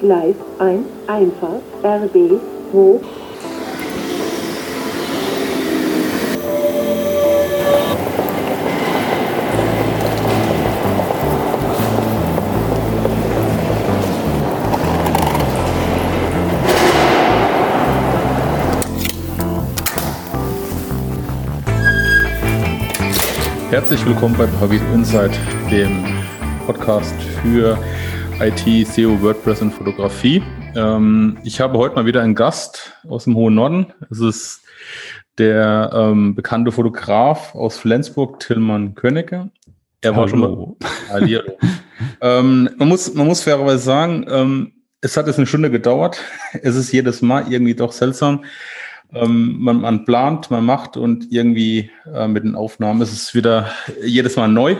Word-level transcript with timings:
Gleis 0.00 0.34
1, 0.58 0.86
Einfahrt, 1.08 1.62
RB, 1.84 2.40
hoch. 2.72 3.00
Herzlich 23.68 24.06
willkommen 24.06 24.34
bei 24.38 24.46
Pavit 24.46 24.80
Insight, 24.94 25.38
dem 25.70 26.06
Podcast 26.64 27.14
für 27.42 27.78
IT, 28.40 28.86
SEO, 28.86 29.20
WordPress 29.20 29.60
und 29.60 29.72
Fotografie. 29.72 30.42
Ähm, 30.74 31.36
ich 31.44 31.60
habe 31.60 31.76
heute 31.76 31.94
mal 31.94 32.06
wieder 32.06 32.22
einen 32.22 32.34
Gast 32.34 32.94
aus 33.06 33.24
dem 33.24 33.34
hohen 33.34 33.54
Norden. 33.54 33.92
Es 34.10 34.18
ist 34.20 34.62
der 35.36 35.90
ähm, 35.92 36.34
bekannte 36.34 36.72
Fotograf 36.72 37.54
aus 37.54 37.76
Flensburg, 37.76 38.40
Tillmann 38.40 38.94
Königke. 38.94 39.50
Er 40.00 40.16
war 40.16 40.26
schon 40.26 40.40
mal. 40.40 40.74
Ähm, 42.22 42.70
man, 42.78 42.88
muss, 42.88 43.12
man 43.12 43.26
muss 43.26 43.42
fairerweise 43.42 43.84
sagen, 43.84 44.24
ähm, 44.30 44.72
es 45.02 45.18
hat 45.18 45.26
jetzt 45.26 45.36
eine 45.36 45.46
Stunde 45.46 45.70
gedauert. 45.70 46.22
Es 46.62 46.76
ist 46.76 46.92
jedes 46.92 47.20
Mal 47.20 47.52
irgendwie 47.52 47.74
doch 47.74 47.92
seltsam. 47.92 48.46
Ähm, 49.12 49.56
man, 49.58 49.82
man, 49.82 50.06
plant, 50.06 50.50
man 50.50 50.64
macht 50.64 50.96
und 50.96 51.30
irgendwie 51.30 51.90
äh, 52.10 52.26
mit 52.26 52.44
den 52.44 52.54
Aufnahmen 52.54 53.02
ist 53.02 53.12
es 53.12 53.34
wieder 53.34 53.70
jedes 54.02 54.36
Mal 54.36 54.48
neu. 54.48 54.76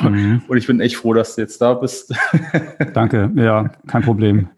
Mhm. 0.00 0.42
Und 0.46 0.56
ich 0.56 0.66
bin 0.66 0.80
echt 0.80 0.96
froh, 0.96 1.14
dass 1.14 1.36
du 1.36 1.42
jetzt 1.42 1.60
da 1.60 1.74
bist. 1.74 2.14
Danke, 2.94 3.30
ja, 3.36 3.70
kein 3.86 4.02
Problem. 4.02 4.48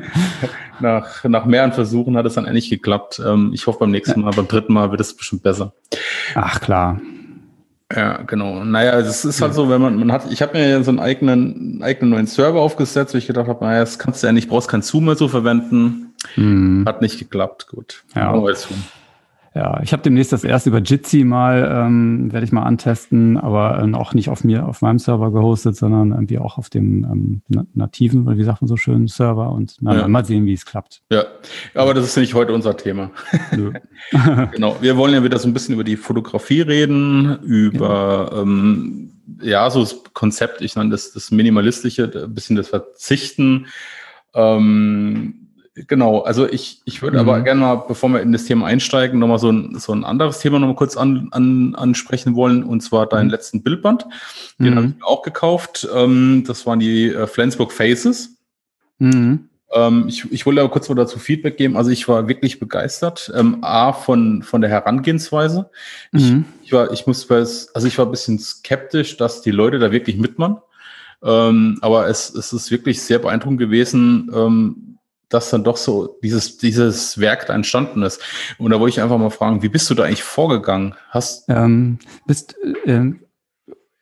nach, 0.80 1.24
nach 1.24 1.44
mehreren 1.46 1.72
Versuchen 1.72 2.16
hat 2.16 2.26
es 2.26 2.34
dann 2.34 2.46
endlich 2.46 2.70
geklappt. 2.70 3.20
Ähm, 3.24 3.52
ich 3.54 3.66
hoffe, 3.66 3.80
beim 3.80 3.90
nächsten 3.90 4.20
Mal, 4.20 4.32
beim 4.32 4.48
dritten 4.48 4.72
Mal 4.72 4.90
wird 4.90 5.00
es 5.00 5.16
bestimmt 5.16 5.42
besser. 5.42 5.72
Ach 6.34 6.60
klar. 6.60 7.00
Ja, 7.94 8.22
genau. 8.22 8.64
Naja, 8.64 8.98
es 8.98 9.24
ist 9.24 9.40
halt 9.40 9.54
so, 9.54 9.68
wenn 9.68 9.80
man, 9.80 9.96
man 9.96 10.10
hat, 10.10 10.30
ich 10.32 10.42
habe 10.42 10.58
mir 10.58 10.68
ja 10.68 10.82
so 10.82 10.90
einen 10.90 11.00
eigenen, 11.00 11.82
eigenen 11.82 12.10
neuen 12.10 12.26
Server 12.26 12.60
aufgesetzt, 12.60 13.14
wo 13.14 13.18
ich 13.18 13.26
gedacht 13.26 13.46
habe, 13.46 13.64
naja, 13.64 13.80
das 13.80 13.98
kannst 13.98 14.22
du 14.22 14.26
ja 14.26 14.32
nicht, 14.32 14.48
brauchst 14.48 14.68
kein 14.68 14.82
Zoom 14.82 15.04
mehr 15.04 15.16
so 15.16 15.28
verwenden. 15.28 16.14
Mhm. 16.36 16.84
Hat 16.86 17.02
nicht 17.02 17.18
geklappt, 17.18 17.68
gut. 17.68 18.04
Ja. 18.14 18.32
Ja, 19.56 19.80
ich 19.84 19.92
habe 19.92 20.02
demnächst 20.02 20.32
das 20.32 20.42
erste 20.42 20.70
über 20.70 20.80
Jitsi 20.80 21.22
mal, 21.22 21.84
ähm, 21.86 22.32
werde 22.32 22.44
ich 22.44 22.50
mal 22.50 22.64
antesten, 22.64 23.36
aber 23.36 23.80
äh, 23.80 23.94
auch 23.94 24.12
nicht 24.12 24.28
auf 24.28 24.42
mir, 24.42 24.66
auf 24.66 24.82
meinem 24.82 24.98
Server 24.98 25.30
gehostet, 25.30 25.76
sondern 25.76 26.10
irgendwie 26.10 26.38
auch 26.38 26.58
auf 26.58 26.70
dem 26.70 27.04
ähm, 27.48 27.66
nativen, 27.72 28.36
wie 28.36 28.42
sagt 28.42 28.62
man 28.62 28.68
so 28.68 28.76
schön, 28.76 29.06
Server 29.06 29.52
und 29.52 29.76
na, 29.80 29.96
ja. 29.96 30.08
mal 30.08 30.24
sehen, 30.24 30.44
wie 30.46 30.54
es 30.54 30.66
klappt. 30.66 31.02
Ja, 31.12 31.24
aber 31.74 31.94
das 31.94 32.04
ist 32.04 32.16
nicht 32.16 32.34
heute 32.34 32.52
unser 32.52 32.76
Thema. 32.76 33.12
genau. 34.50 34.76
Wir 34.80 34.96
wollen 34.96 35.14
ja 35.14 35.22
wieder 35.22 35.38
so 35.38 35.46
ein 35.46 35.54
bisschen 35.54 35.74
über 35.74 35.84
die 35.84 35.96
Fotografie 35.96 36.62
reden, 36.62 37.38
über 37.42 38.30
ja, 38.32 38.42
ähm, 38.42 39.12
ja 39.40 39.70
so 39.70 39.80
das 39.80 40.02
Konzept, 40.14 40.62
ich 40.62 40.74
nenne 40.74 40.90
das, 40.90 41.12
das 41.12 41.30
Minimalistische, 41.30 42.10
ein 42.12 42.34
bisschen 42.34 42.56
das 42.56 42.70
Verzichten. 42.70 43.66
Ähm, 44.34 45.43
Genau, 45.74 46.20
also 46.20 46.48
ich, 46.48 46.82
ich 46.84 47.02
würde 47.02 47.20
mhm. 47.20 47.28
aber 47.28 47.40
gerne 47.40 47.60
mal, 47.60 47.74
bevor 47.74 48.08
wir 48.10 48.20
in 48.20 48.30
das 48.30 48.44
Thema 48.44 48.66
einsteigen, 48.66 49.18
nochmal 49.18 49.40
so 49.40 49.50
ein, 49.50 49.76
so 49.78 49.92
ein 49.92 50.04
anderes 50.04 50.38
Thema 50.38 50.60
nochmal 50.60 50.76
kurz 50.76 50.96
an, 50.96 51.28
an, 51.32 51.74
ansprechen 51.74 52.36
wollen, 52.36 52.62
und 52.62 52.80
zwar 52.80 53.06
deinen 53.06 53.26
mhm. 53.26 53.32
letzten 53.32 53.62
Bildband. 53.64 54.06
Den 54.58 54.70
mhm. 54.70 54.76
habe 54.76 54.86
ich 54.86 54.96
mir 54.96 55.06
auch 55.06 55.22
gekauft. 55.22 55.88
Ähm, 55.92 56.44
das 56.46 56.64
waren 56.64 56.78
die 56.78 57.08
äh, 57.08 57.26
Flensburg 57.26 57.72
Faces. 57.72 58.36
Mhm. 58.98 59.48
Ähm, 59.72 60.04
ich, 60.06 60.30
ich 60.30 60.46
wollte 60.46 60.60
aber 60.60 60.70
kurz 60.70 60.88
mal 60.88 60.94
dazu 60.94 61.18
Feedback 61.18 61.56
geben. 61.56 61.76
Also 61.76 61.90
ich 61.90 62.06
war 62.06 62.28
wirklich 62.28 62.60
begeistert. 62.60 63.32
Ähm, 63.34 63.58
A, 63.62 63.92
von, 63.92 64.44
von 64.44 64.60
der 64.60 64.70
Herangehensweise. 64.70 65.70
Ich, 66.12 66.30
mhm. 66.30 66.44
ich 66.62 66.72
war, 66.72 66.92
ich 66.92 67.08
muss, 67.08 67.28
also 67.28 67.88
ich 67.88 67.98
war 67.98 68.06
ein 68.06 68.12
bisschen 68.12 68.38
skeptisch, 68.38 69.16
dass 69.16 69.42
die 69.42 69.50
Leute 69.50 69.80
da 69.80 69.90
wirklich 69.90 70.18
mitmachen. 70.18 70.58
Ähm, 71.24 71.78
aber 71.80 72.06
es, 72.06 72.32
es 72.32 72.52
ist 72.52 72.70
wirklich 72.70 73.02
sehr 73.02 73.18
beeindruckend 73.18 73.58
gewesen, 73.58 74.30
ähm, 74.32 74.93
dass 75.34 75.50
dann 75.50 75.64
doch 75.64 75.76
so 75.76 76.18
dieses, 76.22 76.58
dieses 76.58 77.18
Werk 77.18 77.46
da 77.46 77.54
entstanden 77.54 78.02
ist. 78.02 78.22
Und 78.58 78.70
da 78.70 78.78
wollte 78.78 78.94
ich 78.94 79.02
einfach 79.02 79.18
mal 79.18 79.30
fragen, 79.30 79.62
wie 79.62 79.68
bist 79.68 79.90
du 79.90 79.94
da 79.94 80.04
eigentlich 80.04 80.22
vorgegangen? 80.22 80.94
Hast 81.10 81.44
ähm, 81.48 81.98
bist, 82.26 82.54
äh, 82.86 83.10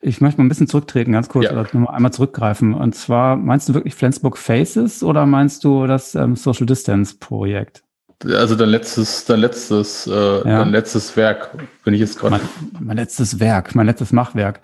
ich 0.02 0.20
möchte 0.20 0.38
mal 0.38 0.44
ein 0.44 0.48
bisschen 0.48 0.66
zurücktreten, 0.66 1.12
ganz 1.12 1.28
kurz, 1.28 1.46
ja. 1.46 1.52
oder 1.52 1.66
nur 1.72 1.92
einmal 1.92 2.12
zurückgreifen. 2.12 2.74
Und 2.74 2.94
zwar, 2.94 3.36
meinst 3.36 3.68
du 3.68 3.74
wirklich 3.74 3.94
Flensburg 3.94 4.36
Faces 4.36 5.02
oder 5.02 5.24
meinst 5.24 5.64
du 5.64 5.86
das 5.86 6.14
ähm, 6.14 6.36
Social 6.36 6.66
Distance 6.66 7.16
Projekt? 7.18 7.82
Also 8.24 8.54
dein 8.54 8.68
letztes, 8.68 9.24
dein 9.24 9.40
letztes, 9.40 10.06
äh, 10.06 10.10
ja. 10.12 10.42
dein 10.42 10.70
letztes 10.70 11.16
Werk, 11.16 11.56
bin 11.84 11.94
ich 11.94 12.00
jetzt 12.00 12.18
gerade. 12.18 12.40
Mein, 12.72 12.86
mein 12.86 12.96
letztes 12.96 13.40
Werk, 13.40 13.74
mein 13.74 13.86
letztes 13.86 14.12
Machwerk. 14.12 14.60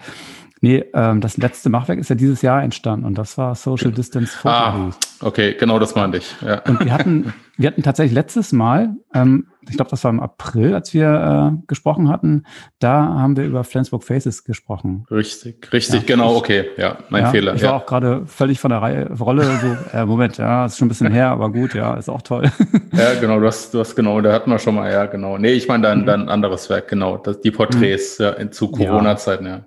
Nee, 0.60 0.84
ähm, 0.92 1.20
das 1.20 1.36
letzte 1.36 1.70
Machwerk 1.70 1.98
ist 1.98 2.10
ja 2.10 2.16
dieses 2.16 2.42
Jahr 2.42 2.62
entstanden 2.62 3.06
und 3.06 3.16
das 3.16 3.38
war 3.38 3.54
Social 3.54 3.92
Distance 3.92 4.36
Photography. 4.36 4.90
Ah, 5.20 5.26
okay, 5.26 5.54
genau 5.58 5.78
das 5.78 5.94
meinte 5.94 6.18
ich. 6.18 6.34
Ja. 6.44 6.62
Und 6.62 6.84
wir 6.84 6.92
hatten, 6.92 7.32
wir 7.56 7.68
hatten 7.68 7.82
tatsächlich 7.82 8.14
letztes 8.14 8.52
Mal, 8.52 8.96
ähm, 9.14 9.46
ich 9.68 9.76
glaube, 9.76 9.90
das 9.90 10.02
war 10.02 10.10
im 10.10 10.18
April, 10.18 10.74
als 10.74 10.92
wir 10.94 11.52
äh, 11.52 11.66
gesprochen 11.68 12.08
hatten, 12.08 12.44
da 12.80 13.04
haben 13.04 13.36
wir 13.36 13.44
über 13.44 13.62
Flensburg 13.62 14.02
Faces 14.02 14.42
gesprochen. 14.44 15.06
Richtig, 15.10 15.72
richtig, 15.72 16.00
ja, 16.00 16.06
genau, 16.06 16.32
ich, 16.32 16.38
okay, 16.38 16.64
ja, 16.76 16.98
mein 17.08 17.24
ja, 17.24 17.30
Fehler. 17.30 17.54
Ich 17.54 17.62
war 17.62 17.74
auch 17.74 17.86
gerade 17.86 18.26
völlig 18.26 18.58
von 18.58 18.70
der 18.70 18.82
Reihe, 18.82 19.12
Rolle, 19.18 19.44
so, 19.44 19.96
äh, 19.96 20.04
Moment, 20.06 20.38
ja, 20.38 20.66
ist 20.66 20.78
schon 20.78 20.86
ein 20.86 20.88
bisschen 20.88 21.12
her, 21.12 21.30
aber 21.30 21.52
gut, 21.52 21.74
ja, 21.74 21.94
ist 21.94 22.08
auch 22.08 22.22
toll. 22.22 22.50
ja, 22.92 23.14
genau, 23.20 23.38
du 23.38 23.46
hast, 23.46 23.74
du 23.74 23.78
hast 23.80 23.94
genau, 23.94 24.20
da 24.20 24.32
hatten 24.32 24.50
wir 24.50 24.58
schon 24.58 24.74
mal, 24.74 24.90
ja, 24.90 25.06
genau. 25.06 25.38
Nee, 25.38 25.52
ich 25.52 25.68
meine 25.68 25.84
dann, 25.84 26.00
mhm. 26.00 26.06
dann 26.06 26.28
anderes 26.28 26.68
Werk, 26.68 26.88
genau, 26.88 27.18
das, 27.18 27.40
die 27.40 27.50
Porträts, 27.52 28.18
mhm. 28.18 28.24
ja, 28.24 28.30
in, 28.32 28.50
zu 28.50 28.70
Corona-Zeiten, 28.70 29.46
ja. 29.46 29.64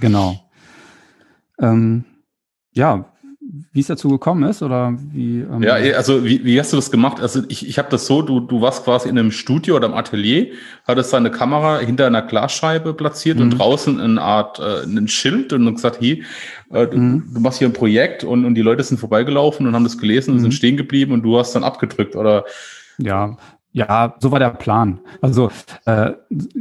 Genau. 0.00 0.40
Ähm, 1.58 2.04
ja, 2.72 3.06
wie 3.72 3.80
es 3.80 3.88
dazu 3.88 4.08
gekommen 4.08 4.48
ist 4.48 4.62
oder 4.62 4.96
wie? 5.12 5.40
Ähm 5.40 5.62
ja, 5.62 5.78
eh, 5.78 5.94
also 5.94 6.24
wie, 6.24 6.44
wie 6.44 6.58
hast 6.58 6.72
du 6.72 6.76
das 6.76 6.90
gemacht? 6.90 7.20
Also 7.20 7.42
ich, 7.48 7.68
ich 7.68 7.78
habe 7.78 7.88
das 7.90 8.06
so, 8.06 8.22
du, 8.22 8.40
du 8.40 8.60
warst 8.60 8.84
quasi 8.84 9.08
in 9.08 9.18
einem 9.18 9.30
Studio 9.30 9.76
oder 9.76 9.86
im 9.86 9.94
Atelier, 9.94 10.52
hattest 10.86 11.12
deine 11.12 11.30
Kamera 11.30 11.78
hinter 11.78 12.06
einer 12.06 12.22
Glasscheibe 12.22 12.94
platziert 12.94 13.36
mhm. 13.36 13.42
und 13.42 13.50
draußen 13.58 14.00
eine 14.00 14.20
Art 14.20 14.58
äh, 14.60 14.84
ein 14.84 15.08
Schild 15.08 15.52
und 15.52 15.72
gesagt, 15.74 16.00
hey, 16.00 16.24
äh, 16.70 16.86
du, 16.86 16.96
mhm. 16.96 17.30
du, 17.34 17.40
machst 17.40 17.58
hier 17.58 17.68
ein 17.68 17.74
Projekt 17.74 18.24
und, 18.24 18.44
und 18.44 18.54
die 18.54 18.62
Leute 18.62 18.82
sind 18.82 18.98
vorbeigelaufen 18.98 19.66
und 19.66 19.74
haben 19.74 19.84
das 19.84 19.98
gelesen 19.98 20.30
und 20.30 20.38
mhm. 20.38 20.42
sind 20.42 20.54
stehen 20.54 20.76
geblieben 20.76 21.12
und 21.12 21.22
du 21.22 21.38
hast 21.38 21.52
dann 21.52 21.64
abgedrückt 21.64 22.16
oder 22.16 22.44
ja, 22.98 23.36
ja, 23.74 24.14
so 24.20 24.30
war 24.30 24.38
der 24.38 24.50
Plan. 24.50 25.00
Also 25.20 25.50
äh, 25.84 26.12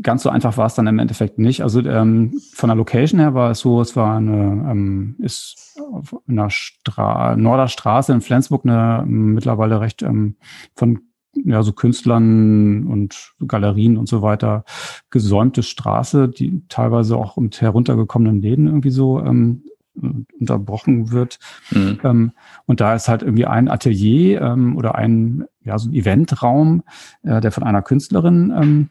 ganz 0.01 0.23
so 0.23 0.31
einfach 0.31 0.57
war 0.57 0.65
es 0.65 0.73
dann 0.73 0.87
im 0.87 0.97
Endeffekt 0.97 1.37
nicht. 1.37 1.61
Also 1.61 1.79
ähm, 1.81 2.41
von 2.55 2.69
der 2.69 2.75
Location 2.75 3.19
her 3.19 3.35
war 3.35 3.51
es 3.51 3.59
so, 3.59 3.81
es 3.81 3.95
war 3.95 4.17
eine, 4.17 4.67
ähm, 4.71 5.15
ist 5.19 5.79
auf 5.91 6.15
einer 6.27 6.49
Stra 6.49 7.35
Norderstraße 7.35 8.11
in 8.13 8.21
Flensburg 8.21 8.65
eine 8.65 9.03
mittlerweile 9.05 9.79
recht 9.79 10.01
ähm, 10.01 10.37
von 10.75 11.01
ja, 11.35 11.61
so 11.61 11.71
Künstlern 11.73 12.87
und 12.87 13.33
Galerien 13.47 13.97
und 13.97 14.09
so 14.09 14.23
weiter 14.23 14.65
gesäumte 15.11 15.61
Straße, 15.61 16.29
die 16.29 16.63
teilweise 16.67 17.15
auch 17.15 17.37
mit 17.37 17.61
heruntergekommenen 17.61 18.41
Läden 18.41 18.65
irgendwie 18.65 18.91
so 18.91 19.19
ähm, 19.19 19.63
unterbrochen 19.95 21.11
wird. 21.11 21.39
Mhm. 21.71 21.99
Ähm, 22.03 22.31
und 22.65 22.81
da 22.81 22.95
ist 22.95 23.07
halt 23.07 23.21
irgendwie 23.21 23.45
ein 23.45 23.69
Atelier 23.69 24.41
ähm, 24.41 24.75
oder 24.77 24.95
ein, 24.95 25.45
ja, 25.63 25.77
so 25.77 25.89
ein 25.89 25.93
Eventraum, 25.93 26.83
äh, 27.23 27.41
der 27.41 27.51
von 27.51 27.63
einer 27.63 27.81
Künstlerin 27.81 28.53
ähm, 28.55 28.89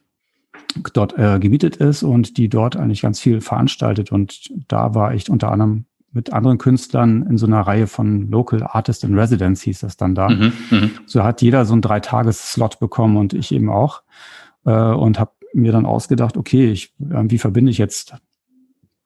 dort 0.93 1.19
äh, 1.19 1.39
gemietet 1.39 1.77
ist 1.77 2.03
und 2.03 2.37
die 2.37 2.49
dort 2.49 2.77
eigentlich 2.77 3.03
ganz 3.03 3.21
viel 3.21 3.41
veranstaltet. 3.41 4.13
Und 4.13 4.51
da 4.69 4.95
war 4.95 5.15
ich 5.15 5.29
unter 5.29 5.51
anderem 5.51 5.87
mit 6.13 6.33
anderen 6.33 6.59
Künstlern 6.59 7.27
in 7.27 7.39
so 7.39 7.47
einer 7.47 7.61
Reihe 7.61 7.87
von 7.87 8.31
Local 8.31 8.63
Artist 8.63 9.03
in 9.03 9.19
Residence 9.19 9.63
hieß 9.63 9.81
das 9.81 9.97
dann 9.97 10.15
da. 10.15 10.29
Mhm, 10.29 10.53
mh. 10.71 10.91
So 11.07 11.25
hat 11.25 11.41
jeder 11.41 11.65
so 11.65 11.73
einen 11.73 11.81
Dreitages-Slot 11.81 12.79
bekommen 12.81 13.17
und 13.17 13.33
ich 13.33 13.51
eben 13.53 13.71
auch. 13.71 14.03
Äh, 14.65 14.73
und 14.73 15.19
habe 15.19 15.33
mir 15.55 15.73
dann 15.73 15.87
ausgedacht, 15.87 16.37
okay, 16.37 16.71
ich, 16.71 16.95
äh, 17.01 17.25
wie 17.25 17.39
verbinde 17.39 17.71
ich 17.71 17.79
jetzt 17.79 18.15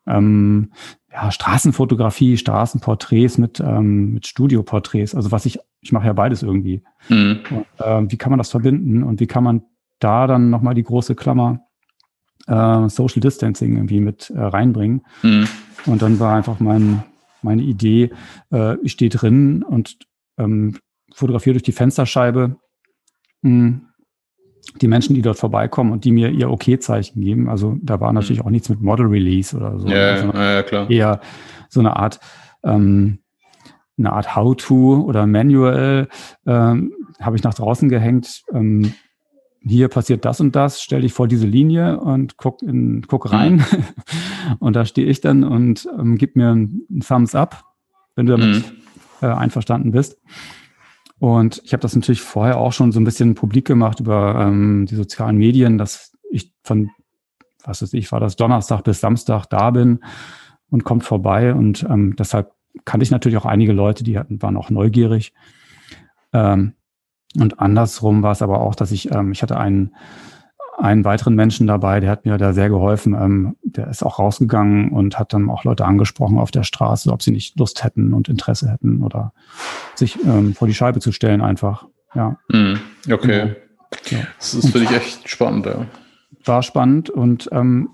ähm, 0.07 0.73
ja, 1.17 1.31
Straßenfotografie, 1.31 2.37
Straßenporträts 2.37 3.39
mit, 3.39 3.59
ähm, 3.61 4.13
mit 4.13 4.27
Studioporträts. 4.27 5.15
Also 5.15 5.33
was 5.33 5.47
ich, 5.47 5.59
ich 5.81 5.91
mache 5.91 6.07
ja 6.07 6.13
beides 6.13 6.43
irgendwie. 6.43 6.83
Mhm. 7.09 7.41
Und, 7.51 7.67
äh, 7.79 8.11
wie 8.11 8.19
kann 8.19 8.31
man 8.31 8.39
das 8.39 8.51
verbinden 8.51 9.03
und 9.03 9.19
wie 9.19 9.27
kann 9.27 9.43
man 9.43 9.63
da 9.99 10.27
dann 10.27 10.51
nochmal 10.51 10.75
die 10.75 10.83
große 10.83 11.15
Klammer 11.15 11.61
äh, 12.47 12.89
Social 12.91 13.21
Distancing 13.21 13.77
irgendwie 13.77 14.01
mit 14.01 14.29
äh, 14.29 14.39
reinbringen? 14.39 15.07
Mhm. 15.23 15.49
Und 15.87 16.03
dann 16.03 16.21
war 16.21 16.37
einfach 16.37 16.61
mein, 16.61 17.03
meine 17.41 17.63
Idee, 17.63 18.11
äh, 18.53 18.77
ich 18.83 18.93
stehe 18.93 19.11
drin 19.11 19.63
und 19.63 19.97
ähm, 20.37 20.77
fotografiere 21.15 21.55
durch 21.55 21.63
die 21.63 21.73
Fensterscheibe 21.73 22.57
mh, 23.41 23.51
hm, 23.51 23.87
die 24.81 24.89
Menschen, 24.89 25.15
die 25.15 25.23
dort 25.23 25.39
vorbeikommen 25.39 25.93
und 25.93 26.05
die 26.05 26.13
mir 26.13 26.31
ihr 26.31 26.51
Okay-Zeichen 26.51 27.21
geben. 27.21 27.49
Also 27.49 27.77
da 27.83 28.01
war 28.01 28.13
natürlich 28.13 28.41
mhm. 28.41 28.47
auch 28.47 28.51
nichts 28.51 28.69
mit 28.69 28.81
Model 28.81 29.07
Release 29.07 29.57
oder 29.57 29.79
so. 29.79 29.89
Ja, 29.89 30.17
ja 30.27 30.63
klar. 30.63 30.91
Eher 30.91 31.21
so 31.69 31.81
eine 31.81 31.97
Art, 31.97 32.21
ähm, 32.65 33.19
eine 33.99 34.13
Art 34.13 34.37
How-to 34.37 35.05
oder 35.07 35.27
Manual 35.27 36.09
ähm, 36.47 36.93
habe 37.21 37.37
ich 37.37 37.43
nach 37.43 37.55
draußen 37.55 37.89
gehängt. 37.89 38.43
Ähm, 38.53 38.93
hier 39.63 39.89
passiert 39.89 40.25
das 40.25 40.41
und 40.41 40.55
das, 40.55 40.81
stell 40.81 41.01
dich 41.01 41.13
vor 41.13 41.27
diese 41.27 41.47
Linie 41.47 41.99
und 41.99 42.37
guck, 42.37 42.63
in, 42.63 43.03
guck 43.07 43.33
rein. 43.33 43.57
Mhm. 43.57 43.63
und 44.61 44.77
da 44.77 44.85
stehe 44.85 45.09
ich 45.09 45.21
dann 45.21 45.45
und 45.45 45.89
ähm, 45.99 46.17
gib 46.19 46.37
mir 46.37 46.51
einen 46.51 47.03
Thumbs 47.07 47.35
up, 47.35 47.65
wenn 48.15 48.27
du 48.27 48.37
damit 48.37 48.57
mhm. 48.57 48.65
äh, 49.23 49.27
einverstanden 49.27 49.91
bist. 49.91 50.19
Und 51.27 51.61
ich 51.65 51.73
habe 51.73 51.81
das 51.81 51.97
natürlich 51.97 52.21
vorher 52.21 52.57
auch 52.57 52.73
schon 52.73 52.93
so 52.93 53.01
ein 53.01 53.05
bisschen 53.05 53.35
publik 53.35 53.67
gemacht 53.67 53.99
über 53.99 54.37
ähm, 54.47 54.87
die 54.89 54.95
sozialen 54.95 55.37
Medien, 55.37 55.77
dass 55.77 56.17
ich 56.31 56.53
von, 56.63 56.93
was 57.65 57.83
weiß 57.83 57.95
ich, 57.95 58.13
war 58.13 58.21
das 58.21 58.37
Donnerstag 58.37 58.85
bis 58.85 59.01
Samstag 59.01 59.47
da 59.47 59.73
bin 59.73 59.99
und 60.71 60.85
kommt 60.85 61.03
vorbei. 61.03 61.53
Und 61.53 61.85
ähm, 61.91 62.15
deshalb 62.15 62.53
kannte 62.85 63.03
ich 63.03 63.11
natürlich 63.11 63.39
auch 63.39 63.45
einige 63.45 63.73
Leute, 63.73 64.05
die 64.05 64.17
hatten, 64.17 64.41
waren 64.41 64.57
auch 64.57 64.71
neugierig. 64.71 65.33
Ähm, 66.33 66.75
und 67.37 67.59
andersrum 67.59 68.23
war 68.23 68.31
es 68.31 68.41
aber 68.41 68.61
auch, 68.61 68.77
dass 68.77 68.93
ich, 68.93 69.11
ähm, 69.11 69.33
ich 69.33 69.43
hatte 69.43 69.59
einen, 69.59 69.97
einen 70.79 71.05
weiteren 71.05 71.35
Menschen 71.35 71.67
dabei, 71.67 72.01
der 72.01 72.11
hat 72.11 72.25
mir 72.25 72.37
da 72.37 72.53
sehr 72.53 72.69
geholfen. 72.69 73.15
Ähm, 73.15 73.57
der 73.63 73.89
ist 73.89 74.03
auch 74.03 74.19
rausgegangen 74.19 74.91
und 74.91 75.19
hat 75.19 75.33
dann 75.33 75.51
auch 75.51 75.65
Leute 75.65 75.85
angesprochen 75.85 76.39
auf 76.39 76.51
der 76.51 76.63
Straße, 76.65 77.11
ob 77.11 77.23
sie 77.23 77.31
nicht 77.31 77.59
Lust 77.59 77.83
hätten 77.85 78.13
und 78.13 78.29
Interesse 78.29 78.71
hätten 78.71 79.03
oder 79.03 79.33
sich 79.95 80.19
ähm, 80.25 80.55
vor 80.55 80.69
die 80.69 80.75
Scheibe 80.75 81.01
zu 81.01 81.13
stellen 81.13 81.41
einfach. 81.41 81.87
Ja. 82.15 82.39
Mm, 82.49 82.75
okay. 83.11 83.55
Genau. 84.09 84.23
Ja. 84.23 84.27
Das 84.39 84.55
ist 84.55 84.71
für 84.71 84.81
dich 84.81 84.91
echt 84.91 85.29
spannend, 85.29 85.67
ja. 85.67 85.87
War 86.45 86.63
spannend 86.63 87.11
und 87.11 87.49
ähm, 87.53 87.91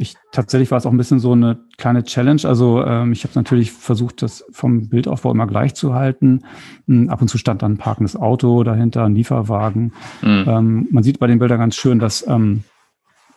ich 0.00 0.16
tatsächlich 0.32 0.70
war 0.70 0.78
es 0.78 0.86
auch 0.86 0.92
ein 0.92 0.96
bisschen 0.96 1.18
so 1.18 1.32
eine 1.32 1.58
kleine 1.76 2.04
Challenge. 2.04 2.40
Also 2.44 2.82
ähm, 2.84 3.12
ich 3.12 3.24
habe 3.24 3.34
natürlich 3.34 3.70
versucht, 3.70 4.22
das 4.22 4.44
vom 4.50 4.88
Bildaufbau 4.88 5.30
immer 5.30 5.46
gleich 5.46 5.74
zu 5.74 5.94
halten. 5.94 6.40
Ähm, 6.88 7.10
ab 7.10 7.20
und 7.20 7.28
zu 7.28 7.36
stand 7.36 7.60
dann 7.60 7.72
ein 7.72 7.78
parkendes 7.78 8.16
Auto 8.16 8.64
dahinter, 8.64 9.04
ein 9.04 9.14
Lieferwagen. 9.14 9.92
Mhm. 10.22 10.44
Ähm, 10.46 10.88
man 10.90 11.02
sieht 11.02 11.18
bei 11.18 11.26
den 11.26 11.38
Bildern 11.38 11.58
ganz 11.58 11.76
schön, 11.76 11.98
dass 11.98 12.26
ähm, 12.26 12.64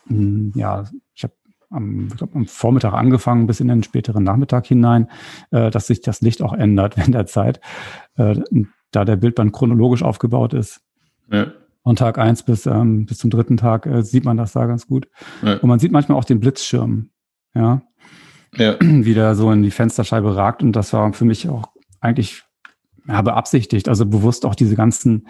hm, 0.08 0.54
ja, 0.56 0.86
ich 1.14 1.24
habe 1.24 1.34
am, 1.70 2.08
glaub, 2.08 2.34
am 2.34 2.46
Vormittag 2.46 2.94
angefangen 2.94 3.46
bis 3.46 3.60
in 3.60 3.68
den 3.68 3.84
späteren 3.84 4.24
Nachmittag 4.24 4.66
hinein, 4.66 5.10
äh, 5.52 5.70
dass 5.70 5.88
sich 5.88 6.00
das 6.00 6.22
Licht 6.22 6.42
auch 6.42 6.54
ändert 6.54 6.96
während 6.98 7.14
der 7.14 7.26
Zeit, 7.26 7.60
äh, 8.16 8.36
da 8.92 9.04
der 9.04 9.18
Bildband 9.18 9.52
chronologisch 9.52 10.02
aufgebaut 10.02 10.54
ist. 10.54 10.80
Ja 11.30 11.48
von 11.84 11.96
Tag 11.96 12.18
eins 12.18 12.44
bis, 12.44 12.66
ähm, 12.66 13.06
bis 13.06 13.18
zum 13.18 13.30
dritten 13.30 13.58
Tag 13.58 13.86
äh, 13.86 14.04
sieht 14.04 14.26
man 14.26 14.38
das 14.38 14.54
da 14.54 14.66
ganz 14.66 14.88
gut. 14.88 15.08
Ja. 15.42 15.56
Und 15.56 15.68
man 15.68 15.80
sieht 15.80 15.92
manchmal 15.92 16.18
auch 16.18 16.24
den 16.24 16.40
Blitzschirm, 16.40 17.10
ja, 17.54 17.82
ja. 18.56 18.78
wie 18.80 19.14
der 19.14 19.36
so 19.36 19.52
in 19.52 19.64
die 19.64 19.72
Fensterscheibe 19.72 20.36
ragt. 20.36 20.64
Und 20.64 20.74
das 20.74 20.94
war 20.94 21.12
für 21.14 21.26
mich 21.26 21.50
auch 21.50 21.66
eigentlich 22.00 22.44
ja, 23.08 23.22
beabsichtigt, 23.22 23.90
also 23.90 24.06
bewusst 24.06 24.46
auch 24.46 24.56
diese 24.56 24.76
ganzen 24.76 25.28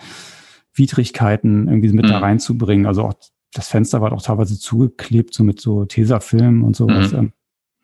Widrigkeiten 0.75 1.67
irgendwie 1.67 1.91
mit 1.91 2.05
mhm. 2.05 2.09
da 2.09 2.19
reinzubringen. 2.19 2.85
Also 2.85 3.03
auch 3.03 3.13
das 3.53 3.67
Fenster 3.67 4.01
war 4.01 4.11
auch 4.11 4.21
teilweise 4.21 4.59
zugeklebt, 4.59 5.33
so 5.33 5.43
mit 5.43 5.59
so 5.59 5.85
Tesafilm 5.85 6.63
und 6.63 6.75
sowas. 6.75 7.11
Mhm. 7.11 7.17
Ähm, 7.17 7.33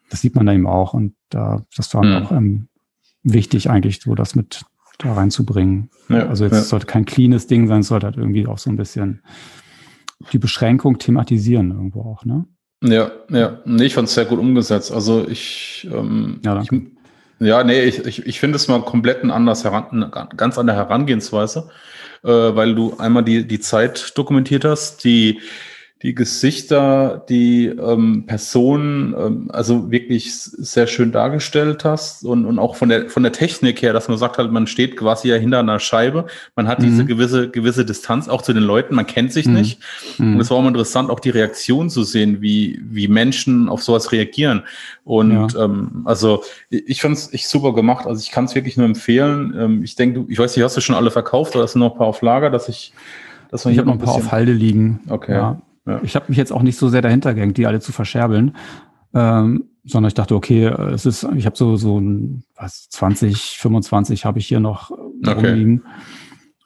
das 0.10 0.22
sieht 0.22 0.36
man 0.36 0.46
da 0.46 0.54
eben 0.54 0.68
auch. 0.68 0.94
Und 0.94 1.16
da, 1.30 1.66
das 1.76 1.94
war 1.94 2.04
mhm. 2.04 2.24
auch 2.24 2.32
ähm, 2.32 2.68
wichtig 3.24 3.70
eigentlich, 3.70 4.02
so 4.02 4.16
das 4.16 4.36
mit 4.36 4.64
da 5.00 5.14
reinzubringen. 5.14 5.90
Ja, 6.10 6.28
also 6.28 6.44
jetzt 6.44 6.54
ja. 6.54 6.62
sollte 6.62 6.86
kein 6.86 7.06
cleanes 7.06 7.48
Ding 7.48 7.68
sein, 7.68 7.80
es 7.80 7.88
sollte 7.88 8.06
halt 8.06 8.18
irgendwie 8.18 8.46
auch 8.46 8.58
so 8.58 8.70
ein 8.70 8.76
bisschen 8.76 9.22
die 10.32 10.38
Beschränkung 10.38 11.00
thematisieren 11.00 11.72
irgendwo 11.72 12.02
auch, 12.02 12.26
ne? 12.26 12.46
Ja, 12.84 13.12
ja. 13.30 13.60
Nee, 13.66 13.86
ich 13.86 13.94
fand 13.94 14.08
es 14.08 14.14
sehr 14.14 14.26
gut 14.26 14.40
umgesetzt. 14.40 14.92
Also 14.92 15.28
ich, 15.28 15.90
ähm, 15.92 16.40
ja, 16.46 16.62
ich, 16.62 16.70
ja, 17.40 17.64
nee, 17.64 17.84
ich, 17.84 18.06
ich, 18.06 18.26
ich 18.26 18.40
finde 18.40 18.58
es 18.58 18.68
mal 18.68 18.82
komplett 18.82 19.24
ein 19.24 19.32
anders 19.32 19.64
heran, 19.64 20.12
ganz 20.36 20.58
andere 20.58 20.78
Herangehensweise, 20.78 21.70
äh, 22.24 22.30
weil 22.30 22.76
du 22.76 22.98
einmal 22.98 23.24
die, 23.24 23.48
die 23.48 23.60
Zeit 23.60 24.18
dokumentiert 24.18 24.66
hast, 24.66 25.04
die 25.04 25.40
die 26.02 26.16
Gesichter, 26.16 27.26
die 27.28 27.66
ähm, 27.66 28.24
Personen, 28.26 29.14
ähm, 29.20 29.50
also 29.52 29.92
wirklich 29.92 30.34
sehr 30.34 30.88
schön 30.88 31.12
dargestellt 31.12 31.84
hast 31.84 32.24
und, 32.24 32.46
und 32.46 32.58
auch 32.58 32.78
von 32.78 32.88
der, 32.88 33.10
von 33.10 33.22
der 33.22 33.34
Technik 33.34 33.82
her, 33.82 33.92
dass 33.92 34.08
man 34.08 34.18
sagt 34.18 34.38
halt, 34.38 34.50
man 34.50 34.66
steht 34.66 34.96
quasi 34.96 35.28
ja 35.28 35.36
hinter 35.36 35.60
einer 35.60 35.80
Scheibe, 35.80 36.28
man 36.56 36.70
hat 36.70 36.80
mhm. 36.80 36.84
diese 36.86 37.06
gewisse, 37.06 37.50
gewisse 37.50 37.84
Distanz 37.84 38.30
auch 38.30 38.42
zu 38.44 38.54
den 38.54 38.64
Leuten, 38.64 38.96
man 38.96 39.08
kennt 39.08 39.34
sich 39.34 39.46
mhm. 39.46 39.56
nicht. 39.56 39.82
Mhm. 40.18 40.36
Und 40.36 40.40
es 40.40 40.50
war 40.50 40.58
auch 40.58 40.66
interessant, 40.66 41.10
auch 41.10 41.20
die 41.20 41.32
Reaktion 41.32 41.90
zu 41.90 42.04
sehen, 42.04 42.42
wie, 42.42 42.80
wie 42.82 43.10
Menschen 43.10 43.68
auf 43.68 43.84
sowas 43.84 44.14
reagieren. 44.14 44.64
Und 45.04 45.54
ja. 45.54 45.66
ähm, 45.66 46.04
also 46.06 46.44
ich 46.70 47.02
fand 47.02 47.18
es 47.18 47.34
echt 47.34 47.50
super 47.50 47.74
gemacht, 47.74 48.08
also 48.08 48.22
ich 48.22 48.32
kann 48.32 48.46
es 48.46 48.56
wirklich 48.56 48.78
nur 48.78 48.86
empfehlen. 48.86 49.54
Ähm, 49.58 49.84
ich 49.84 49.96
denke, 49.96 50.24
ich 50.30 50.40
weiß 50.40 50.56
nicht, 50.56 50.64
hast 50.64 50.78
du 50.78 50.82
schon 50.82 50.96
alle 50.96 51.12
verkauft 51.12 51.56
oder 51.56 51.66
hast 51.66 51.76
du 51.76 51.80
noch 51.80 51.92
ein 51.92 51.98
paar 51.98 52.08
auf 52.08 52.22
Lager, 52.22 52.50
dass 52.50 52.70
ich 52.70 52.94
dass 53.52 53.66
ich 53.66 53.78
habe 53.80 53.88
noch 53.88 53.96
ein 53.96 54.00
paar 54.00 54.14
auf 54.14 54.32
Halde 54.32 54.54
liegen. 54.54 55.00
Okay. 55.10 55.34
Ja. 55.34 55.62
Ja. 55.90 56.00
Ich 56.04 56.16
habe 56.16 56.26
mich 56.30 56.38
jetzt 56.38 56.52
auch 56.52 56.62
nicht 56.62 56.78
so 56.78 56.88
sehr 56.90 57.02
dahinter 57.02 57.34
gehängt, 57.34 57.58
die 57.58 57.66
alle 57.66 57.80
zu 57.80 57.92
verscherbeln, 57.92 58.56
ähm, 59.14 59.66
sondern 59.84 60.10
ich 60.10 60.14
dachte, 60.14 60.36
okay, 60.36 60.66
es 60.66 61.06
ist, 61.06 61.28
ich 61.36 61.46
habe 61.46 61.58
so 61.58 61.76
so 61.78 62.02
was 62.56 62.90
20, 62.90 63.58
25 63.58 64.26
habe 64.26 64.38
ich 64.38 64.48
hier 64.48 64.60
noch 64.60 64.92
okay. 64.92 65.34
rumliegen 65.34 65.84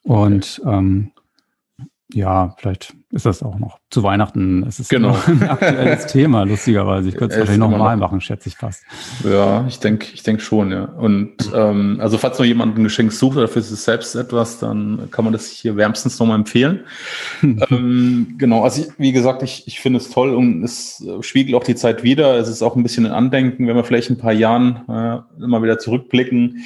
und 0.04 0.62
okay. 0.64 0.78
ähm, 0.78 1.12
ja, 2.12 2.54
vielleicht 2.58 2.94
ist 3.12 3.26
das 3.26 3.42
auch 3.42 3.58
noch 3.58 3.80
zu 3.90 4.04
Weihnachten. 4.04 4.64
Es 4.68 4.80
ist 4.80 4.90
genau. 4.90 5.18
ein 5.26 5.42
aktuelles 5.48 6.06
Thema, 6.08 6.44
lustigerweise. 6.44 7.10
Ich 7.10 7.16
könnte 7.16 7.34
es 7.36 7.40
wahrscheinlich 7.40 7.60
nochmal 7.60 7.98
machen, 7.98 8.22
schätze 8.22 8.50
ich 8.50 8.56
fast. 8.56 8.84
Ja, 9.24 9.66
ich 9.68 9.80
denke 9.80 10.08
ich 10.14 10.22
denk 10.22 10.42
schon, 10.42 10.72
ja. 10.72 10.84
Und 10.84 11.36
ähm, 11.56 11.98
also 12.02 12.18
falls 12.18 12.38
noch 12.38 12.46
jemand 12.46 12.78
ein 12.78 12.84
Geschenk 12.84 13.14
sucht 13.14 13.38
oder 13.38 13.48
für 13.48 13.62
sich 13.62 13.80
selbst 13.80 14.16
etwas, 14.16 14.60
dann 14.60 15.10
kann 15.12 15.26
man 15.26 15.32
das 15.32 15.48
hier 15.48 15.76
wärmstens 15.76 16.20
nochmal 16.20 16.38
empfehlen. 16.38 16.82
ähm, 17.42 18.36
genau, 18.38 18.64
also 18.64 18.82
ich, 18.82 18.90
wie 18.98 19.12
gesagt, 19.12 19.42
ich, 19.42 19.68
ich 19.68 19.80
finde 19.80 19.98
es 19.98 20.10
toll 20.10 20.36
und 20.36 20.64
es 20.64 21.04
spiegelt 21.22 21.56
auch 21.56 21.64
die 21.64 21.76
Zeit 21.76 22.04
wieder. 22.04 22.38
Es 22.38 22.50
ist 22.50 22.62
auch 22.62 22.76
ein 22.76 22.84
bisschen 22.84 23.06
ein 23.06 23.14
Andenken, 23.14 23.68
wenn 23.68 23.76
wir 23.76 23.84
vielleicht 23.84 24.10
in 24.10 24.18
ein 24.18 24.22
paar 24.22 24.34
Jahren 24.34 24.84
äh, 24.88 25.44
immer 25.44 25.64
wieder 25.64 25.80
zurückblicken. 25.80 26.64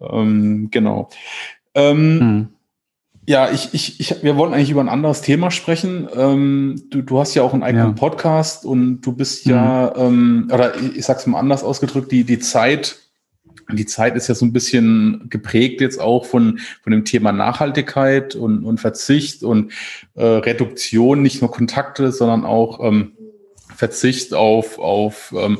Ähm, 0.00 0.68
genau. 0.70 1.08
Ähm, 1.74 2.20
hm. 2.20 2.53
Ja, 3.26 3.50
ich, 3.50 3.72
ich, 3.72 4.00
ich, 4.00 4.22
wir 4.22 4.36
wollen 4.36 4.52
eigentlich 4.52 4.70
über 4.70 4.82
ein 4.82 4.88
anderes 4.88 5.22
Thema 5.22 5.50
sprechen. 5.50 6.08
Ähm, 6.14 6.82
du, 6.90 7.02
du 7.02 7.18
hast 7.18 7.34
ja 7.34 7.42
auch 7.42 7.54
einen 7.54 7.62
eigenen 7.62 7.88
ja. 7.88 7.92
Podcast 7.92 8.66
und 8.66 9.00
du 9.00 9.12
bist 9.12 9.46
ja, 9.46 9.92
mhm. 9.96 10.02
ähm, 10.02 10.50
oder 10.52 10.76
ich, 10.76 10.98
ich 10.98 11.04
sag's 11.04 11.26
mal 11.26 11.38
anders 11.38 11.64
ausgedrückt, 11.64 12.12
die, 12.12 12.24
die 12.24 12.38
Zeit, 12.38 12.98
die 13.72 13.86
Zeit 13.86 14.14
ist 14.16 14.28
ja 14.28 14.34
so 14.34 14.44
ein 14.44 14.52
bisschen 14.52 15.26
geprägt 15.30 15.80
jetzt 15.80 16.00
auch 16.00 16.26
von, 16.26 16.58
von 16.82 16.90
dem 16.90 17.06
Thema 17.06 17.32
Nachhaltigkeit 17.32 18.34
und, 18.34 18.62
und 18.64 18.78
Verzicht 18.78 19.42
und 19.42 19.72
äh, 20.14 20.24
Reduktion, 20.24 21.22
nicht 21.22 21.40
nur 21.40 21.50
Kontakte, 21.50 22.12
sondern 22.12 22.44
auch 22.44 22.80
ähm, 22.84 23.12
Verzicht 23.74 24.34
auf, 24.34 24.78
auf 24.78 25.34
ähm, 25.36 25.58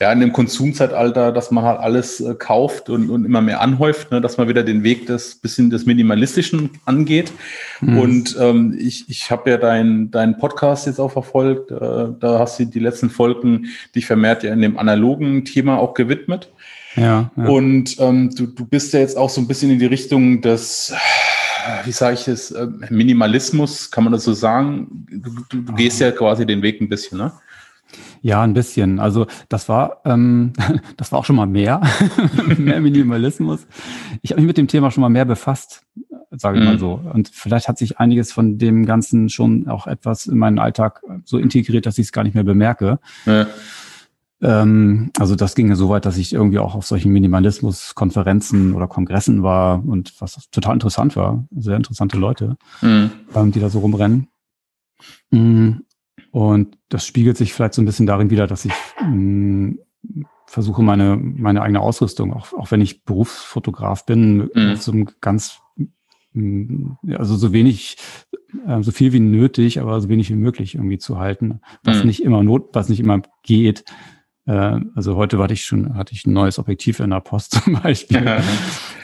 ja, 0.00 0.12
in 0.12 0.20
dem 0.20 0.32
Konsumzeitalter, 0.32 1.32
dass 1.32 1.50
man 1.50 1.64
halt 1.64 1.80
alles 1.80 2.20
äh, 2.20 2.34
kauft 2.34 2.90
und, 2.90 3.10
und 3.10 3.24
immer 3.24 3.40
mehr 3.40 3.60
anhäuft, 3.60 4.10
ne, 4.10 4.20
dass 4.20 4.36
man 4.36 4.48
wieder 4.48 4.62
den 4.62 4.82
Weg 4.82 5.06
des 5.06 5.36
bisschen 5.36 5.70
des 5.70 5.86
Minimalistischen 5.86 6.70
angeht. 6.84 7.32
Mhm. 7.80 7.98
Und 7.98 8.36
ähm, 8.40 8.76
ich, 8.78 9.08
ich 9.08 9.30
habe 9.30 9.50
ja 9.50 9.56
deinen 9.56 10.10
dein 10.10 10.38
Podcast 10.38 10.86
jetzt 10.86 11.00
auch 11.00 11.12
verfolgt. 11.12 11.70
Äh, 11.70 11.76
da 12.20 12.38
hast 12.38 12.58
du 12.58 12.64
die 12.66 12.80
letzten 12.80 13.10
Folgen 13.10 13.66
dich 13.94 14.06
vermehrt 14.06 14.42
ja 14.42 14.52
in 14.52 14.62
dem 14.62 14.78
analogen 14.78 15.44
Thema 15.44 15.78
auch 15.78 15.94
gewidmet. 15.94 16.52
Ja, 16.96 17.30
ja. 17.36 17.44
Und 17.44 17.96
ähm, 18.00 18.34
du, 18.34 18.46
du 18.46 18.64
bist 18.66 18.92
ja 18.94 19.00
jetzt 19.00 19.18
auch 19.18 19.28
so 19.28 19.40
ein 19.40 19.48
bisschen 19.48 19.70
in 19.70 19.78
die 19.78 19.86
Richtung 19.86 20.40
des 20.40 20.94
wie 21.84 21.92
sage 21.92 22.14
ich 22.14 22.28
es, 22.28 22.50
äh, 22.50 22.66
Minimalismus, 22.90 23.90
kann 23.90 24.04
man 24.04 24.12
das 24.12 24.24
so 24.24 24.32
sagen? 24.32 25.06
Du, 25.10 25.30
du, 25.48 25.62
du 25.62 25.72
gehst 25.74 26.00
ja 26.00 26.10
quasi 26.12 26.46
den 26.46 26.62
Weg 26.62 26.80
ein 26.80 26.88
bisschen, 26.88 27.18
ne? 27.18 27.32
Ja, 28.22 28.42
ein 28.42 28.54
bisschen. 28.54 28.98
Also 28.98 29.26
das 29.48 29.68
war, 29.68 30.00
ähm, 30.04 30.52
das 30.96 31.12
war 31.12 31.18
auch 31.18 31.24
schon 31.24 31.36
mal 31.36 31.46
mehr, 31.46 31.80
mehr 32.58 32.80
Minimalismus. 32.80 33.66
Ich 34.22 34.30
habe 34.30 34.40
mich 34.40 34.48
mit 34.48 34.58
dem 34.58 34.68
Thema 34.68 34.90
schon 34.90 35.02
mal 35.02 35.08
mehr 35.08 35.24
befasst, 35.24 35.82
sage 36.30 36.58
ich 36.58 36.64
mhm. 36.64 36.70
mal 36.70 36.78
so. 36.78 37.00
Und 37.12 37.28
vielleicht 37.28 37.68
hat 37.68 37.78
sich 37.78 37.98
einiges 37.98 38.32
von 38.32 38.58
dem 38.58 38.86
Ganzen 38.86 39.28
schon 39.28 39.68
auch 39.68 39.86
etwas 39.86 40.26
in 40.26 40.38
meinen 40.38 40.58
Alltag 40.58 41.02
so 41.24 41.38
integriert, 41.38 41.86
dass 41.86 41.98
ich 41.98 42.06
es 42.06 42.12
gar 42.12 42.24
nicht 42.24 42.34
mehr 42.34 42.44
bemerke. 42.44 42.98
Ja. 43.26 43.46
Ähm, 44.42 45.10
also 45.18 45.34
das 45.34 45.54
ging 45.54 45.68
ja 45.68 45.76
so 45.76 45.88
weit, 45.88 46.04
dass 46.04 46.18
ich 46.18 46.32
irgendwie 46.32 46.58
auch 46.58 46.74
auf 46.74 46.86
solchen 46.86 47.12
Minimalismus-Konferenzen 47.12 48.74
oder 48.74 48.86
Kongressen 48.86 49.42
war 49.42 49.82
und 49.86 50.20
was 50.20 50.48
total 50.50 50.74
interessant 50.74 51.16
war. 51.16 51.46
Sehr 51.56 51.76
interessante 51.76 52.18
Leute, 52.18 52.56
mhm. 52.82 53.10
ähm, 53.34 53.52
die 53.52 53.60
da 53.60 53.70
so 53.70 53.78
rumrennen. 53.78 54.28
Mhm. 55.30 55.82
Und 56.36 56.76
das 56.90 57.06
spiegelt 57.06 57.38
sich 57.38 57.54
vielleicht 57.54 57.72
so 57.72 57.80
ein 57.80 57.86
bisschen 57.86 58.04
darin 58.04 58.28
wieder, 58.28 58.46
dass 58.46 58.66
ich 58.66 58.72
mh, 59.00 59.08
mm, 59.08 59.78
versuche, 60.44 60.82
meine, 60.82 61.16
meine 61.16 61.62
eigene 61.62 61.80
Ausrüstung, 61.80 62.34
auch, 62.34 62.52
auch 62.52 62.70
wenn 62.70 62.82
ich 62.82 63.04
Berufsfotograf 63.04 64.04
bin, 64.04 64.50
mhm. 64.52 64.76
so 64.76 64.92
ganz, 65.22 65.60
mm, 66.34 66.90
also 67.16 67.36
so 67.36 67.54
wenig, 67.54 67.96
äh, 68.66 68.82
so 68.82 68.92
viel 68.92 69.14
wie 69.14 69.20
nötig, 69.20 69.80
aber 69.80 69.98
so 69.98 70.10
wenig 70.10 70.28
wie 70.28 70.34
möglich 70.34 70.74
irgendwie 70.74 70.98
zu 70.98 71.18
halten, 71.18 71.62
was 71.82 72.00
mhm. 72.00 72.06
nicht 72.08 72.22
immer 72.22 72.42
not, 72.42 72.68
was 72.74 72.90
nicht 72.90 73.00
immer 73.00 73.22
geht. 73.42 73.86
Äh, 74.44 74.80
also 74.94 75.16
heute 75.16 75.38
hatte 75.38 75.54
ich 75.54 75.64
schon, 75.64 75.96
hatte 75.96 76.12
ich 76.12 76.26
ein 76.26 76.34
neues 76.34 76.58
Objektiv 76.58 77.00
in 77.00 77.08
der 77.08 77.20
Post 77.20 77.52
zum 77.64 77.80
Beispiel. 77.80 78.42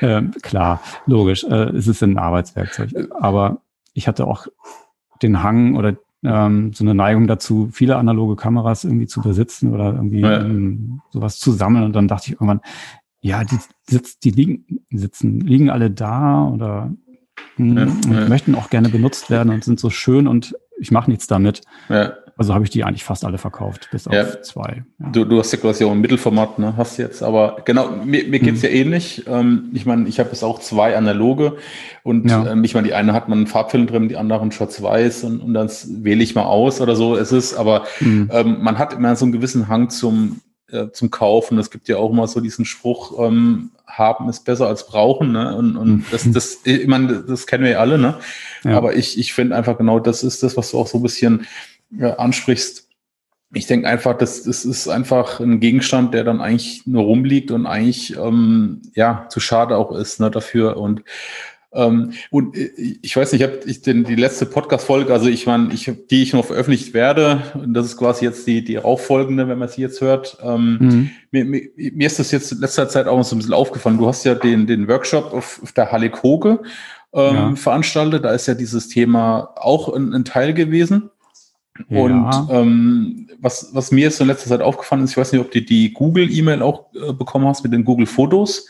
äh, 0.03 0.21
klar, 0.43 0.83
logisch, 1.07 1.45
äh, 1.45 1.71
es 1.71 1.89
ist 1.89 2.03
ein 2.03 2.19
Arbeitswerkzeug. 2.19 2.91
Aber 3.19 3.63
ich 3.95 4.07
hatte 4.07 4.27
auch 4.27 4.49
den 5.23 5.43
Hang 5.43 5.77
oder 5.77 5.97
ähm, 6.25 6.73
so 6.73 6.85
eine 6.85 6.95
Neigung 6.95 7.27
dazu, 7.27 7.69
viele 7.73 7.97
analoge 7.97 8.37
Kameras 8.37 8.85
irgendwie 8.85 9.07
zu 9.07 9.21
besitzen 9.21 9.73
oder 9.73 9.93
irgendwie 9.93 10.21
ja. 10.21 10.41
ähm, 10.41 11.01
sowas 11.11 11.39
zu 11.39 11.53
sammeln. 11.53 11.85
Und 11.85 11.95
dann 11.95 12.09
dachte 12.09 12.29
ich 12.29 12.33
irgendwann, 12.33 12.61
ja, 13.21 13.45
die, 13.45 13.59
sitz, 13.89 14.19
die 14.19 14.31
liegen, 14.31 14.85
sitzen, 14.91 15.41
liegen 15.41 15.71
alle 15.71 15.91
da 15.91 16.45
oder 16.47 16.93
mh, 17.57 17.87
hm, 17.87 18.13
ja, 18.13 18.21
ja. 18.21 18.29
möchten 18.29 18.55
auch 18.55 18.71
gerne 18.71 18.89
benutzt 18.89 19.31
werden 19.31 19.53
und 19.53 19.65
sind 19.65 19.81
so 19.81 19.91
schön 19.91 20.27
und 20.27 20.57
ich 20.83 20.91
mache 20.91 21.09
nichts 21.11 21.27
damit. 21.27 21.63
Ja. 21.89 22.15
Also 22.37 22.55
habe 22.55 22.65
ich 22.65 22.71
die 22.71 22.83
eigentlich 22.83 23.05
fast 23.05 23.25
alle 23.25 23.39
verkauft, 23.39 23.89
bis 23.93 24.07
ja. 24.11 24.23
auf 24.23 24.43
zwei. 24.43 24.85
Ja. 24.99 25.11
Du, 25.11 25.25
du 25.25 25.39
hast 25.39 25.53
ja 25.53 25.59
quasi 25.59 25.85
auch 25.85 25.93
ein 25.93 26.01
Mittelformat, 26.01 26.59
ne? 26.59 26.75
Hast 26.77 26.97
jetzt, 26.97 27.23
aber 27.23 27.59
genau, 27.65 27.91
mir, 28.05 28.27
mir 28.27 28.41
geht's 28.41 28.63
mhm. 28.63 28.69
ja 28.69 28.75
ähnlich. 28.75 29.25
Ähm, 29.29 29.71
ich 29.75 29.87
meine, 29.87 30.09
ich 30.09 30.19
habe 30.19 30.31
jetzt 30.31 30.43
auch 30.43 30.59
zwei 30.59 30.97
analoge 30.97 31.57
und 32.03 32.31
ähm, 32.31 32.65
ich 32.65 32.75
meine, 32.75 32.89
die 32.89 32.95
eine 32.95 33.13
hat 33.13 33.29
man 33.29 33.39
einen 33.39 33.47
Farbfilm 33.47 33.87
drin, 33.87 34.09
die 34.09 34.17
anderen 34.17 34.51
schwarz-weiß 34.51 35.25
und, 35.25 35.41
und 35.41 35.55
dann 35.55 35.71
wähle 36.03 36.23
ich 36.23 36.35
mal 36.35 36.45
aus 36.45 36.81
oder 36.81 36.97
so. 36.97 37.17
Es 37.17 37.33
ist, 37.33 37.55
aber 37.55 37.85
mhm. 38.01 38.29
ähm, 38.33 38.59
man 38.63 38.79
hat 38.79 38.95
immer 38.95 39.15
so 39.15 39.25
einen 39.25 39.33
gewissen 39.33 39.69
Hang 39.69 39.91
zum 39.91 40.41
äh, 40.73 40.91
zum 40.93 41.11
Kaufen. 41.11 41.59
Es 41.59 41.71
gibt 41.71 41.89
ja 41.89 41.99
auch 41.99 42.11
immer 42.11 42.27
so 42.27 42.41
diesen 42.41 42.65
Spruch, 42.65 43.19
ähm, 43.25 43.71
haben 43.87 44.29
ist 44.29 44.45
besser 44.45 44.67
als 44.67 44.87
brauchen. 44.87 45.33
Ne? 45.33 45.55
Und, 45.55 45.77
und 45.77 45.89
mhm. 45.89 46.05
das, 46.11 46.31
das, 46.31 46.59
ich 46.65 46.87
meine, 46.87 47.23
das 47.23 47.47
kennen 47.47 47.65
wir 47.65 47.73
ja 47.73 47.79
alle, 47.79 47.99
ne? 47.99 48.19
Ja. 48.65 48.77
Aber 48.77 48.97
ich, 48.97 49.19
ich 49.19 49.35
finde 49.35 49.55
einfach 49.55 49.77
genau, 49.77 49.99
das 49.99 50.25
ist 50.25 50.43
das, 50.43 50.57
was 50.57 50.71
du 50.71 50.79
auch 50.79 50.87
so 50.87 50.99
ein 50.99 51.03
bisschen 51.03 51.47
ja, 51.91 52.15
ansprichst. 52.15 52.89
Ich 53.55 53.67
denke 53.67 53.87
einfach, 53.87 54.17
das, 54.17 54.45
das 54.45 54.65
ist 54.65 54.89
einfach 54.89 55.41
ein 55.41 55.61
Gegenstand, 55.61 56.15
der 56.15 56.25
dann 56.25 56.41
eigentlich 56.41 56.87
nur 56.87 57.03
rumliegt 57.03 57.51
und 57.51 57.67
eigentlich 57.67 58.17
ähm, 58.17 58.81
ja 58.95 59.27
zu 59.29 59.41
schade 59.41 59.77
auch 59.77 59.93
ist 59.93 60.21
ne, 60.21 60.31
dafür. 60.31 60.79
Und 60.79 61.03
ähm, 61.75 62.13
und 62.31 62.57
äh, 62.57 62.71
ich 63.03 63.17
weiß 63.17 63.33
nicht, 63.33 63.41
ich 63.41 63.49
habe 63.49 63.61
ich 63.65 63.83
den, 63.83 64.05
die 64.05 64.15
letzte 64.15 64.47
Podcast-Folge, 64.47 65.13
also 65.13 65.29
ich 65.29 65.47
meine, 65.47 65.73
ich, 65.73 65.91
die 66.11 66.23
ich 66.23 66.33
noch 66.33 66.45
veröffentlicht 66.45 66.93
werde, 66.93 67.43
und 67.55 67.75
das 67.75 67.87
ist 67.87 67.97
quasi 67.97 68.25
jetzt 68.25 68.47
die, 68.47 68.63
die 68.63 68.79
auffolgende, 68.79 69.49
wenn 69.49 69.59
man 69.59 69.69
sie 69.69 69.81
jetzt 69.81 70.01
hört. 70.01 70.37
Ähm, 70.43 70.79
mhm. 70.81 71.11
mir, 71.31 71.45
mir, 71.45 71.63
mir 71.77 72.07
ist 72.07 72.19
das 72.19 72.31
jetzt 72.31 72.53
in 72.53 72.59
letzter 72.59 72.89
Zeit 72.89 73.07
auch 73.07 73.23
so 73.25 73.35
ein 73.35 73.39
bisschen 73.39 73.55
aufgefallen. 73.55 73.99
Du 73.99 74.07
hast 74.07 74.25
ja 74.25 74.35
den, 74.35 74.67
den 74.67 74.87
Workshop 74.89 75.33
auf, 75.33 75.61
auf 75.63 75.73
der 75.73 75.91
Halle 75.91 76.11
Koge 76.11 76.61
ähm, 77.15 77.35
ja. 77.35 77.57
veranstaltet. 77.57 78.25
Da 78.25 78.33
ist 78.33 78.47
ja 78.47 78.55
dieses 78.55 78.89
Thema 78.89 79.51
auch 79.57 79.95
ein, 79.95 80.13
ein 80.13 80.25
Teil 80.25 80.53
gewesen. 80.53 81.11
Ja. 81.89 82.01
Und 82.01 82.49
ähm, 82.51 83.29
was, 83.41 83.71
was 83.73 83.93
mir 83.93 84.03
jetzt 84.03 84.21
in 84.21 84.27
letzter 84.27 84.51
Zeit 84.51 84.61
aufgefallen 84.61 85.05
ist, 85.05 85.13
ich 85.13 85.17
weiß 85.17 85.33
nicht, 85.33 85.41
ob 85.41 85.51
du 85.51 85.63
die 85.63 85.93
Google-E-Mail 85.93 86.61
auch 86.61 86.93
äh, 86.95 87.15
bekommen 87.15 87.47
hast 87.47 87.63
mit 87.65 87.73
den 87.73 87.85
Google-Fotos, 87.85 88.67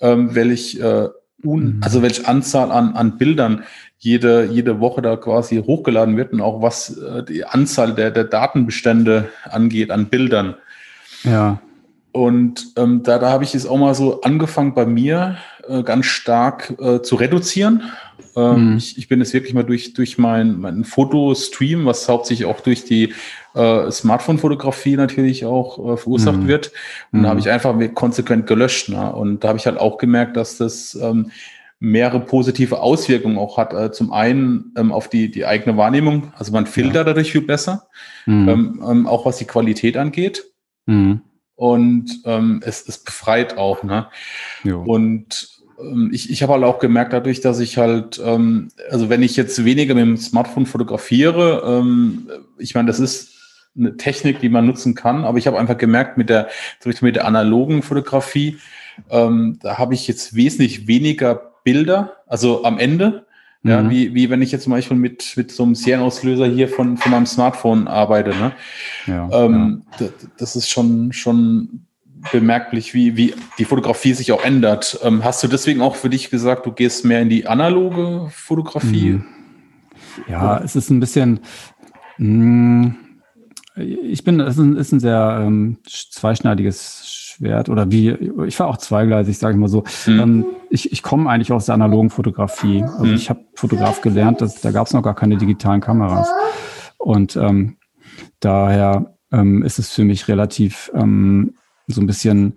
ähm, 0.00 0.34
weil 0.34 0.50
ich 0.50 0.80
äh, 0.80 1.08
un, 1.44 1.76
mhm. 1.76 1.80
also 1.82 2.02
welche 2.02 2.26
Anzahl 2.26 2.70
an, 2.70 2.94
an 2.94 3.18
Bildern 3.18 3.64
jede, 3.98 4.46
jede 4.46 4.80
Woche 4.80 5.00
da 5.00 5.16
quasi 5.16 5.62
hochgeladen 5.64 6.16
wird 6.16 6.32
und 6.32 6.40
auch 6.40 6.60
was 6.60 6.96
äh, 6.96 7.22
die 7.22 7.44
Anzahl 7.44 7.94
der, 7.94 8.10
der 8.10 8.24
Datenbestände 8.24 9.28
angeht 9.44 9.90
an 9.90 10.06
Bildern. 10.06 10.56
Ja. 11.22 11.60
Und 12.10 12.72
ähm, 12.76 13.02
da, 13.02 13.18
da 13.18 13.30
habe 13.30 13.44
ich 13.44 13.54
es 13.54 13.66
auch 13.66 13.78
mal 13.78 13.94
so 13.94 14.20
angefangen 14.20 14.74
bei 14.74 14.84
mir 14.84 15.36
äh, 15.66 15.82
ganz 15.82 16.06
stark 16.06 16.74
äh, 16.78 17.00
zu 17.00 17.14
reduzieren. 17.14 17.84
Ähm, 18.34 18.72
mhm. 18.72 18.76
ich, 18.76 18.98
ich 18.98 19.08
bin 19.08 19.20
jetzt 19.20 19.32
wirklich 19.32 19.54
mal 19.54 19.62
durch, 19.62 19.94
durch 19.94 20.18
mein, 20.18 20.58
mein 20.60 20.84
Fotostream, 20.84 21.86
was 21.86 22.08
hauptsächlich 22.08 22.46
auch 22.46 22.60
durch 22.60 22.84
die 22.84 23.14
äh, 23.54 23.90
Smartphone-Fotografie 23.90 24.96
natürlich 24.96 25.44
auch 25.44 25.78
äh, 25.78 25.96
verursacht 25.96 26.40
mhm. 26.40 26.48
wird. 26.48 26.72
Und 27.12 27.20
mhm. 27.20 27.22
da 27.24 27.28
habe 27.30 27.40
ich 27.40 27.50
einfach 27.50 27.74
konsequent 27.94 28.46
gelöscht. 28.46 28.88
Ne? 28.88 29.12
Und 29.12 29.44
da 29.44 29.48
habe 29.48 29.58
ich 29.58 29.66
halt 29.66 29.78
auch 29.78 29.98
gemerkt, 29.98 30.36
dass 30.36 30.56
das 30.58 30.94
ähm, 30.94 31.30
mehrere 31.82 32.20
positive 32.20 32.80
Auswirkungen 32.80 33.38
auch 33.38 33.58
hat. 33.58 33.74
Äh, 33.74 33.90
zum 33.90 34.12
einen 34.12 34.72
ähm, 34.76 34.92
auf 34.92 35.08
die, 35.08 35.30
die 35.30 35.44
eigene 35.44 35.76
Wahrnehmung, 35.76 36.32
also 36.38 36.52
man 36.52 36.66
filtert 36.66 36.94
ja. 36.94 37.04
dadurch 37.04 37.32
viel 37.32 37.42
besser, 37.42 37.88
mhm. 38.24 38.48
ähm, 38.48 38.84
ähm, 38.88 39.06
auch 39.08 39.26
was 39.26 39.38
die 39.38 39.46
Qualität 39.46 39.96
angeht. 39.96 40.44
Mhm. 40.86 41.22
Und 41.56 42.22
ähm, 42.24 42.60
es, 42.64 42.88
es 42.88 42.98
befreit 42.98 43.58
auch. 43.58 43.82
Ne? 43.82 44.06
Jo. 44.62 44.80
Und 44.80 45.48
ähm, 45.80 46.10
ich, 46.12 46.30
ich 46.30 46.42
habe 46.42 46.52
halt 46.52 46.62
auch 46.64 46.78
gemerkt 46.78 47.12
dadurch, 47.12 47.40
dass 47.40 47.58
ich 47.58 47.78
halt, 47.78 48.20
ähm, 48.24 48.68
also 48.90 49.08
wenn 49.10 49.22
ich 49.22 49.36
jetzt 49.36 49.64
weniger 49.64 49.94
mit 49.94 50.04
dem 50.04 50.16
Smartphone 50.16 50.66
fotografiere, 50.66 51.64
ähm, 51.66 52.28
ich 52.58 52.76
meine, 52.76 52.86
das 52.86 53.00
ist 53.00 53.31
eine 53.76 53.96
Technik, 53.96 54.40
die 54.40 54.48
man 54.48 54.66
nutzen 54.66 54.94
kann. 54.94 55.24
Aber 55.24 55.38
ich 55.38 55.46
habe 55.46 55.58
einfach 55.58 55.78
gemerkt, 55.78 56.18
mit 56.18 56.28
der, 56.28 56.48
mit 57.00 57.16
der 57.16 57.26
analogen 57.26 57.82
Fotografie, 57.82 58.58
ähm, 59.10 59.58
da 59.62 59.78
habe 59.78 59.94
ich 59.94 60.06
jetzt 60.08 60.34
wesentlich 60.34 60.86
weniger 60.86 61.52
Bilder, 61.64 62.16
also 62.26 62.64
am 62.64 62.78
Ende, 62.78 63.26
mhm. 63.62 63.70
ja, 63.70 63.90
wie, 63.90 64.14
wie 64.14 64.30
wenn 64.30 64.42
ich 64.42 64.52
jetzt 64.52 64.64
zum 64.64 64.72
Beispiel 64.72 64.96
mit, 64.96 65.34
mit 65.36 65.52
so 65.52 65.62
einem 65.62 65.74
Serienauslöser 65.74 66.46
hier 66.46 66.68
von, 66.68 66.96
von 66.96 67.12
meinem 67.12 67.26
Smartphone 67.26 67.88
arbeite. 67.88 68.30
Ne? 68.30 68.52
Ja, 69.06 69.28
ähm, 69.32 69.82
ja. 69.98 70.08
Das 70.38 70.56
ist 70.56 70.68
schon, 70.68 71.12
schon 71.12 71.86
bemerklich, 72.30 72.94
wie, 72.94 73.16
wie 73.16 73.34
die 73.58 73.64
Fotografie 73.64 74.14
sich 74.14 74.32
auch 74.32 74.44
ändert. 74.44 75.00
Ähm, 75.02 75.24
hast 75.24 75.42
du 75.42 75.48
deswegen 75.48 75.80
auch 75.80 75.96
für 75.96 76.10
dich 76.10 76.30
gesagt, 76.30 76.66
du 76.66 76.72
gehst 76.72 77.04
mehr 77.04 77.20
in 77.20 77.28
die 77.28 77.46
analoge 77.46 78.28
Fotografie? 78.30 79.12
Mhm. 79.12 79.24
Ja, 80.28 80.58
es 80.58 80.76
ist 80.76 80.90
ein 80.90 81.00
bisschen, 81.00 81.40
mh, 82.18 82.84
hm, 82.84 82.96
ich 83.76 84.24
bin, 84.24 84.40
es 84.40 84.54
ist 84.54 84.60
ein, 84.60 84.76
ist 84.76 84.92
ein 84.92 85.00
sehr 85.00 85.42
ähm, 85.42 85.78
zweischneidiges 85.86 87.06
Schwert 87.06 87.68
oder 87.68 87.90
wie, 87.90 88.10
ich 88.46 88.58
war 88.60 88.68
auch 88.68 88.76
zweigleisig, 88.76 89.38
sage 89.38 89.54
ich 89.54 89.60
mal 89.60 89.68
so. 89.68 89.84
Mhm. 90.06 90.20
Ähm, 90.20 90.46
ich 90.70 90.92
ich 90.92 91.02
komme 91.02 91.30
eigentlich 91.30 91.52
aus 91.52 91.66
der 91.66 91.74
analogen 91.74 92.10
Fotografie. 92.10 92.82
Also 92.82 93.04
mhm. 93.06 93.14
ich 93.14 93.30
habe 93.30 93.40
Fotograf 93.54 94.00
gelernt, 94.02 94.40
dass, 94.40 94.60
da 94.60 94.70
gab 94.70 94.86
es 94.86 94.92
noch 94.92 95.02
gar 95.02 95.14
keine 95.14 95.36
digitalen 95.36 95.80
Kameras. 95.80 96.28
Und 96.98 97.36
ähm, 97.36 97.76
daher 98.40 99.16
ähm, 99.32 99.62
ist 99.62 99.78
es 99.78 99.90
für 99.92 100.04
mich 100.04 100.28
relativ 100.28 100.90
ähm, 100.94 101.54
so 101.86 102.00
ein 102.00 102.06
bisschen 102.06 102.54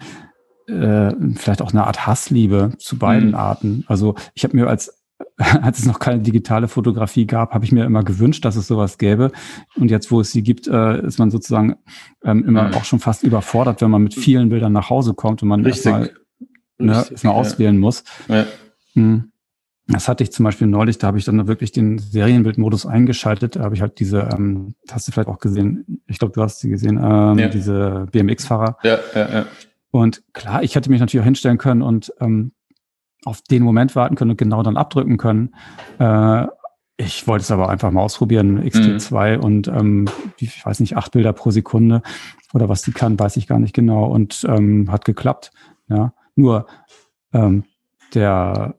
äh, 0.68 1.12
vielleicht 1.36 1.62
auch 1.62 1.72
eine 1.72 1.88
Art 1.88 2.08
Hassliebe 2.08 2.74
zu 2.78 2.98
beiden 2.98 3.30
mhm. 3.30 3.36
Arten. 3.36 3.86
Also 3.88 4.16
ich 4.34 4.44
habe 4.44 4.58
mir 4.58 4.68
als 4.68 4.95
als 5.62 5.80
es 5.80 5.86
noch 5.86 6.00
keine 6.00 6.22
digitale 6.22 6.68
Fotografie 6.68 7.28
gab, 7.28 7.54
habe 7.54 7.66
ich 7.66 7.72
mir 7.72 7.84
immer 7.84 8.04
gewünscht, 8.04 8.46
dass 8.46 8.56
es 8.56 8.68
sowas 8.68 8.98
gäbe. 8.98 9.32
Und 9.76 9.92
jetzt, 9.92 10.10
wo 10.12 10.22
es 10.22 10.32
sie 10.32 10.44
gibt, 10.44 10.68
äh, 10.68 11.06
ist 11.06 11.20
man 11.20 11.30
sozusagen 11.30 11.76
ähm, 12.24 12.46
immer 12.46 12.70
mhm. 12.70 12.74
auch 12.76 12.86
schon 12.86 13.00
fast 13.00 13.24
überfordert, 13.24 13.82
wenn 13.82 13.92
man 13.92 14.04
mit 14.04 14.14
vielen 14.14 14.50
Bildern 14.50 14.72
nach 14.72 14.90
Hause 14.90 15.14
kommt 15.14 15.44
und 15.44 15.50
man 15.50 15.66
erstmal 15.66 16.12
ne, 16.78 16.94
erst 16.94 17.26
auswählen 17.26 17.76
ja. 17.76 17.82
muss. 17.82 18.04
Ja. 18.30 18.46
Mhm. 18.94 19.32
Das 19.88 20.08
hatte 20.08 20.24
ich 20.24 20.32
zum 20.32 20.46
Beispiel 20.46 20.68
neulich, 20.68 20.98
da 20.98 21.08
habe 21.08 21.20
ich 21.20 21.26
dann 21.26 21.48
wirklich 21.48 21.72
den 21.72 22.00
Serienbildmodus 22.00 22.88
eingeschaltet. 22.88 23.56
Da 23.56 23.64
habe 23.64 23.76
ich 23.76 23.82
halt 23.82 24.00
diese, 24.00 24.30
ähm, 24.34 24.74
hast 24.90 25.08
du 25.08 25.12
vielleicht 25.12 25.28
auch 25.28 25.40
gesehen, 25.40 26.02
ich 26.08 26.18
glaube, 26.18 26.34
du 26.34 26.42
hast 26.42 26.60
sie 26.60 26.70
gesehen, 26.70 26.98
ähm, 26.98 27.38
ja. 27.38 27.50
diese 27.50 28.08
BMX-Fahrer. 28.12 28.78
Ja, 28.84 29.00
ja, 29.14 29.32
ja. 29.32 29.46
Und 29.92 30.24
klar, 30.34 30.64
ich 30.64 30.76
hätte 30.76 30.90
mich 30.90 31.00
natürlich 31.00 31.22
auch 31.22 31.26
hinstellen 31.26 31.60
können 31.60 31.84
und 31.84 32.12
ähm, 32.20 32.54
auf 33.26 33.42
den 33.42 33.64
Moment 33.64 33.96
warten 33.96 34.16
können 34.16 34.32
und 34.32 34.38
genau 34.38 34.64
dann 34.64 34.78
abdrücken 34.78 35.18
können. 35.18 35.54
Äh, 36.00 36.46
ich 36.98 37.28
wollte 37.28 37.44
es 37.44 37.52
aber 37.52 37.70
einfach 37.70 37.92
mal 37.92 38.02
ausprobieren, 38.02 38.64
XT2 38.64 39.38
mhm. 39.38 39.44
und 39.44 39.68
ähm, 39.68 40.06
ich 40.38 40.66
weiß 40.66 40.80
nicht, 40.80 40.96
acht 40.96 41.12
Bilder 41.12 41.34
pro 41.34 41.52
Sekunde 41.52 42.02
oder 42.54 42.70
was 42.70 42.84
die 42.84 42.94
kann, 42.94 43.20
weiß 43.20 43.36
ich 43.36 43.48
gar 43.48 43.60
nicht 43.60 43.74
genau 43.74 44.06
und 44.06 44.46
ähm, 44.48 44.90
hat 44.90 45.04
geklappt. 45.04 45.52
Ja, 45.90 46.14
nur 46.36 46.68
ähm, 47.34 47.66
der, 48.14 48.76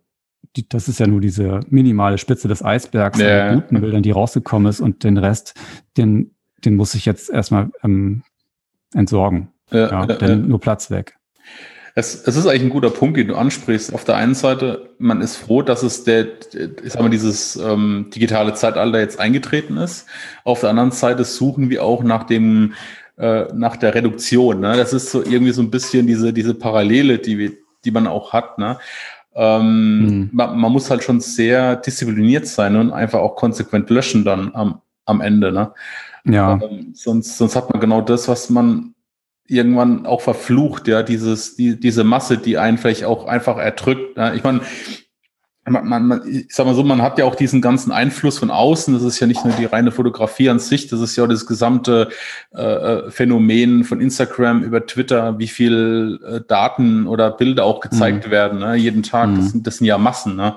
die, 0.56 0.66
das 0.66 0.88
ist 0.88 0.98
ja 0.98 1.06
nur 1.06 1.20
diese 1.20 1.60
minimale 1.68 2.16
Spitze 2.16 2.48
des 2.48 2.64
Eisbergs 2.64 3.18
ja. 3.18 3.48
an 3.48 3.60
guten 3.60 3.80
Bildern, 3.80 4.02
die 4.02 4.12
rausgekommen 4.12 4.68
ist 4.68 4.80
und 4.80 5.04
den 5.04 5.18
Rest, 5.18 5.54
den, 5.98 6.34
den 6.64 6.76
muss 6.76 6.94
ich 6.94 7.04
jetzt 7.04 7.28
erstmal 7.28 7.70
ähm, 7.82 8.22
entsorgen. 8.94 9.48
Ja, 9.70 9.90
ja, 9.90 10.06
denn 10.06 10.48
nur 10.48 10.60
Platz 10.60 10.90
weg. 10.90 11.18
Es, 11.98 12.14
es 12.26 12.36
ist 12.36 12.46
eigentlich 12.46 12.64
ein 12.64 12.68
guter 12.70 12.90
Punkt, 12.90 13.16
den 13.16 13.28
du 13.28 13.36
ansprichst. 13.36 13.94
Auf 13.94 14.04
der 14.04 14.16
einen 14.16 14.34
Seite, 14.34 14.90
man 14.98 15.22
ist 15.22 15.36
froh, 15.36 15.62
dass 15.62 15.82
es 15.82 16.04
der, 16.04 16.26
ich 16.84 16.92
sag 16.92 17.00
mal, 17.00 17.08
dieses 17.08 17.56
ähm, 17.56 18.10
digitale 18.14 18.52
Zeitalter 18.52 19.00
jetzt 19.00 19.18
eingetreten 19.18 19.78
ist. 19.78 20.06
Auf 20.44 20.60
der 20.60 20.68
anderen 20.68 20.90
Seite 20.90 21.24
suchen 21.24 21.70
wir 21.70 21.82
auch 21.82 22.04
nach 22.04 22.24
dem, 22.24 22.74
äh, 23.16 23.46
nach 23.54 23.78
der 23.78 23.94
Reduktion. 23.94 24.60
Ne? 24.60 24.76
Das 24.76 24.92
ist 24.92 25.10
so 25.10 25.22
irgendwie 25.24 25.52
so 25.52 25.62
ein 25.62 25.70
bisschen 25.70 26.06
diese, 26.06 26.34
diese 26.34 26.52
Parallele, 26.52 27.16
die 27.16 27.38
wir, 27.38 27.52
die 27.86 27.90
man 27.90 28.06
auch 28.06 28.34
hat. 28.34 28.58
Ne? 28.58 28.76
Ähm, 29.34 30.00
mhm. 30.00 30.30
man, 30.32 30.58
man, 30.58 30.72
muss 30.72 30.90
halt 30.90 31.02
schon 31.02 31.20
sehr 31.20 31.76
diszipliniert 31.76 32.46
sein 32.46 32.76
und 32.76 32.92
einfach 32.92 33.20
auch 33.20 33.36
konsequent 33.36 33.88
löschen 33.88 34.22
dann 34.22 34.54
am, 34.54 34.82
am 35.06 35.22
Ende. 35.22 35.50
Ne? 35.50 35.72
Ja. 36.24 36.60
Ähm, 36.62 36.92
sonst, 36.92 37.38
sonst 37.38 37.56
hat 37.56 37.70
man 37.70 37.80
genau 37.80 38.02
das, 38.02 38.28
was 38.28 38.50
man 38.50 38.92
irgendwann 39.48 40.06
auch 40.06 40.20
verflucht, 40.20 40.88
ja, 40.88 41.02
dieses, 41.02 41.56
die, 41.56 41.78
diese 41.78 42.04
Masse, 42.04 42.38
die 42.38 42.58
einen 42.58 42.78
vielleicht 42.78 43.04
auch 43.04 43.26
einfach 43.26 43.58
erdrückt. 43.58 44.16
Ja. 44.16 44.34
Ich 44.34 44.42
meine, 44.42 44.60
man, 45.68 45.86
man, 45.86 46.22
ich 46.28 46.46
sag 46.54 46.66
mal 46.66 46.74
so, 46.74 46.84
man 46.84 47.02
hat 47.02 47.18
ja 47.18 47.24
auch 47.24 47.34
diesen 47.34 47.60
ganzen 47.60 47.90
Einfluss 47.90 48.38
von 48.38 48.50
außen. 48.50 48.94
Das 48.94 49.02
ist 49.02 49.18
ja 49.18 49.26
nicht 49.26 49.44
nur 49.44 49.54
die 49.54 49.64
reine 49.64 49.90
Fotografie 49.90 50.48
an 50.48 50.58
sich, 50.58 50.86
das 50.86 51.00
ist 51.00 51.16
ja 51.16 51.24
auch 51.24 51.28
das 51.28 51.46
gesamte 51.46 52.08
äh, 52.54 52.62
äh 52.62 53.10
Phänomen 53.10 53.84
von 53.84 54.00
Instagram 54.00 54.62
über 54.62 54.86
Twitter, 54.86 55.38
wie 55.38 55.48
viel 55.48 56.20
äh, 56.24 56.40
Daten 56.46 57.06
oder 57.06 57.30
Bilder 57.30 57.64
auch 57.64 57.80
gezeigt 57.80 58.26
mhm. 58.26 58.30
werden, 58.30 58.58
ne? 58.60 58.76
jeden 58.76 59.02
Tag. 59.02 59.30
Mhm. 59.30 59.36
Das, 59.36 59.50
sind, 59.50 59.66
das 59.66 59.76
sind 59.78 59.86
ja 59.86 59.98
Massen. 59.98 60.36
Ne? 60.36 60.56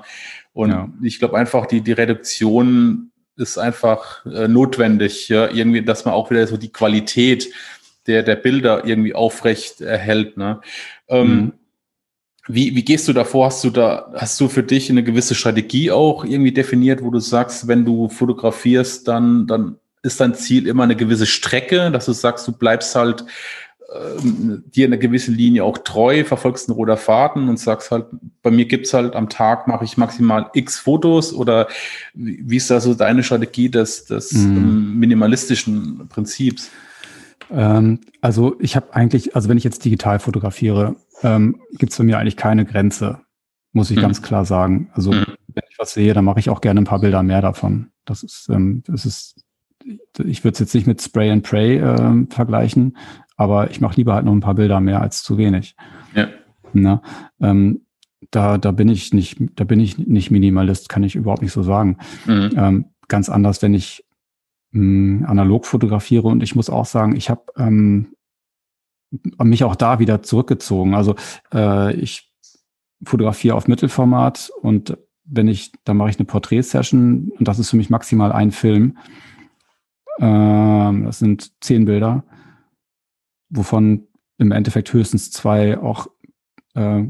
Und 0.52 0.70
ja. 0.70 0.88
ich 1.02 1.18
glaube 1.18 1.36
einfach, 1.36 1.66
die, 1.66 1.80
die 1.80 1.92
Reduktion 1.92 3.10
ist 3.36 3.58
einfach 3.58 4.24
äh, 4.26 4.46
notwendig, 4.46 5.28
ja? 5.28 5.48
irgendwie, 5.50 5.82
dass 5.82 6.04
man 6.04 6.14
auch 6.14 6.30
wieder 6.30 6.46
so 6.46 6.56
die 6.56 6.72
Qualität 6.72 7.48
der, 8.06 8.22
der 8.22 8.36
Bilder 8.36 8.84
irgendwie 8.84 9.14
aufrecht 9.14 9.80
erhält. 9.80 10.36
Ne? 10.36 10.60
Ähm, 11.08 11.28
mhm 11.28 11.52
wie, 12.52 12.74
wie 12.74 12.84
gehst 12.84 13.06
du 13.08 13.12
davor? 13.12 13.46
Hast 13.46 13.62
du 13.64 13.70
da, 13.70 14.10
hast 14.14 14.40
du 14.40 14.48
für 14.48 14.62
dich 14.62 14.90
eine 14.90 15.04
gewisse 15.04 15.34
Strategie 15.34 15.90
auch 15.90 16.24
irgendwie 16.24 16.52
definiert, 16.52 17.02
wo 17.02 17.10
du 17.10 17.18
sagst, 17.20 17.68
wenn 17.68 17.84
du 17.84 18.08
fotografierst, 18.08 19.06
dann, 19.06 19.46
dann 19.46 19.76
ist 20.02 20.20
dein 20.20 20.34
Ziel 20.34 20.66
immer 20.66 20.84
eine 20.84 20.96
gewisse 20.96 21.26
Strecke, 21.26 21.90
dass 21.90 22.06
du 22.06 22.12
sagst, 22.12 22.48
du 22.48 22.52
bleibst 22.52 22.94
halt 22.94 23.24
ähm, 23.94 24.64
dir 24.66 24.86
eine 24.86 24.98
gewisse 24.98 25.30
Linie 25.30 25.64
auch 25.64 25.78
treu, 25.78 26.24
verfolgst 26.24 26.68
einen 26.68 26.76
roter 26.76 26.96
Faden 26.96 27.48
und 27.48 27.58
sagst 27.58 27.90
halt, 27.90 28.06
bei 28.42 28.50
mir 28.50 28.64
gibt's 28.64 28.94
halt 28.94 29.14
am 29.14 29.28
Tag 29.28 29.68
mache 29.68 29.84
ich 29.84 29.96
maximal 29.96 30.50
x 30.54 30.78
Fotos 30.78 31.34
oder 31.34 31.68
wie 32.14 32.56
ist 32.56 32.70
da 32.70 32.80
so 32.80 32.94
deine 32.94 33.22
Strategie 33.22 33.68
des, 33.68 34.06
des 34.06 34.32
mhm. 34.32 34.98
minimalistischen 34.98 36.08
Prinzips? 36.08 36.70
Ähm, 37.50 38.00
also 38.20 38.56
ich 38.60 38.76
habe 38.76 38.94
eigentlich, 38.94 39.34
also 39.34 39.48
wenn 39.48 39.58
ich 39.58 39.64
jetzt 39.64 39.84
digital 39.84 40.18
fotografiere, 40.18 40.96
ähm, 41.22 41.60
gibt 41.78 41.92
es 41.92 41.98
bei 41.98 42.04
mir 42.04 42.18
eigentlich 42.18 42.36
keine 42.36 42.64
Grenze, 42.64 43.20
muss 43.72 43.90
ich 43.90 43.96
mhm. 43.96 44.02
ganz 44.02 44.22
klar 44.22 44.44
sagen. 44.44 44.90
Also 44.92 45.12
mhm. 45.12 45.24
wenn 45.48 45.64
ich 45.70 45.78
was 45.78 45.92
sehe, 45.92 46.14
dann 46.14 46.24
mache 46.24 46.40
ich 46.40 46.50
auch 46.50 46.60
gerne 46.60 46.80
ein 46.80 46.86
paar 46.86 47.00
Bilder 47.00 47.22
mehr 47.22 47.42
davon. 47.42 47.90
Das 48.04 48.22
ist, 48.22 48.48
ähm, 48.50 48.82
das 48.86 49.06
ist, 49.06 49.44
ich 50.18 50.44
würde 50.44 50.54
es 50.54 50.58
jetzt 50.60 50.74
nicht 50.74 50.86
mit 50.86 51.00
Spray 51.00 51.30
and 51.30 51.42
Pray 51.42 51.78
äh, 51.78 52.26
vergleichen, 52.28 52.96
aber 53.36 53.70
ich 53.70 53.80
mache 53.80 53.96
lieber 53.96 54.14
halt 54.14 54.24
noch 54.24 54.32
ein 54.32 54.40
paar 54.40 54.54
Bilder 54.54 54.80
mehr 54.80 55.00
als 55.00 55.22
zu 55.22 55.38
wenig. 55.38 55.76
Ja. 56.14 56.28
Na, 56.72 57.02
ähm, 57.40 57.82
da, 58.30 58.58
da 58.58 58.70
bin 58.70 58.88
ich 58.88 59.12
nicht, 59.12 59.38
da 59.56 59.64
bin 59.64 59.80
ich 59.80 59.98
nicht 59.98 60.30
Minimalist, 60.30 60.88
kann 60.88 61.02
ich 61.02 61.16
überhaupt 61.16 61.42
nicht 61.42 61.52
so 61.52 61.62
sagen. 61.62 61.96
Mhm. 62.26 62.50
Ähm, 62.56 62.84
ganz 63.08 63.28
anders, 63.28 63.62
wenn 63.62 63.74
ich 63.74 64.04
mh, 64.72 65.26
analog 65.28 65.66
fotografiere 65.66 66.28
und 66.28 66.42
ich 66.42 66.54
muss 66.54 66.70
auch 66.70 66.86
sagen, 66.86 67.16
ich 67.16 67.30
habe 67.30 67.42
ähm, 67.56 68.14
mich 69.42 69.64
auch 69.64 69.76
da 69.76 69.98
wieder 69.98 70.22
zurückgezogen. 70.22 70.94
Also 70.94 71.16
äh, 71.52 71.94
ich 71.94 72.32
fotografiere 73.02 73.56
auf 73.56 73.68
Mittelformat 73.68 74.52
und 74.62 74.96
wenn 75.24 75.48
ich, 75.48 75.72
dann 75.84 75.96
mache 75.96 76.10
ich 76.10 76.18
eine 76.18 76.26
Porträtsession 76.26 77.32
und 77.38 77.48
das 77.48 77.58
ist 77.58 77.70
für 77.70 77.76
mich 77.76 77.90
maximal 77.90 78.32
ein 78.32 78.50
Film. 78.50 78.98
Ähm, 80.18 81.04
das 81.04 81.18
sind 81.18 81.52
zehn 81.62 81.84
Bilder, 81.84 82.24
wovon 83.48 84.06
im 84.38 84.52
Endeffekt 84.52 84.92
höchstens 84.92 85.30
zwei 85.30 85.78
auch, 85.78 86.08
äh, 86.74 87.04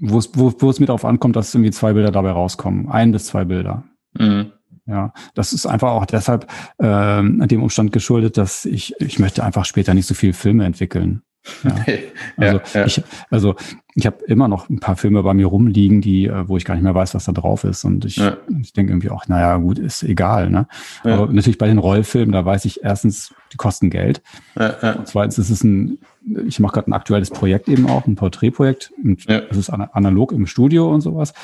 wo 0.00 0.18
es 0.18 0.80
mir 0.80 0.86
darauf 0.86 1.04
ankommt, 1.04 1.36
dass 1.36 1.54
irgendwie 1.54 1.70
zwei 1.70 1.92
Bilder 1.92 2.10
dabei 2.10 2.32
rauskommen. 2.32 2.88
Ein 2.88 3.12
bis 3.12 3.26
zwei 3.26 3.44
Bilder. 3.44 3.84
Mhm. 4.18 4.52
Ja, 4.86 5.12
das 5.34 5.52
ist 5.52 5.66
einfach 5.66 5.90
auch 5.90 6.06
deshalb 6.06 6.50
ähm, 6.80 7.46
dem 7.46 7.62
Umstand 7.62 7.92
geschuldet, 7.92 8.36
dass 8.36 8.64
ich, 8.64 8.94
ich 9.00 9.18
möchte 9.18 9.44
einfach 9.44 9.64
später 9.64 9.94
nicht 9.94 10.06
so 10.06 10.14
viele 10.14 10.32
Filme 10.32 10.64
entwickeln. 10.64 11.22
Ja. 11.64 11.74
Also, 12.36 12.58
ja, 12.58 12.80
ja. 12.80 12.86
Ich, 12.86 13.02
also 13.30 13.56
ich 13.94 14.06
habe 14.06 14.24
immer 14.26 14.48
noch 14.48 14.68
ein 14.70 14.80
paar 14.80 14.96
Filme 14.96 15.22
bei 15.22 15.34
mir 15.34 15.46
rumliegen, 15.46 16.00
die, 16.00 16.26
äh, 16.26 16.48
wo 16.48 16.56
ich 16.56 16.64
gar 16.64 16.74
nicht 16.74 16.82
mehr 16.82 16.94
weiß, 16.94 17.14
was 17.14 17.26
da 17.26 17.32
drauf 17.32 17.64
ist. 17.64 17.84
Und 17.84 18.04
ich, 18.04 18.16
ja. 18.16 18.36
ich 18.60 18.72
denke 18.72 18.92
irgendwie 18.92 19.10
auch, 19.10 19.28
naja, 19.28 19.56
gut, 19.58 19.78
ist 19.78 20.02
egal. 20.02 20.50
Ne? 20.50 20.66
Aber 21.04 21.26
natürlich 21.26 21.58
bei 21.58 21.66
den 21.66 21.78
Rollfilmen, 21.78 22.32
da 22.32 22.44
weiß 22.44 22.64
ich 22.64 22.82
erstens, 22.82 23.34
die 23.52 23.58
kosten 23.58 23.90
Geld. 23.90 24.22
Und 24.54 25.06
zweitens 25.06 25.38
ist 25.38 25.50
es 25.50 25.62
ein, 25.62 25.98
ich 26.46 26.58
mache 26.58 26.74
gerade 26.74 26.90
ein 26.90 26.94
aktuelles 26.94 27.30
Projekt 27.30 27.68
eben 27.68 27.86
auch, 27.88 28.06
ein 28.06 28.16
Porträtprojekt. 28.16 28.92
Und 29.02 29.28
es 29.28 29.56
ist 29.56 29.70
analog 29.70 30.32
im 30.32 30.46
Studio 30.46 30.92
und 30.92 31.02
sowas. 31.02 31.34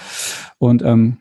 Und 0.59 0.83
ähm, 0.83 1.19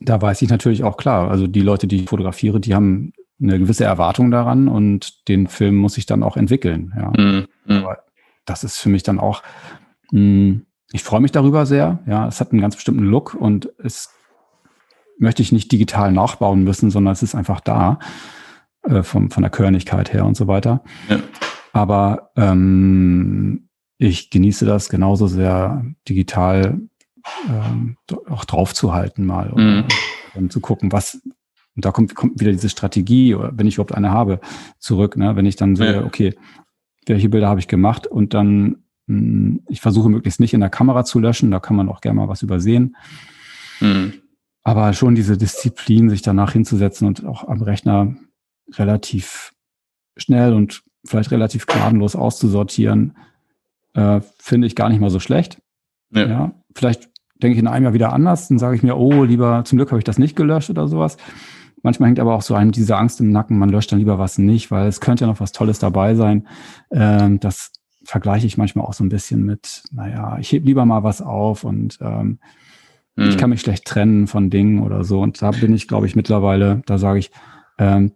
da 0.00 0.20
weiß 0.20 0.42
ich 0.42 0.48
natürlich 0.48 0.84
auch 0.84 0.96
klar, 0.96 1.30
also 1.30 1.46
die 1.46 1.60
Leute, 1.60 1.86
die 1.86 1.96
ich 1.96 2.08
fotografiere, 2.08 2.60
die 2.60 2.74
haben 2.74 3.12
eine 3.40 3.58
gewisse 3.58 3.84
Erwartung 3.84 4.30
daran 4.30 4.68
und 4.68 5.28
den 5.28 5.48
Film 5.48 5.76
muss 5.76 5.98
ich 5.98 6.06
dann 6.06 6.22
auch 6.22 6.36
entwickeln. 6.36 6.92
Ja. 6.96 7.12
Mhm. 7.16 7.46
Aber 7.66 7.98
das 8.44 8.64
ist 8.64 8.78
für 8.78 8.88
mich 8.88 9.02
dann 9.02 9.18
auch, 9.18 9.42
mh, 10.10 10.20
hm, 10.20 10.66
ich 10.92 11.02
freue 11.02 11.20
mich 11.20 11.32
darüber 11.32 11.64
sehr. 11.64 12.00
Ja, 12.06 12.28
es 12.28 12.40
hat 12.40 12.52
einen 12.52 12.60
ganz 12.60 12.76
bestimmten 12.76 13.04
Look 13.04 13.34
und 13.34 13.70
es 13.78 14.10
möchte 15.18 15.40
ich 15.40 15.52
nicht 15.52 15.72
digital 15.72 16.12
nachbauen 16.12 16.64
müssen, 16.64 16.90
sondern 16.90 17.12
es 17.12 17.22
ist 17.22 17.34
einfach 17.34 17.60
da 17.60 17.98
äh, 18.82 19.02
vom, 19.02 19.30
von 19.30 19.42
der 19.42 19.50
Körnigkeit 19.50 20.12
her 20.12 20.26
und 20.26 20.36
so 20.36 20.48
weiter. 20.48 20.82
Ja. 21.08 21.20
Aber 21.72 22.30
ähm, 22.36 23.68
ich 23.96 24.30
genieße 24.30 24.66
das 24.66 24.90
genauso 24.90 25.26
sehr 25.28 25.84
digital 26.08 26.80
ähm, 27.48 27.96
auch 28.28 28.44
draufzuhalten 28.44 29.24
mal 29.24 29.50
und, 29.50 29.76
mhm. 29.76 29.84
und 30.34 30.52
zu 30.52 30.60
gucken, 30.60 30.92
was, 30.92 31.20
und 31.74 31.84
da 31.84 31.90
kommt, 31.90 32.14
kommt 32.14 32.40
wieder 32.40 32.52
diese 32.52 32.68
Strategie, 32.68 33.34
oder 33.34 33.52
wenn 33.56 33.66
ich 33.66 33.74
überhaupt 33.74 33.94
eine 33.94 34.10
habe, 34.10 34.40
zurück, 34.78 35.16
ne? 35.16 35.36
wenn 35.36 35.46
ich 35.46 35.56
dann 35.56 35.76
sehe, 35.76 35.94
ja. 35.94 36.04
okay, 36.04 36.34
welche 37.06 37.28
Bilder 37.28 37.48
habe 37.48 37.60
ich 37.60 37.68
gemacht 37.68 38.06
und 38.06 38.34
dann, 38.34 38.84
mh, 39.06 39.18
hm, 39.18 39.62
ich 39.68 39.80
versuche 39.80 40.08
möglichst 40.08 40.40
nicht 40.40 40.54
in 40.54 40.60
der 40.60 40.70
Kamera 40.70 41.04
zu 41.04 41.18
löschen, 41.18 41.50
da 41.50 41.60
kann 41.60 41.76
man 41.76 41.88
auch 41.88 42.00
gerne 42.00 42.20
mal 42.20 42.28
was 42.28 42.42
übersehen. 42.42 42.96
Mhm. 43.80 44.14
Aber 44.64 44.92
schon 44.92 45.14
diese 45.14 45.36
Disziplin, 45.36 46.08
sich 46.08 46.22
danach 46.22 46.52
hinzusetzen 46.52 47.08
und 47.08 47.24
auch 47.24 47.48
am 47.48 47.62
Rechner 47.62 48.14
relativ 48.74 49.52
schnell 50.16 50.52
und 50.52 50.84
vielleicht 51.04 51.32
relativ 51.32 51.66
gnadenlos 51.66 52.14
auszusortieren, 52.14 53.16
äh, 53.94 54.20
finde 54.38 54.66
ich 54.66 54.76
gar 54.76 54.88
nicht 54.88 55.00
mal 55.00 55.10
so 55.10 55.18
schlecht. 55.18 55.60
Ja. 56.10 56.26
ja. 56.26 56.52
Vielleicht 56.74 57.10
denke 57.42 57.54
ich 57.54 57.58
in 57.58 57.68
einem 57.68 57.84
Jahr 57.84 57.94
wieder 57.94 58.12
anders, 58.12 58.48
dann 58.48 58.58
sage 58.58 58.76
ich 58.76 58.82
mir, 58.82 58.96
oh, 58.96 59.24
lieber, 59.24 59.64
zum 59.64 59.78
Glück 59.78 59.90
habe 59.90 59.98
ich 59.98 60.04
das 60.04 60.18
nicht 60.18 60.36
gelöscht 60.36 60.70
oder 60.70 60.88
sowas. 60.88 61.16
Manchmal 61.82 62.08
hängt 62.08 62.20
aber 62.20 62.34
auch 62.34 62.42
so 62.42 62.54
einem 62.54 62.70
diese 62.70 62.96
Angst 62.96 63.20
im 63.20 63.30
Nacken, 63.30 63.58
man 63.58 63.68
löscht 63.68 63.90
dann 63.90 63.98
lieber 63.98 64.18
was 64.18 64.38
nicht, 64.38 64.70
weil 64.70 64.86
es 64.86 65.00
könnte 65.00 65.24
ja 65.24 65.30
noch 65.30 65.40
was 65.40 65.52
Tolles 65.52 65.78
dabei 65.80 66.14
sein. 66.14 66.46
Ähm, 66.92 67.40
das 67.40 67.72
vergleiche 68.04 68.46
ich 68.46 68.56
manchmal 68.56 68.86
auch 68.86 68.94
so 68.94 69.04
ein 69.04 69.08
bisschen 69.08 69.44
mit, 69.44 69.82
naja, 69.92 70.38
ich 70.38 70.52
heb 70.52 70.64
lieber 70.64 70.84
mal 70.84 71.02
was 71.02 71.22
auf 71.22 71.64
und 71.64 71.98
ähm, 72.00 72.38
hm. 73.16 73.28
ich 73.28 73.36
kann 73.36 73.50
mich 73.50 73.60
schlecht 73.60 73.84
trennen 73.84 74.26
von 74.26 74.50
Dingen 74.50 74.80
oder 74.80 75.04
so. 75.04 75.20
Und 75.20 75.42
da 75.42 75.50
bin 75.50 75.74
ich, 75.74 75.88
glaube 75.88 76.06
ich, 76.06 76.16
mittlerweile, 76.16 76.82
da 76.86 76.98
sage 76.98 77.18
ich, 77.18 77.30
ähm, 77.78 78.12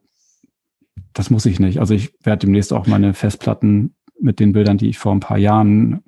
das 1.12 1.30
muss 1.30 1.46
ich 1.46 1.60
nicht. 1.60 1.80
Also 1.80 1.94
ich 1.94 2.14
werde 2.22 2.46
demnächst 2.46 2.72
auch 2.72 2.86
meine 2.86 3.14
Festplatten 3.14 3.94
mit 4.20 4.38
den 4.38 4.52
Bildern, 4.52 4.78
die 4.78 4.88
ich 4.88 4.98
vor 4.98 5.12
ein 5.12 5.20
paar 5.20 5.38
Jahren 5.38 6.02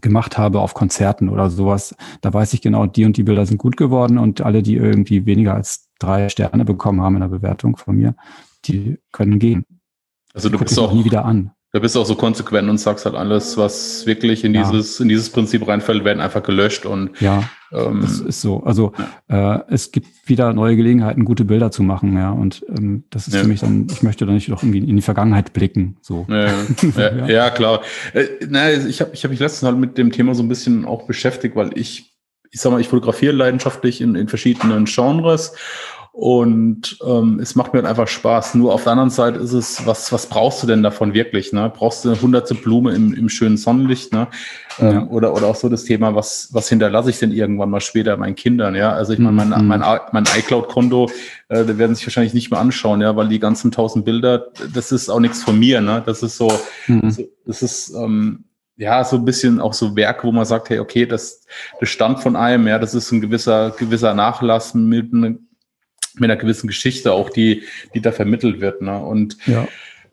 gemacht 0.00 0.38
habe 0.38 0.60
auf 0.60 0.74
Konzerten 0.74 1.28
oder 1.28 1.50
sowas, 1.50 1.94
da 2.20 2.32
weiß 2.32 2.52
ich 2.52 2.60
genau, 2.60 2.86
die 2.86 3.04
und 3.04 3.16
die 3.16 3.22
Bilder 3.22 3.46
sind 3.46 3.58
gut 3.58 3.76
geworden 3.76 4.18
und 4.18 4.40
alle, 4.40 4.62
die 4.62 4.76
irgendwie 4.76 5.26
weniger 5.26 5.54
als 5.54 5.88
drei 5.98 6.28
Sterne 6.28 6.64
bekommen 6.64 7.00
haben 7.00 7.16
in 7.16 7.20
der 7.20 7.28
Bewertung 7.28 7.76
von 7.76 7.96
mir, 7.96 8.14
die 8.64 8.98
können 9.12 9.38
gehen. 9.38 9.64
Also 10.34 10.48
du 10.48 10.58
bist 10.58 10.78
auch 10.78 10.92
nie 10.92 11.04
wieder 11.04 11.24
an. 11.24 11.52
Da 11.72 11.80
bist 11.80 11.94
du 11.94 12.00
auch 12.00 12.06
so 12.06 12.14
konsequent 12.14 12.68
und 12.70 12.78
sagst 12.78 13.04
halt 13.04 13.14
alles, 13.14 13.58
was 13.58 14.06
wirklich 14.06 14.42
in 14.42 14.54
ja. 14.54 14.62
dieses, 14.62 15.00
in 15.00 15.08
dieses 15.08 15.28
Prinzip 15.28 15.68
reinfällt, 15.68 16.02
werden 16.02 16.20
einfach 16.20 16.42
gelöscht 16.42 16.86
und 16.86 17.20
ja, 17.20 17.44
ähm, 17.72 18.00
das 18.00 18.20
ist 18.20 18.40
so. 18.40 18.62
Also 18.62 18.92
ja. 19.28 19.56
äh, 19.56 19.62
es 19.68 19.92
gibt 19.92 20.08
wieder 20.26 20.52
neue 20.52 20.76
Gelegenheiten, 20.76 21.24
gute 21.24 21.44
Bilder 21.44 21.70
zu 21.70 21.82
machen, 21.82 22.16
ja. 22.16 22.30
Und 22.30 22.64
ähm, 22.68 23.04
das 23.10 23.28
ist 23.28 23.34
ja. 23.34 23.42
für 23.42 23.48
mich 23.48 23.60
dann, 23.60 23.86
ich 23.90 24.02
möchte 24.02 24.24
da 24.24 24.32
nicht 24.32 24.50
doch 24.50 24.62
irgendwie 24.62 24.78
in 24.78 24.96
die 24.96 25.02
Vergangenheit 25.02 25.52
blicken. 25.52 25.96
So. 26.00 26.26
Ja, 26.28 27.50
klar. 27.50 27.82
Äh, 28.14 28.46
naja, 28.48 28.86
ich 28.86 29.00
habe 29.00 29.10
ich 29.12 29.24
hab 29.24 29.30
mich 29.30 29.40
letztens 29.40 29.68
halt 29.68 29.78
mit 29.78 29.98
dem 29.98 30.10
Thema 30.10 30.34
so 30.34 30.42
ein 30.42 30.48
bisschen 30.48 30.86
auch 30.86 31.06
beschäftigt, 31.06 31.54
weil 31.54 31.76
ich, 31.76 32.16
ich 32.50 32.60
sag 32.60 32.72
mal, 32.72 32.80
ich 32.80 32.88
fotografiere 32.88 33.34
leidenschaftlich 33.34 34.00
in, 34.00 34.14
in 34.14 34.28
verschiedenen 34.28 34.86
Genres 34.86 35.52
und 36.12 36.98
ähm, 37.06 37.38
es 37.40 37.54
macht 37.54 37.72
mir 37.72 37.78
halt 37.78 37.88
einfach 37.88 38.08
Spaß. 38.08 38.56
Nur 38.56 38.74
auf 38.74 38.82
der 38.82 38.92
anderen 38.92 39.10
Seite 39.10 39.38
ist 39.38 39.52
es, 39.52 39.86
was, 39.86 40.12
was 40.12 40.26
brauchst 40.26 40.62
du 40.62 40.66
denn 40.66 40.82
davon 40.82 41.14
wirklich? 41.14 41.52
Ne? 41.52 41.70
Brauchst 41.72 42.04
du 42.04 42.10
eine 42.10 42.20
hunderte 42.20 42.56
Blume 42.56 42.92
im, 42.92 43.14
im 43.14 43.28
schönen 43.28 43.56
Sonnenlicht? 43.56 44.12
Ne? 44.12 44.26
Ähm, 44.80 44.92
ja. 44.92 45.06
oder, 45.06 45.32
oder 45.32 45.46
auch 45.46 45.54
so 45.54 45.68
das 45.68 45.84
Thema, 45.84 46.16
was, 46.16 46.48
was 46.52 46.68
hinterlasse 46.68 47.10
ich 47.10 47.20
denn 47.20 47.30
irgendwann 47.30 47.70
mal 47.70 47.80
später 47.80 48.16
meinen 48.16 48.34
Kindern? 48.34 48.74
Ja, 48.74 48.92
also 48.92 49.12
ich 49.12 49.20
meine, 49.20 49.36
mein, 49.36 49.48
mhm. 49.50 49.68
mein, 49.68 49.80
mein 50.10 50.24
iCloud-Konto, 50.24 51.08
äh, 51.50 51.64
da 51.64 51.78
werden 51.78 51.94
sich 51.94 52.04
wahrscheinlich 52.06 52.34
nicht 52.34 52.50
mehr 52.50 52.58
anschauen, 52.58 53.00
ja, 53.00 53.14
weil 53.14 53.28
die 53.28 53.38
ganzen 53.38 53.70
tausend 53.70 54.04
Bilder, 54.04 54.48
das 54.74 54.90
ist 54.90 55.10
auch 55.10 55.20
nichts 55.20 55.44
von 55.44 55.56
mir. 55.56 55.80
Ne? 55.80 56.02
Das 56.04 56.24
ist 56.24 56.36
so, 56.36 56.52
mhm. 56.88 57.10
so 57.10 57.22
das 57.46 57.62
ist, 57.62 57.94
ähm, 57.94 58.44
ja, 58.76 59.04
so 59.04 59.16
ein 59.16 59.24
bisschen 59.24 59.60
auch 59.60 59.72
so 59.72 59.94
Werk, 59.96 60.24
wo 60.24 60.32
man 60.32 60.44
sagt, 60.44 60.70
hey, 60.70 60.78
okay, 60.78 61.06
das, 61.06 61.44
das 61.80 61.88
stammt 61.88 62.20
von 62.20 62.36
einem, 62.36 62.66
ja, 62.66 62.78
das 62.78 62.94
ist 62.94 63.10
ein 63.12 63.20
gewisser, 63.20 63.70
gewisser 63.70 64.14
Nachlass 64.14 64.74
mit, 64.74 65.12
mit 66.20 66.30
einer 66.30 66.40
gewissen 66.40 66.66
Geschichte 66.66 67.12
auch, 67.12 67.30
die, 67.30 67.62
die 67.94 68.00
da 68.00 68.12
vermittelt 68.12 68.60
wird. 68.60 68.82
Ne? 68.82 68.98
Und 68.98 69.36
ja. 69.46 69.66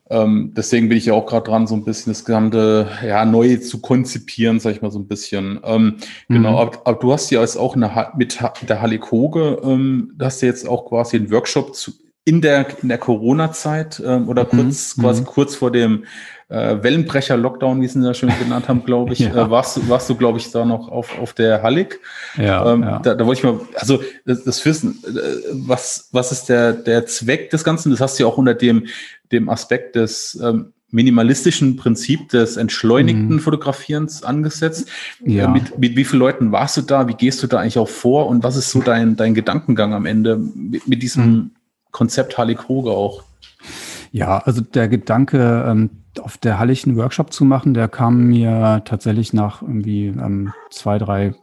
Ähm, 0.08 0.52
deswegen 0.56 0.88
bin 0.88 0.98
ich 0.98 1.06
ja 1.06 1.14
auch 1.14 1.26
gerade 1.26 1.50
dran, 1.50 1.66
so 1.66 1.74
ein 1.74 1.84
bisschen 1.84 2.12
das 2.12 2.24
Gesamte 2.24 2.88
ja, 3.04 3.24
neu 3.24 3.56
zu 3.56 3.80
konzipieren, 3.80 4.60
sag 4.60 4.72
ich 4.72 4.82
mal 4.82 4.92
so 4.92 5.00
ein 5.00 5.08
bisschen. 5.08 5.58
Ähm, 5.64 5.96
genau, 6.28 6.28
mhm. 6.28 6.34
Genau, 6.34 6.60
aber, 6.60 6.80
aber, 6.84 6.98
du 6.98 7.12
hast 7.12 7.30
ja 7.30 7.40
jetzt 7.40 7.56
auch 7.56 7.74
eine, 7.74 8.12
mit 8.16 8.38
der 8.68 8.80
Halikoge, 8.80 9.60
ähm, 9.64 10.12
da 10.16 10.26
hast 10.26 10.42
du 10.42 10.46
jetzt 10.46 10.68
auch 10.68 10.86
quasi 10.86 11.16
einen 11.16 11.30
Workshop 11.32 11.74
zu, 11.74 11.92
in 12.26 12.40
der, 12.40 12.66
in 12.82 12.88
der 12.88 12.98
Corona-Zeit 12.98 14.02
ähm, 14.04 14.28
oder 14.28 14.44
mhm. 14.44 14.48
kurz, 14.48 14.96
quasi 15.00 15.20
mhm. 15.22 15.26
kurz 15.26 15.54
vor 15.54 15.70
dem 15.70 16.04
äh, 16.48 16.76
Wellenbrecher-Lockdown, 16.82 17.80
wie 17.80 17.86
sie 17.86 18.00
es 18.00 18.04
ja 18.04 18.14
schön 18.14 18.32
genannt 18.40 18.68
haben, 18.68 18.84
glaube 18.84 19.12
ich, 19.12 19.18
ja. 19.20 19.46
äh, 19.46 19.50
warst, 19.50 19.76
du, 19.76 19.88
warst 19.88 20.10
du, 20.10 20.16
glaube 20.16 20.38
ich, 20.38 20.50
da 20.50 20.64
noch 20.64 20.88
auf, 20.88 21.18
auf 21.20 21.34
der 21.34 21.62
Hallig. 21.62 22.00
Ja, 22.36 22.72
ähm, 22.72 22.82
ja. 22.82 22.98
Da, 22.98 23.14
da 23.14 23.24
wollte 23.26 23.38
ich 23.38 23.44
mal, 23.44 23.60
also 23.76 24.02
das, 24.24 24.42
das 24.42 24.64
Wissen, 24.66 24.98
äh, 25.06 25.10
was, 25.52 26.08
was 26.10 26.32
ist 26.32 26.48
der, 26.48 26.72
der 26.72 27.06
Zweck 27.06 27.50
des 27.50 27.62
Ganzen? 27.62 27.90
Das 27.90 28.00
hast 28.00 28.18
du 28.18 28.24
ja 28.24 28.28
auch 28.28 28.38
unter 28.38 28.54
dem, 28.54 28.86
dem 29.30 29.48
Aspekt 29.48 29.94
des 29.94 30.36
ähm, 30.42 30.72
minimalistischen 30.90 31.76
Prinzip 31.76 32.28
des 32.30 32.56
entschleunigten 32.56 33.34
mhm. 33.34 33.40
Fotografierens 33.40 34.24
angesetzt. 34.24 34.88
Ja. 35.24 35.44
Äh, 35.44 35.48
mit, 35.48 35.78
mit 35.78 35.96
wie 35.96 36.04
vielen 36.04 36.20
Leuten 36.20 36.50
warst 36.50 36.76
du 36.76 36.82
da? 36.82 37.06
Wie 37.06 37.14
gehst 37.14 37.40
du 37.42 37.46
da 37.46 37.58
eigentlich 37.58 37.78
auch 37.78 37.88
vor? 37.88 38.26
Und 38.26 38.42
was 38.42 38.56
ist 38.56 38.72
so 38.72 38.80
dein, 38.80 39.14
dein 39.14 39.34
Gedankengang 39.34 39.94
am 39.94 40.06
Ende 40.06 40.36
mit, 40.36 40.88
mit 40.88 41.02
diesem 41.02 41.24
mhm. 41.24 41.50
Konzept 41.96 42.36
Harley 42.36 42.54
Kruger 42.56 42.90
auch? 42.90 43.22
Ja, 44.12 44.36
also 44.36 44.60
der 44.60 44.86
Gedanke, 44.86 45.64
ähm, 45.66 45.88
auf 46.20 46.36
der 46.36 46.58
Hallig 46.58 46.84
einen 46.84 46.98
Workshop 46.98 47.32
zu 47.32 47.46
machen, 47.46 47.72
der 47.72 47.88
kam 47.88 48.26
mir 48.26 48.82
tatsächlich 48.84 49.32
nach 49.32 49.62
irgendwie 49.62 50.08
ähm, 50.08 50.52
zwei, 50.70 50.98
drei 50.98 51.34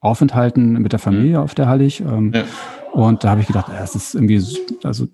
Aufenthalten 0.00 0.74
mit 0.74 0.92
der 0.92 0.98
Familie 0.98 1.38
mhm. 1.38 1.44
auf 1.44 1.54
der 1.54 1.66
Hallig. 1.66 2.00
Ähm, 2.00 2.30
ja. 2.34 2.44
Und 2.92 3.24
da 3.24 3.30
habe 3.30 3.40
ich 3.40 3.46
gedacht, 3.46 3.68
ja, 3.68 3.82
es 3.82 3.94
ist 3.94 4.14
irgendwie, 4.14 4.44
also 4.82 5.06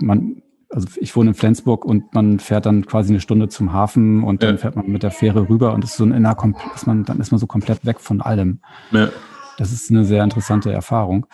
man, 0.00 0.42
also 0.68 0.88
ich 0.96 1.14
wohne 1.14 1.30
in 1.30 1.34
Flensburg 1.34 1.84
und 1.84 2.12
man 2.12 2.40
fährt 2.40 2.66
dann 2.66 2.86
quasi 2.86 3.12
eine 3.12 3.20
Stunde 3.20 3.48
zum 3.48 3.72
Hafen 3.72 4.24
und 4.24 4.42
dann 4.42 4.56
ja. 4.56 4.58
fährt 4.58 4.74
man 4.74 4.88
mit 4.88 5.04
der 5.04 5.12
Fähre 5.12 5.48
rüber 5.48 5.74
und 5.74 5.84
ist 5.84 5.96
so 5.96 6.04
ein 6.04 6.10
inner, 6.10 6.36
ist 6.74 6.88
man, 6.88 7.04
dann 7.04 7.20
ist 7.20 7.30
man 7.30 7.38
so 7.38 7.46
komplett 7.46 7.86
weg 7.86 8.00
von 8.00 8.20
allem. 8.20 8.62
Ja. 8.90 9.10
Das 9.58 9.70
ist 9.70 9.92
eine 9.92 10.04
sehr 10.04 10.24
interessante 10.24 10.72
Erfahrung. 10.72 11.26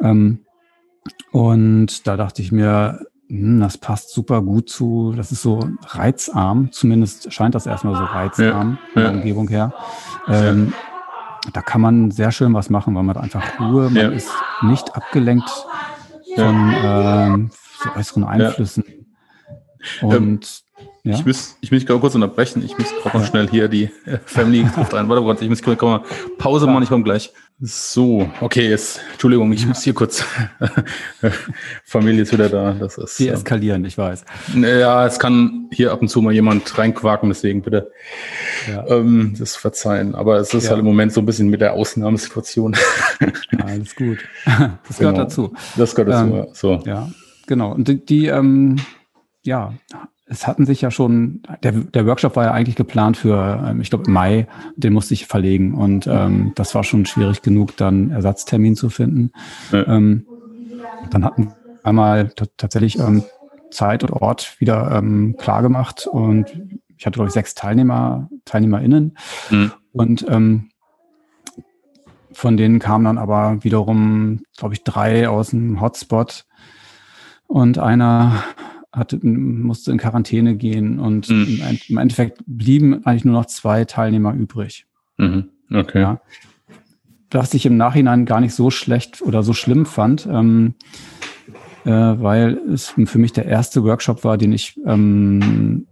Ähm, 0.00 0.44
und 1.32 2.06
da 2.06 2.16
dachte 2.16 2.42
ich 2.42 2.52
mir, 2.52 3.06
hm, 3.28 3.60
das 3.60 3.78
passt 3.78 4.10
super 4.12 4.42
gut 4.42 4.68
zu, 4.68 5.12
das 5.16 5.32
ist 5.32 5.42
so 5.42 5.68
reizarm, 5.86 6.72
zumindest 6.72 7.32
scheint 7.32 7.54
das 7.54 7.66
erstmal 7.66 7.96
so 7.96 8.04
reizarm 8.04 8.78
ja, 8.80 8.92
von 8.92 9.02
der 9.02 9.12
Umgebung 9.12 9.48
her. 9.48 9.72
Ähm, 10.28 10.72
ja. 10.72 11.50
Da 11.52 11.60
kann 11.60 11.80
man 11.80 12.10
sehr 12.10 12.32
schön 12.32 12.54
was 12.54 12.70
machen, 12.70 12.94
weil 12.94 13.02
man 13.02 13.16
hat 13.16 13.22
einfach 13.22 13.60
Ruhe, 13.60 13.90
man 13.90 13.96
ja. 13.96 14.08
ist 14.08 14.30
nicht 14.62 14.96
abgelenkt 14.96 15.50
von 16.34 16.74
ähm, 16.82 17.50
so 17.82 17.90
äußeren 17.98 18.24
Einflüssen. 18.24 18.84
Und 20.00 20.63
ja? 21.04 21.14
Ich 21.16 21.26
muss, 21.26 21.58
ich 21.60 21.70
muss 21.70 21.84
gerade 21.84 22.00
kurz 22.00 22.14
unterbrechen. 22.14 22.64
Ich 22.64 22.78
muss 22.78 22.88
gerade 23.02 23.18
noch 23.18 23.26
schnell 23.26 23.46
hier 23.48 23.68
die 23.68 23.90
äh, 24.06 24.18
Family 24.24 24.64
trifft 24.74 24.94
ein. 24.94 25.06
Warte, 25.06 25.24
warte, 25.26 25.44
ich 25.44 25.50
muss 25.50 25.62
kurz 25.62 25.80
mal 25.82 26.02
Pause 26.38 26.66
machen, 26.66 26.82
ich 26.82 26.88
komme 26.88 27.04
gleich. 27.04 27.30
So, 27.60 28.28
okay, 28.40 28.70
jetzt, 28.70 29.00
Entschuldigung, 29.12 29.52
ich 29.52 29.66
muss 29.66 29.82
hier 29.82 29.92
kurz. 29.92 30.24
Familie 31.84 32.22
ist 32.22 32.32
wieder 32.32 32.48
da. 32.48 32.72
Das 32.72 32.96
ist. 32.96 33.18
Die 33.18 33.28
eskalieren, 33.28 33.84
ich 33.84 33.98
weiß. 33.98 34.24
Ja, 34.54 35.06
es 35.06 35.18
kann 35.18 35.68
hier 35.72 35.92
ab 35.92 36.00
und 36.00 36.08
zu 36.08 36.22
mal 36.22 36.32
jemand 36.32 36.76
reinquaken, 36.76 37.28
deswegen 37.28 37.60
bitte 37.60 37.92
ja. 38.66 38.86
ähm, 38.88 39.34
das 39.38 39.56
verzeihen. 39.56 40.14
Aber 40.14 40.38
es 40.38 40.54
ist 40.54 40.64
ja. 40.64 40.70
halt 40.70 40.80
im 40.80 40.86
Moment 40.86 41.12
so 41.12 41.20
ein 41.20 41.26
bisschen 41.26 41.48
mit 41.48 41.60
der 41.60 41.74
Ausnahmesituation. 41.74 42.76
Ja, 43.52 43.64
alles 43.66 43.94
gut. 43.94 44.18
Das 44.88 44.98
gehört 44.98 45.14
genau. 45.14 45.24
dazu. 45.24 45.52
Das 45.76 45.94
gehört 45.94 46.12
dazu, 46.12 46.34
ähm, 46.34 46.46
so. 46.52 46.82
Ja, 46.84 47.10
genau. 47.46 47.72
Und 47.72 47.86
die, 47.86 48.04
die 48.04 48.26
ähm, 48.26 48.76
ja, 49.42 49.74
es 50.26 50.46
hatten 50.46 50.64
sich 50.64 50.80
ja 50.80 50.90
schon, 50.90 51.42
der, 51.62 51.72
der 51.72 52.06
Workshop 52.06 52.36
war 52.36 52.44
ja 52.44 52.52
eigentlich 52.52 52.76
geplant 52.76 53.16
für, 53.16 53.62
ähm, 53.66 53.80
ich 53.80 53.90
glaube, 53.90 54.10
Mai, 54.10 54.46
den 54.76 54.92
musste 54.92 55.14
ich 55.14 55.26
verlegen. 55.26 55.74
Und 55.74 56.06
ähm, 56.06 56.52
das 56.54 56.74
war 56.74 56.82
schon 56.82 57.04
schwierig 57.06 57.42
genug, 57.42 57.76
dann 57.76 58.10
Ersatztermin 58.10 58.74
zu 58.74 58.88
finden. 58.88 59.32
Ja. 59.70 59.86
Ähm, 59.86 60.26
dann 61.10 61.24
hatten 61.24 61.44
wir 61.46 61.56
einmal 61.82 62.30
tatsächlich 62.56 62.98
ähm, 62.98 63.24
Zeit 63.70 64.02
und 64.02 64.12
Ort 64.12 64.56
wieder 64.60 64.92
ähm, 64.92 65.36
klar 65.38 65.60
gemacht 65.62 66.06
und 66.06 66.48
ich 66.96 67.04
hatte, 67.04 67.16
glaube 67.16 67.28
ich, 67.28 67.34
sechs 67.34 67.54
Teilnehmer, 67.54 68.30
TeilnehmerInnen. 68.44 69.18
Mhm. 69.50 69.72
Und 69.92 70.26
ähm, 70.28 70.70
von 72.32 72.56
denen 72.56 72.78
kamen 72.78 73.04
dann 73.04 73.18
aber 73.18 73.62
wiederum, 73.62 74.42
glaube 74.56 74.74
ich, 74.74 74.84
drei 74.84 75.28
aus 75.28 75.50
dem 75.50 75.80
Hotspot 75.80 76.46
und 77.46 77.78
einer 77.78 78.42
hatte, 78.94 79.18
musste 79.26 79.90
in 79.90 79.98
Quarantäne 79.98 80.56
gehen 80.56 80.98
und 80.98 81.28
mhm. 81.28 81.60
im 81.88 81.98
Endeffekt 81.98 82.42
blieben 82.46 83.04
eigentlich 83.04 83.24
nur 83.24 83.34
noch 83.34 83.46
zwei 83.46 83.84
Teilnehmer 83.84 84.32
übrig. 84.34 84.86
Mhm. 85.18 85.50
Okay. 85.72 86.00
Ja. 86.00 86.20
Was 87.30 87.54
ich 87.54 87.66
im 87.66 87.76
Nachhinein 87.76 88.26
gar 88.26 88.40
nicht 88.40 88.54
so 88.54 88.70
schlecht 88.70 89.20
oder 89.22 89.42
so 89.42 89.52
schlimm 89.52 89.86
fand, 89.86 90.26
ähm, 90.30 90.74
äh, 91.84 91.90
weil 91.90 92.58
es 92.72 92.94
für 93.04 93.18
mich 93.18 93.32
der 93.32 93.46
erste 93.46 93.82
Workshop 93.82 94.22
war, 94.22 94.38
den 94.38 94.52
ich 94.52 94.80
ähm, 94.86 95.86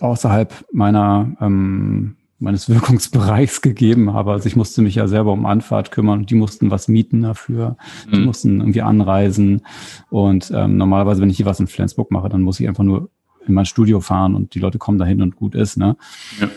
außerhalb 0.00 0.64
meiner 0.72 1.36
ähm, 1.40 2.16
meines 2.42 2.68
Wirkungsbereichs 2.68 3.62
gegeben 3.62 4.12
habe. 4.12 4.32
Also 4.32 4.46
ich 4.46 4.56
musste 4.56 4.82
mich 4.82 4.96
ja 4.96 5.08
selber 5.08 5.32
um 5.32 5.46
Anfahrt 5.46 5.90
kümmern 5.90 6.20
und 6.20 6.30
die 6.30 6.34
mussten 6.34 6.70
was 6.70 6.88
mieten 6.88 7.22
dafür. 7.22 7.76
Die 8.12 8.18
mhm. 8.18 8.24
mussten 8.24 8.60
irgendwie 8.60 8.82
anreisen. 8.82 9.62
Und 10.10 10.52
ähm, 10.54 10.76
normalerweise, 10.76 11.22
wenn 11.22 11.30
ich 11.30 11.36
hier 11.36 11.46
was 11.46 11.60
in 11.60 11.68
Flensburg 11.68 12.10
mache, 12.10 12.28
dann 12.28 12.42
muss 12.42 12.60
ich 12.60 12.68
einfach 12.68 12.84
nur 12.84 13.08
in 13.46 13.54
mein 13.54 13.66
Studio 13.66 14.00
fahren 14.00 14.34
und 14.34 14.54
die 14.54 14.60
Leute 14.60 14.78
kommen 14.78 14.98
dahin 14.98 15.22
und 15.22 15.36
gut 15.36 15.54
ist. 15.54 15.76
Ne? 15.76 15.96
Ja. 16.40 16.48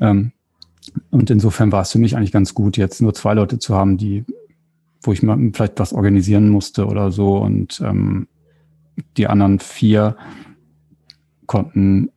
Ähm, 0.00 0.32
und 1.10 1.30
insofern 1.30 1.72
war 1.72 1.82
es 1.82 1.92
für 1.92 1.98
mich 1.98 2.16
eigentlich 2.16 2.32
ganz 2.32 2.54
gut, 2.54 2.76
jetzt 2.76 3.00
nur 3.02 3.14
zwei 3.14 3.34
Leute 3.34 3.58
zu 3.58 3.74
haben, 3.74 3.96
die, 3.96 4.24
wo 5.02 5.12
ich 5.12 5.22
mal 5.22 5.38
vielleicht 5.52 5.78
was 5.78 5.92
organisieren 5.92 6.48
musste 6.48 6.86
oder 6.86 7.10
so. 7.10 7.36
Und 7.38 7.80
ähm, 7.84 8.28
die 9.16 9.26
anderen 9.26 9.58
vier 9.58 10.16
konnten 11.46 12.10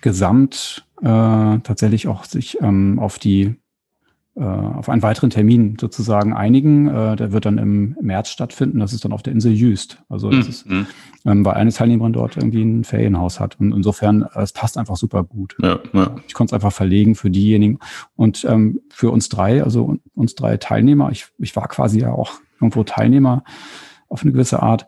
gesamt 0.00 0.86
äh, 1.02 1.58
tatsächlich 1.60 2.08
auch 2.08 2.24
sich 2.24 2.60
ähm, 2.60 2.98
auf 2.98 3.18
die 3.18 3.56
äh, 4.36 4.44
auf 4.44 4.88
einen 4.88 5.02
weiteren 5.02 5.30
Termin 5.30 5.76
sozusagen 5.80 6.32
einigen. 6.32 6.88
Äh, 6.88 7.16
der 7.16 7.32
wird 7.32 7.46
dann 7.46 7.58
im 7.58 7.96
März 8.00 8.30
stattfinden. 8.30 8.78
Das 8.78 8.92
ist 8.92 9.04
dann 9.04 9.12
auf 9.12 9.22
der 9.22 9.32
Insel 9.32 9.52
Jüst. 9.52 10.02
Also 10.08 10.30
das 10.30 10.44
mhm. 10.44 10.50
ist, 10.50 10.66
ähm, 11.26 11.44
weil 11.44 11.54
eine 11.54 11.72
Teilnehmerin 11.72 12.12
dort 12.12 12.36
irgendwie 12.36 12.62
ein 12.62 12.84
Ferienhaus 12.84 13.40
hat. 13.40 13.58
Und 13.58 13.72
insofern, 13.72 14.22
äh, 14.22 14.42
es 14.42 14.52
passt 14.52 14.78
einfach 14.78 14.96
super 14.96 15.24
gut. 15.24 15.56
Ja, 15.60 15.80
ja. 15.92 16.14
Ich 16.28 16.34
konnte 16.34 16.50
es 16.50 16.54
einfach 16.54 16.72
verlegen 16.72 17.16
für 17.16 17.28
diejenigen. 17.28 17.80
Und 18.14 18.44
ähm, 18.44 18.80
für 18.88 19.10
uns 19.10 19.28
drei, 19.28 19.64
also 19.64 19.96
uns 20.14 20.36
drei 20.36 20.56
Teilnehmer, 20.56 21.10
ich, 21.10 21.26
ich 21.38 21.56
war 21.56 21.68
quasi 21.68 22.00
ja 22.00 22.12
auch 22.12 22.34
irgendwo 22.60 22.84
Teilnehmer 22.84 23.42
auf 24.08 24.22
eine 24.22 24.32
gewisse 24.32 24.62
Art, 24.62 24.86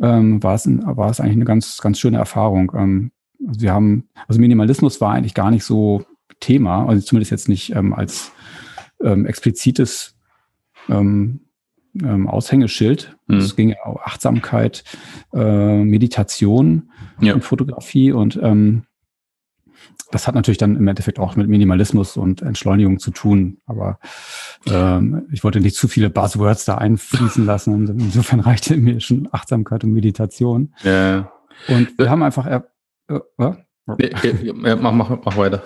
ähm, 0.00 0.42
war, 0.42 0.54
es 0.54 0.66
ein, 0.66 0.82
war 0.84 1.08
es 1.08 1.20
eigentlich 1.20 1.36
eine 1.36 1.44
ganz, 1.44 1.78
ganz 1.78 1.98
schöne 1.98 2.18
Erfahrung. 2.18 2.72
Ähm, 2.74 3.12
also 3.46 3.60
wir 3.60 3.72
haben, 3.72 4.08
also 4.28 4.40
Minimalismus 4.40 5.00
war 5.00 5.12
eigentlich 5.12 5.34
gar 5.34 5.50
nicht 5.50 5.64
so 5.64 6.04
Thema, 6.40 6.86
also 6.86 7.04
zumindest 7.04 7.30
jetzt 7.30 7.48
nicht 7.48 7.74
ähm, 7.74 7.92
als 7.92 8.32
ähm, 9.02 9.26
explizites 9.26 10.16
ähm, 10.88 11.40
ähm, 12.00 12.28
Aushängeschild. 12.28 13.16
Mhm. 13.26 13.36
Es 13.38 13.56
ging 13.56 13.70
ja 13.70 13.76
auch 13.84 14.00
Achtsamkeit, 14.02 14.84
äh, 15.34 15.84
Meditation 15.84 16.90
ja. 17.20 17.34
und 17.34 17.42
Fotografie 17.42 18.12
und 18.12 18.38
ähm, 18.42 18.84
das 20.10 20.26
hat 20.26 20.34
natürlich 20.34 20.58
dann 20.58 20.76
im 20.76 20.86
Endeffekt 20.86 21.18
auch 21.18 21.36
mit 21.36 21.48
Minimalismus 21.48 22.16
und 22.18 22.42
Entschleunigung 22.42 22.98
zu 22.98 23.10
tun. 23.10 23.58
Aber 23.66 23.98
ähm, 24.66 25.26
ich 25.32 25.42
wollte 25.42 25.60
nicht 25.60 25.74
zu 25.74 25.88
viele 25.88 26.10
Buzzwords 26.10 26.66
da 26.66 26.76
einfließen 26.76 27.46
lassen. 27.46 27.88
Insofern 27.88 28.40
reichte 28.40 28.76
mir 28.76 29.00
schon 29.00 29.28
Achtsamkeit 29.32 29.84
und 29.84 29.92
Meditation. 29.92 30.74
Ja. 30.84 31.32
Und 31.68 31.96
wir 31.98 32.10
haben 32.10 32.22
einfach 32.22 32.46
äh, 33.08 33.20
äh? 33.38 33.54
Ja, 34.64 34.76
mach, 34.76 34.92
mach, 34.92 35.10
mach 35.24 35.36
weiter. 35.36 35.62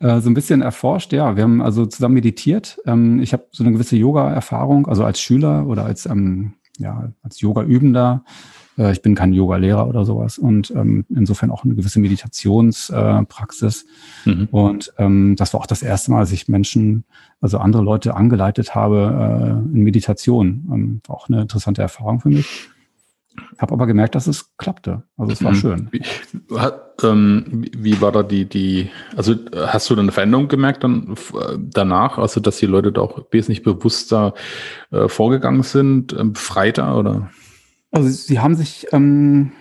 Äh, 0.00 0.20
so 0.20 0.28
ein 0.28 0.34
bisschen 0.34 0.60
erforscht, 0.60 1.12
ja. 1.12 1.36
Wir 1.36 1.44
haben 1.44 1.62
also 1.62 1.86
zusammen 1.86 2.14
meditiert. 2.14 2.78
Ähm, 2.84 3.20
ich 3.20 3.32
habe 3.32 3.46
so 3.52 3.62
eine 3.62 3.72
gewisse 3.72 3.96
Yoga-Erfahrung, 3.96 4.86
also 4.86 5.04
als 5.04 5.20
Schüler 5.20 5.66
oder 5.66 5.84
als, 5.84 6.06
ähm, 6.06 6.54
ja, 6.78 7.12
als 7.22 7.40
Yoga-Übender. 7.40 8.24
Äh, 8.76 8.92
ich 8.92 9.02
bin 9.02 9.14
kein 9.14 9.32
Yoga-Lehrer 9.32 9.86
oder 9.86 10.04
sowas 10.04 10.38
und 10.38 10.70
ähm, 10.72 11.04
insofern 11.08 11.50
auch 11.50 11.64
eine 11.64 11.74
gewisse 11.74 12.00
Meditationspraxis. 12.00 13.86
Äh, 14.26 14.30
mhm. 14.30 14.48
Und 14.50 14.92
ähm, 14.98 15.36
das 15.36 15.54
war 15.54 15.60
auch 15.60 15.66
das 15.66 15.82
erste 15.82 16.10
Mal, 16.10 16.20
dass 16.20 16.32
ich 16.32 16.48
Menschen, 16.48 17.04
also 17.40 17.58
andere 17.58 17.82
Leute 17.82 18.16
angeleitet 18.16 18.74
habe 18.74 19.62
äh, 19.72 19.76
in 19.76 19.82
Meditation. 19.84 20.68
Ähm, 20.72 21.00
war 21.06 21.16
auch 21.16 21.28
eine 21.28 21.42
interessante 21.42 21.82
Erfahrung 21.82 22.20
für 22.20 22.30
mich. 22.30 22.68
Habe 23.58 23.72
aber 23.72 23.86
gemerkt, 23.86 24.14
dass 24.14 24.26
es 24.26 24.56
klappte. 24.56 25.04
Also 25.16 25.32
es 25.32 25.42
war 25.42 25.52
mhm. 25.52 25.56
schön. 25.56 25.88
Wie, 25.90 26.02
hat, 26.56 27.02
ähm, 27.02 27.66
wie 27.76 28.00
war 28.00 28.12
da 28.12 28.22
die, 28.22 28.48
die, 28.48 28.90
also 29.16 29.34
hast 29.54 29.90
du 29.90 29.94
dann 29.94 30.04
eine 30.04 30.12
Veränderung 30.12 30.48
gemerkt 30.48 30.84
dann 30.84 31.14
danach, 31.58 32.18
also 32.18 32.40
dass 32.40 32.58
die 32.58 32.66
Leute 32.66 32.92
da 32.92 33.00
auch 33.00 33.20
wesentlich 33.30 33.62
bewusster 33.62 34.34
äh, 34.90 35.08
vorgegangen 35.08 35.62
sind, 35.62 36.12
äh, 36.12 36.24
befreiter 36.24 36.96
oder? 36.96 37.30
Also 37.90 38.08
sie 38.08 38.40
haben 38.40 38.54
sich, 38.54 38.86
ähm, 38.92 39.52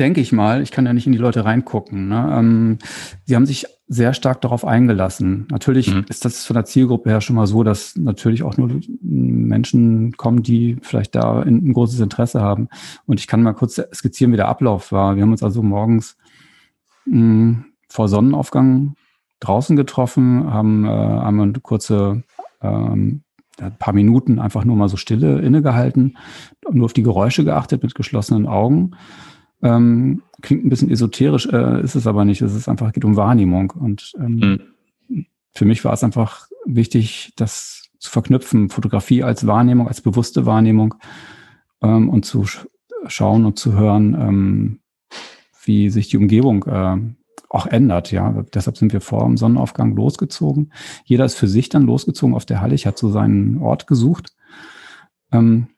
denke 0.00 0.20
ich 0.20 0.32
mal, 0.32 0.62
ich 0.62 0.70
kann 0.70 0.86
ja 0.86 0.92
nicht 0.92 1.06
in 1.06 1.12
die 1.12 1.18
Leute 1.18 1.44
reingucken. 1.44 2.08
Ne? 2.08 2.34
Ähm, 2.36 2.78
sie 3.26 3.36
haben 3.36 3.46
sich 3.46 3.66
sehr 3.86 4.14
stark 4.14 4.40
darauf 4.40 4.64
eingelassen. 4.64 5.46
Natürlich 5.50 5.92
mhm. 5.92 6.06
ist 6.08 6.24
das 6.24 6.46
von 6.46 6.54
der 6.54 6.64
Zielgruppe 6.64 7.10
her 7.10 7.20
schon 7.20 7.36
mal 7.36 7.46
so, 7.46 7.62
dass 7.62 7.96
natürlich 7.96 8.42
auch 8.42 8.56
nur 8.56 8.80
Menschen 9.02 10.16
kommen, 10.16 10.42
die 10.42 10.78
vielleicht 10.80 11.14
da 11.14 11.42
ein, 11.42 11.72
großes 11.72 12.00
Interesse 12.00 12.40
haben. 12.40 12.68
Und 13.04 13.20
ich 13.20 13.26
kann 13.26 13.42
mal 13.42 13.52
kurz 13.52 13.80
skizzieren, 13.92 14.32
wie 14.32 14.36
der 14.36 14.48
Ablauf 14.48 14.90
war. 14.90 15.16
Wir 15.16 15.22
haben 15.22 15.32
uns 15.32 15.42
also 15.42 15.62
morgens 15.62 16.16
mh, 17.04 17.14
hm, 17.14 17.64
vor 17.88 18.08
Sonnenaufgang 18.08 18.94
draußen 19.40 19.76
getroffen, 19.76 20.52
haben, 20.52 20.84
äh, 20.84 20.88
haben 20.88 21.40
eine 21.40 21.52
kurze 21.60 22.22
ähm, 22.62 23.22
ein 23.60 23.76
paar 23.76 23.92
Minuten 23.92 24.38
einfach 24.38 24.64
nur 24.64 24.76
mal 24.76 24.88
so 24.88 24.96
stille 24.96 25.40
innegehalten, 25.40 26.16
nur 26.70 26.86
auf 26.86 26.92
die 26.92 27.02
Geräusche 27.02 27.44
geachtet 27.44 27.82
mit 27.82 27.94
geschlossenen 27.94 28.46
Augen. 28.46 28.92
Ähm, 29.62 30.22
klingt 30.40 30.64
ein 30.64 30.68
bisschen 30.70 30.90
esoterisch, 30.90 31.46
äh, 31.46 31.82
ist 31.82 31.94
es 31.94 32.06
aber 32.06 32.24
nicht. 32.24 32.42
Es 32.42 32.54
ist 32.54 32.68
einfach, 32.68 32.92
geht 32.92 33.04
um 33.04 33.16
Wahrnehmung. 33.16 33.72
Und 33.72 34.12
ähm, 34.18 34.60
mhm. 35.08 35.26
für 35.52 35.64
mich 35.64 35.84
war 35.84 35.92
es 35.92 36.04
einfach 36.04 36.48
wichtig, 36.64 37.32
das 37.36 37.90
zu 37.98 38.10
verknüpfen, 38.10 38.70
Fotografie 38.70 39.22
als 39.22 39.46
Wahrnehmung, 39.46 39.88
als 39.88 40.00
bewusste 40.00 40.46
Wahrnehmung 40.46 40.94
ähm, 41.82 42.08
und 42.08 42.24
zu 42.24 42.44
sch 42.44 42.66
schauen 43.06 43.46
und 43.46 43.58
zu 43.58 43.72
hören, 43.72 44.14
ähm, 44.14 44.80
wie 45.64 45.88
sich 45.88 46.08
die 46.08 46.18
Umgebung 46.18 46.64
äh, 46.64 46.98
auch 47.48 47.66
ändert, 47.66 48.12
ja. 48.12 48.44
Deshalb 48.54 48.76
sind 48.76 48.92
wir 48.92 49.00
vor 49.00 49.24
dem 49.24 49.36
Sonnenaufgang 49.36 49.96
losgezogen. 49.96 50.72
Jeder 51.04 51.24
ist 51.24 51.34
für 51.34 51.48
sich 51.48 51.68
dann 51.68 51.84
losgezogen 51.84 52.34
auf 52.34 52.44
der 52.44 52.60
Hallig, 52.60 52.86
hat 52.86 52.98
so 52.98 53.10
seinen 53.10 53.58
Ort 53.58 53.86
gesucht, 53.86 54.34
ähm, 55.32 55.68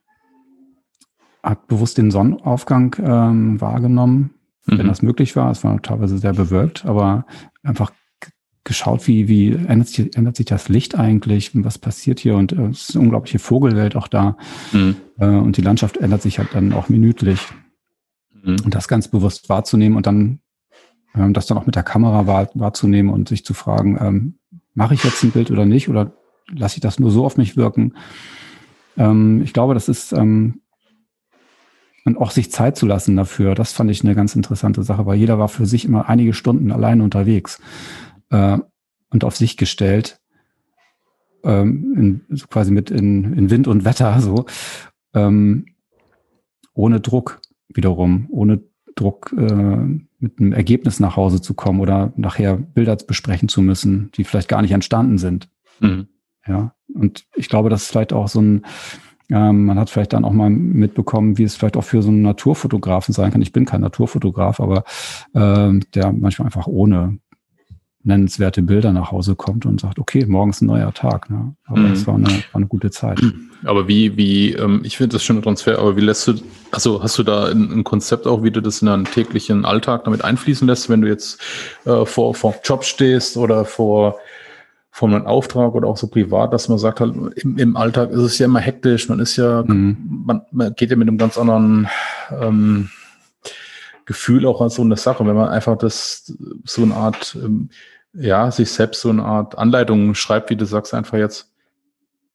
hat 1.42 1.66
bewusst 1.66 1.98
den 1.98 2.11
Sonnenaufgang 2.11 2.96
ähm, 3.02 3.61
wahrgenommen, 3.61 4.35
mhm. 4.66 4.78
wenn 4.78 4.88
das 4.88 5.02
möglich 5.02 5.35
war. 5.37 5.50
Es 5.50 5.64
war 5.64 5.81
teilweise 5.83 6.18
sehr 6.18 6.33
bewölkt, 6.33 6.87
aber 6.87 7.26
einfach 7.62 7.92
geschaut, 8.64 9.09
wie, 9.09 9.26
wie 9.26 9.52
ändert 9.52 9.88
sich, 9.88 10.16
ändert 10.16 10.37
sich 10.37 10.46
das 10.46 10.68
Licht 10.68 10.94
eigentlich, 10.94 11.50
was 11.52 11.78
passiert 11.78 12.20
hier 12.20 12.37
und 12.37 12.52
äh, 12.52 12.66
es 12.66 12.90
ist 12.90 12.94
eine 12.94 13.02
unglaubliche 13.05 13.40
Vogelwelt 13.40 13.96
auch 13.96 14.09
da. 14.09 14.37
Mhm. 14.72 14.96
Äh, 15.18 15.26
und 15.26 15.57
die 15.57 15.62
Landschaft 15.62 15.96
ändert 15.96 16.22
sich 16.22 16.38
halt 16.38 16.50
dann 16.52 16.72
auch 16.72 16.88
minütlich. 16.88 17.40
Mhm. 18.42 18.59
Und 18.64 18.74
das 18.74 18.87
ganz 18.87 19.09
bewusst 19.09 19.48
wahrzunehmen 19.48 19.96
und 19.96 20.07
dann 20.07 20.38
ähm, 21.14 21.33
das 21.33 21.46
dann 21.46 21.59
auch 21.59 21.66
mit 21.66 21.74
der 21.74 21.83
Kamera 21.83 22.26
wahr, 22.26 22.50
wahrzunehmen 22.55 23.12
und 23.12 23.28
sich 23.28 23.44
zu 23.44 23.55
fragen, 23.55 23.98
ähm, 24.00 24.38
mache 24.74 24.94
ich 24.94 25.05
jetzt 25.05 25.22
ein 25.22 25.33
Bild 25.33 25.50
oder 25.50 25.66
nicht 25.66 25.88
oder 25.88 26.12
lasse 26.48 26.76
ich 26.76 26.81
das 26.81 26.98
nur 26.98 27.11
so 27.11 27.24
auf 27.24 27.37
mich 27.37 27.57
wirken? 27.57 27.94
Ähm, 28.96 29.42
ich 29.42 29.52
glaube, 29.52 29.74
das 29.74 29.88
ist 29.88 30.12
ähm, 30.12 30.61
und 32.04 32.18
auch 32.18 32.30
sich 32.30 32.50
Zeit 32.50 32.76
zu 32.76 32.86
lassen 32.86 33.16
dafür, 33.16 33.54
das 33.54 33.72
fand 33.72 33.90
ich 33.90 34.02
eine 34.02 34.14
ganz 34.14 34.34
interessante 34.34 34.82
Sache, 34.82 35.06
weil 35.06 35.16
jeder 35.16 35.38
war 35.38 35.48
für 35.48 35.66
sich 35.66 35.84
immer 35.84 36.08
einige 36.08 36.34
Stunden 36.34 36.72
allein 36.72 37.00
unterwegs 37.00 37.60
äh, 38.30 38.58
und 39.10 39.24
auf 39.24 39.36
sich 39.36 39.56
gestellt, 39.56 40.20
ähm, 41.44 42.24
in, 42.28 42.36
so 42.36 42.46
quasi 42.46 42.70
mit 42.72 42.90
in, 42.90 43.32
in 43.34 43.50
Wind 43.50 43.68
und 43.68 43.84
Wetter 43.84 44.20
so, 44.20 44.46
ähm, 45.14 45.66
ohne 46.74 47.00
Druck 47.00 47.40
wiederum, 47.68 48.26
ohne 48.30 48.62
Druck 48.94 49.32
äh, 49.36 50.00
mit 50.18 50.38
einem 50.38 50.52
Ergebnis 50.52 51.00
nach 51.00 51.16
Hause 51.16 51.40
zu 51.40 51.54
kommen 51.54 51.80
oder 51.80 52.12
nachher 52.16 52.56
Bilder 52.56 52.96
besprechen 52.96 53.48
zu 53.48 53.62
müssen, 53.62 54.10
die 54.14 54.24
vielleicht 54.24 54.48
gar 54.48 54.62
nicht 54.62 54.72
entstanden 54.72 55.18
sind. 55.18 55.48
Mhm. 55.80 56.08
Ja, 56.46 56.74
und 56.92 57.24
ich 57.36 57.48
glaube, 57.48 57.70
das 57.70 57.82
ist 57.82 57.90
vielleicht 57.90 58.12
auch 58.12 58.28
so 58.28 58.40
ein, 58.40 58.66
ähm, 59.32 59.64
man 59.64 59.78
hat 59.78 59.88
vielleicht 59.88 60.12
dann 60.12 60.24
auch 60.24 60.32
mal 60.32 60.50
mitbekommen, 60.50 61.38
wie 61.38 61.44
es 61.44 61.56
vielleicht 61.56 61.76
auch 61.76 61.84
für 61.84 62.02
so 62.02 62.10
einen 62.10 62.22
Naturfotografen 62.22 63.14
sein 63.14 63.32
kann. 63.32 63.40
Ich 63.40 63.52
bin 63.52 63.64
kein 63.64 63.80
Naturfotograf, 63.80 64.60
aber 64.60 64.84
äh, 65.32 65.80
der 65.94 66.12
manchmal 66.12 66.46
einfach 66.46 66.66
ohne 66.66 67.18
nennenswerte 68.04 68.62
Bilder 68.62 68.92
nach 68.92 69.12
Hause 69.12 69.36
kommt 69.36 69.64
und 69.64 69.80
sagt, 69.80 69.98
okay, 69.98 70.26
morgen 70.26 70.50
ist 70.50 70.60
ein 70.60 70.66
neuer 70.66 70.92
Tag. 70.92 71.30
Ne? 71.30 71.54
Aber 71.64 71.78
mhm. 71.78 71.92
es 71.92 72.06
war 72.06 72.16
eine, 72.16 72.26
war 72.26 72.54
eine 72.54 72.66
gute 72.66 72.90
Zeit. 72.90 73.20
Aber 73.64 73.86
wie, 73.86 74.16
wie, 74.16 74.52
ähm, 74.54 74.80
ich 74.84 74.96
finde 74.96 75.14
das 75.14 75.22
schon 75.22 75.38
ein 75.38 75.42
Transfer, 75.42 75.78
aber 75.78 75.96
wie 75.96 76.00
lässt 76.00 76.26
du, 76.26 76.34
also 76.72 77.00
hast 77.00 77.16
du 77.16 77.22
da 77.22 77.44
ein, 77.44 77.70
ein, 77.70 77.84
Konzept 77.84 78.26
auch, 78.26 78.42
wie 78.42 78.50
du 78.50 78.60
das 78.60 78.82
in 78.82 78.86
deinen 78.86 79.04
täglichen 79.04 79.64
Alltag 79.64 80.02
damit 80.02 80.24
einfließen 80.24 80.66
lässt, 80.66 80.88
wenn 80.88 81.00
du 81.00 81.06
jetzt 81.06 81.40
äh, 81.84 82.04
vor, 82.04 82.34
vor 82.34 82.56
Job 82.64 82.82
stehst 82.82 83.36
oder 83.36 83.64
vor, 83.64 84.18
vor 84.94 85.09
einem 85.09 85.26
Auftrag 85.26 85.74
oder 85.74 85.88
auch 85.88 85.96
so 85.96 86.07
privat, 86.07 86.52
dass 86.52 86.68
man 86.68 86.78
sagt 86.78 87.00
halt, 87.00 87.14
im, 87.37 87.57
im 87.57 87.76
Alltag 87.78 88.11
ist 88.11 88.20
es 88.20 88.38
ja 88.38 88.44
immer 88.44 88.61
hektisch, 88.61 89.09
man 89.09 89.20
ist 89.20 89.37
ja, 89.37 89.64
mhm. 89.66 90.22
man, 90.26 90.42
man 90.52 90.74
geht 90.74 90.90
ja 90.90 90.96
mit 90.96 91.09
einem 91.09 91.16
ganz 91.16 91.38
anderen 91.38 91.88
ähm, 92.31 92.90
Gefühl 94.05 94.44
auch 94.44 94.61
an 94.61 94.68
so 94.68 94.83
eine 94.83 94.98
Sache, 94.98 95.26
wenn 95.26 95.35
man 95.35 95.48
einfach 95.48 95.78
das 95.78 96.37
so 96.64 96.83
eine 96.83 96.94
Art 96.94 97.38
ähm, 97.42 97.70
ja, 98.12 98.50
sich 98.50 98.70
selbst 98.70 99.00
so 99.00 99.09
eine 99.09 99.24
Art 99.24 99.57
Anleitung 99.57 100.14
schreibt, 100.14 100.50
wie 100.50 100.57
du 100.57 100.66
sagst, 100.66 100.92
einfach 100.92 101.16
jetzt, 101.16 101.50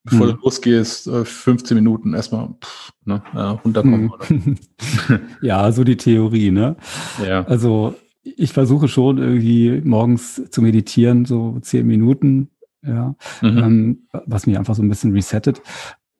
bevor 0.04 0.28
hm. 0.28 0.38
du 0.38 0.42
losgehst, 0.42 1.08
15 1.08 1.78
äh, 1.78 1.80
Minuten 1.80 2.16
erstmal 2.16 2.50
pff, 2.60 2.92
ne, 3.06 3.22
runterkommen. 3.64 4.12
Hm. 4.28 4.58
ja, 5.44 5.72
so 5.72 5.84
die 5.84 5.98
Theorie, 5.98 6.50
ne? 6.50 6.76
Ja. 7.24 7.46
Also 7.46 7.94
ich 8.36 8.54
versuche 8.54 8.88
schon 8.88 9.18
irgendwie 9.18 9.82
morgens 9.84 10.50
zu 10.50 10.62
meditieren, 10.62 11.26
so 11.26 11.60
10 11.60 11.86
Minuten, 11.86 12.50
ja, 12.86 13.16
mhm. 13.42 13.58
ähm, 13.58 14.08
was 14.26 14.48
mich 14.48 14.58
einfach 14.58 14.76
so 14.76 14.84
ein 14.84 14.90
bisschen 14.90 15.14
resettet. 15.14 15.62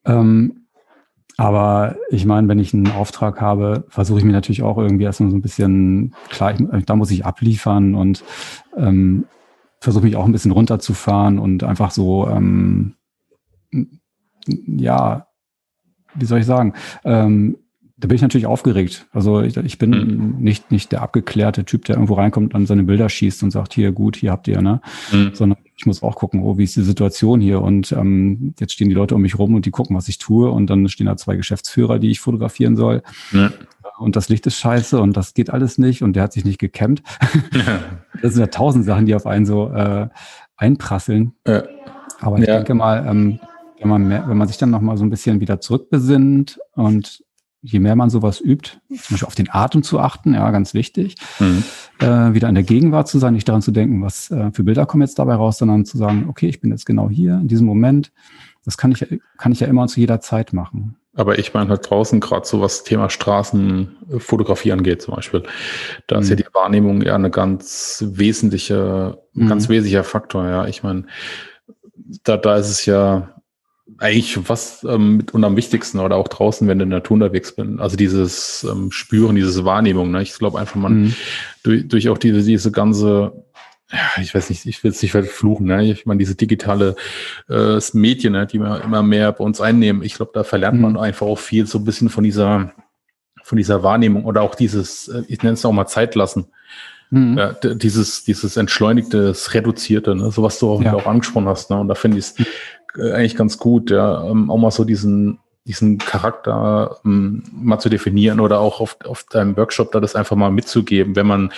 Ähm, 0.06 0.68
aber 1.38 1.98
ich 2.10 2.26
meine, 2.26 2.48
wenn 2.48 2.58
ich 2.58 2.74
einen 2.74 2.92
Auftrag 2.92 3.42
habe, 3.42 3.86
versuche 3.90 4.20
ich 4.20 4.26
mir 4.26 4.32
natürlich 4.32 4.64
auch 4.64 4.78
irgendwie 4.78 5.04
erstmal 5.04 5.30
so 5.30 5.38
ein 5.38 5.42
bisschen, 5.42 6.16
klar, 6.30 6.56
ich, 6.60 6.86
da 6.86 6.96
muss 6.96 7.12
ich 7.12 7.26
abliefern 7.26 7.94
und 7.94 8.24
ähm, 8.76 9.26
versuche 9.80 10.06
mich 10.06 10.16
auch 10.16 10.26
ein 10.26 10.32
bisschen 10.32 10.52
runterzufahren 10.52 11.38
und 11.38 11.64
einfach 11.64 11.92
so, 11.92 12.28
ähm, 12.28 12.96
ja, 14.48 15.28
wie 16.16 16.26
soll 16.26 16.40
ich 16.40 16.46
sagen, 16.48 16.74
ähm, 17.04 17.58
da 18.00 18.08
bin 18.08 18.16
ich 18.16 18.22
natürlich 18.22 18.46
aufgeregt. 18.46 19.08
Also 19.12 19.42
ich, 19.42 19.58
ich 19.58 19.78
bin 19.78 19.90
mhm. 19.90 20.36
nicht, 20.40 20.72
nicht 20.72 20.92
der 20.92 21.02
abgeklärte 21.02 21.66
Typ, 21.66 21.86
der 21.86 21.96
irgendwo 21.96 22.14
reinkommt 22.14 22.54
und 22.54 22.66
seine 22.68 22.84
Bilder 22.84 23.10
schießt 23.10 23.42
und 23.44 23.52
sagt, 23.52 23.74
hier 23.74 23.92
gut, 23.92 24.16
hier 24.16 24.32
habt 24.32 24.48
ihr, 24.48 24.62
ne? 24.62 24.82
Mhm. 25.12 25.32
Sondern 25.34 25.58
ich 25.76 25.86
muss 25.86 26.04
auch 26.04 26.16
gucken, 26.16 26.42
oh, 26.44 26.58
wie 26.58 26.64
ist 26.64 26.76
die 26.76 26.84
Situation 26.84 27.42
hier? 27.42 27.62
Und 27.62 27.92
ähm, 27.92 28.54
jetzt 28.60 28.74
stehen 28.74 28.90
die 28.90 28.96
Leute 28.96 29.16
um 29.16 29.22
mich 29.22 29.38
rum 29.38 29.56
und 29.56 29.66
die 29.66 29.72
gucken, 29.72 29.96
was 29.96 30.08
ich 30.08 30.18
tue. 30.20 30.50
Und 30.52 30.70
dann 30.70 30.88
stehen 30.90 31.08
da 31.08 31.18
zwei 31.18 31.36
Geschäftsführer, 31.36 32.00
die 32.00 32.12
ich 32.12 32.20
fotografieren 32.20 32.76
soll. 32.76 33.02
Mhm 33.32 33.52
und 33.98 34.16
das 34.16 34.30
Licht 34.30 34.46
ist 34.48 34.58
scheiße 34.58 35.00
und 35.00 35.18
das 35.18 35.34
geht 35.34 35.50
alles 35.50 35.78
nicht 35.78 36.04
und 36.04 36.14
der 36.14 36.24
hat 36.24 36.34
sich 36.34 36.46
nicht 36.46 36.60
gekämmt. 36.60 37.04
Ja. 37.54 37.80
Das 38.20 38.34
sind 38.34 38.42
ja 38.42 38.48
tausend 38.48 38.84
Sachen, 38.84 39.06
die 39.06 39.14
auf 39.14 39.28
einen 39.28 39.46
so 39.46 39.70
äh, 39.72 40.08
einprasseln. 40.56 41.34
Ja. 41.46 41.62
Aber 42.20 42.40
ich 42.40 42.48
ja. 42.48 42.56
denke 42.56 42.74
mal, 42.74 43.06
ähm, 43.08 43.40
wenn, 43.80 43.90
man 43.90 44.08
mehr, 44.08 44.28
wenn 44.28 44.38
man 44.38 44.48
sich 44.48 44.58
dann 44.58 44.72
nochmal 44.72 44.98
so 44.98 45.04
ein 45.04 45.12
bisschen 45.12 45.40
wieder 45.40 45.62
zurückbesinnt 45.62 46.60
und 46.72 47.24
je 47.62 47.80
mehr 47.80 47.96
man 47.96 48.10
sowas 48.10 48.40
übt, 48.40 48.80
zum 48.90 49.14
Beispiel 49.14 49.28
auf 49.28 49.36
den 49.36 49.50
Atem 49.50 49.84
zu 49.84 50.00
achten, 50.00 50.34
ja, 50.34 50.50
ganz 50.52 50.74
wichtig, 50.74 51.16
mhm. 51.40 51.64
äh, 52.00 52.34
wieder 52.34 52.50
in 52.50 52.56
der 52.56 52.64
Gegenwart 52.64 53.08
zu 53.08 53.20
sein, 53.20 53.34
nicht 53.34 53.48
daran 53.48 53.62
zu 53.62 53.72
denken, 53.72 54.02
was 54.02 54.32
äh, 54.32 54.52
für 54.52 54.64
Bilder 54.64 54.86
kommen 54.86 55.02
jetzt 55.02 55.20
dabei 55.20 55.36
raus, 55.36 55.58
sondern 55.58 55.86
zu 55.86 55.98
sagen, 55.98 56.28
okay, 56.30 56.48
ich 56.48 56.62
bin 56.62 56.72
jetzt 56.72 56.86
genau 56.86 57.10
hier, 57.10 57.36
in 57.36 57.48
diesem 57.48 57.66
Moment. 57.66 58.12
Das 58.66 58.78
kann 58.78 58.92
ich, 58.92 59.06
kann 59.38 59.52
ich 59.52 59.62
ja 59.62 59.68
immer 59.68 59.88
zu 59.88 60.00
jeder 60.00 60.20
Zeit 60.20 60.52
machen. 60.52 60.98
Aber 61.16 61.40
ich 61.40 61.54
meine 61.54 61.70
halt 61.70 61.90
draußen 61.90 62.20
gerade 62.20 62.46
so 62.46 62.62
was 62.62 62.84
Thema 62.84 63.10
Straßenfotografie 63.10 64.72
angeht 64.72 65.02
zum 65.02 65.16
Beispiel. 65.16 65.44
Da 66.06 66.18
mhm. 66.18 66.22
ist 66.22 66.30
ja 66.30 66.36
mhm. 66.36 66.40
die 66.40 66.54
Wahrnehmung 66.54 67.02
ja 67.02 67.16
eine 67.16 67.32
ganz 67.32 68.04
wesentliche, 68.08 69.18
mhm. 69.34 69.48
ganz 69.48 69.68
wesentlicher 69.68 70.04
Faktor. 70.04 70.46
Ja, 70.46 70.68
ich 70.68 70.84
meine, 70.84 71.06
da, 72.24 72.38
da 72.38 72.58
ist 72.58 72.70
es 72.70 72.86
ja 72.86 73.37
eigentlich 74.00 74.50
was 74.50 74.86
ähm, 74.88 75.18
mit 75.18 75.34
und 75.34 75.44
am 75.44 75.56
wichtigsten 75.56 76.00
oder 76.00 76.16
auch 76.16 76.28
draußen, 76.28 76.68
wenn 76.68 76.80
du 76.80 76.84
in 76.84 76.90
der 76.90 77.00
Natur 77.00 77.16
unterwegs 77.16 77.56
bist. 77.56 77.80
Also 77.80 77.98
dieses 77.98 78.66
ähm, 78.70 78.92
Spüren, 78.92 79.36
diese 79.36 79.66
Wahrnehmung. 79.66 80.12
Ne? 80.12 80.22
Ich 80.22 80.38
glaube 80.38 80.60
einfach, 80.60 80.76
man 80.76 81.02
mhm. 81.02 81.16
durch, 81.64 81.88
durch 81.88 82.10
auch 82.10 82.18
diese, 82.18 82.44
diese 82.44 82.72
ganze 82.72 83.34
ja, 83.92 84.22
ich 84.22 84.36
weiß 84.36 84.50
nicht, 84.50 84.66
ich 84.66 84.84
will 84.84 84.92
es 84.92 85.02
nicht 85.02 85.14
fluchen, 85.14 85.68
ne? 85.68 85.86
Ich 85.86 86.06
meine, 86.06 86.18
diese 86.18 86.36
digitale 86.36 86.96
äh, 87.50 87.80
Medien, 87.94 88.34
ne, 88.34 88.46
die 88.46 88.60
wir 88.60 88.84
immer 88.84 89.02
mehr 89.02 89.32
bei 89.32 89.44
uns 89.46 89.62
einnehmen, 89.62 90.04
ich 90.04 90.16
glaube, 90.16 90.32
da 90.34 90.44
verlernt 90.44 90.82
man 90.82 90.94
mhm. 90.94 90.98
einfach 90.98 91.26
auch 91.26 91.40
viel 91.40 91.66
so 91.68 91.78
ein 91.78 91.86
bisschen 91.86 92.10
von 92.10 92.26
dieser, 92.26 92.74
von 93.44 93.58
dieser 93.58 93.84
Wahrnehmung 93.84 94.26
oder 94.26 94.42
auch 94.42 94.56
dieses, 94.56 95.08
äh, 95.08 95.24
ich 95.30 95.42
nenne 95.42 95.54
es 95.54 95.64
auch 95.64 95.72
mal 95.72 95.88
Zeit 95.88 96.16
lassen. 96.16 96.48
Mhm. 97.12 97.38
Ja, 97.38 97.54
dieses, 97.54 98.26
dieses 98.26 98.58
entschleunigte, 98.58 99.34
reduzierte, 99.54 100.16
ne? 100.16 100.32
so 100.32 100.44
was 100.44 100.60
du 100.60 100.70
auch, 100.70 100.82
ja. 100.82 100.94
auch 100.94 101.06
angesprochen 101.06 101.48
hast, 101.48 101.70
ne? 101.70 101.80
Und 101.80 101.88
da 101.88 101.96
finde 101.96 102.18
ich 102.18 102.26
es 102.26 102.36
eigentlich 103.00 103.36
ganz 103.36 103.58
gut, 103.58 103.92
ja, 103.92 104.24
ähm, 104.30 104.50
auch 104.50 104.58
mal 104.58 104.72
so 104.72 104.84
diesen, 104.84 105.40
diesen 105.66 105.98
Charakter 105.98 106.98
ähm, 107.06 107.44
mal 107.52 107.80
zu 107.80 107.90
definieren 107.90 108.40
oder 108.40 108.60
auch 108.60 108.80
auf, 108.80 108.98
auf 109.06 109.24
deinem 109.24 109.58
Workshop 109.58 109.92
da 109.92 110.00
das 110.00 110.16
einfach 110.16 110.36
mal 110.36 110.52
mitzugeben, 110.52 111.16
wenn 111.16 111.28
man 111.28 111.52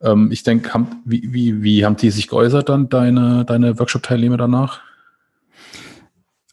ähm, 0.00 0.30
ich 0.30 0.42
denke, 0.42 0.86
wie, 1.04 1.32
wie, 1.32 1.62
wie 1.62 1.84
haben 1.84 1.96
die 1.96 2.10
sich 2.10 2.28
geäußert 2.28 2.68
dann, 2.68 2.88
deine, 2.88 3.44
deine 3.44 3.78
Workshop-Teilnehmer 3.78 4.36
danach? 4.36 4.80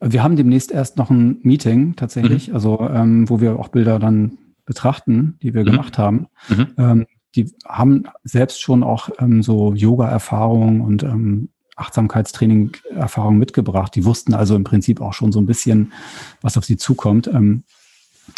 Wir 0.02 0.24
haben 0.24 0.36
demnächst 0.36 0.72
erst 0.72 0.98
noch 0.98 1.10
ein 1.10 1.40
Meeting 1.44 1.96
tatsächlich, 1.96 2.50
mhm. 2.50 2.54
also 2.56 2.80
ähm, 2.92 3.30
wo 3.30 3.40
wir 3.40 3.60
auch 3.60 3.70
Bilder 3.70 4.00
dann 4.00 4.38
betrachten, 4.66 5.38
die 5.42 5.54
wir 5.54 5.62
mhm. 5.62 5.68
gemacht 5.68 5.98
haben, 5.98 6.28
mhm. 6.50 6.68
ähm, 6.78 7.06
die 7.36 7.52
haben 7.68 8.06
selbst 8.24 8.62
schon 8.62 8.84
auch 8.84 9.10
ähm, 9.20 9.44
so 9.44 9.74
Yoga-Erfahrungen 9.74 10.82
und 10.82 11.04
ähm, 11.04 11.50
Achtsamkeitstraining-Erfahrungen 11.76 13.40
mitgebracht. 13.40 13.96
Die 13.96 14.06
wussten 14.06 14.34
also 14.34 14.56
im 14.56 14.64
Prinzip 14.64 15.02
auch 15.02 15.14
schon 15.14 15.32
so 15.32 15.40
ein 15.40 15.46
bisschen, 15.46 15.94
was 16.42 16.58
auf 16.58 16.66
sie 16.66 16.78
zukommt. 16.78 17.28
Ähm, 17.28 17.64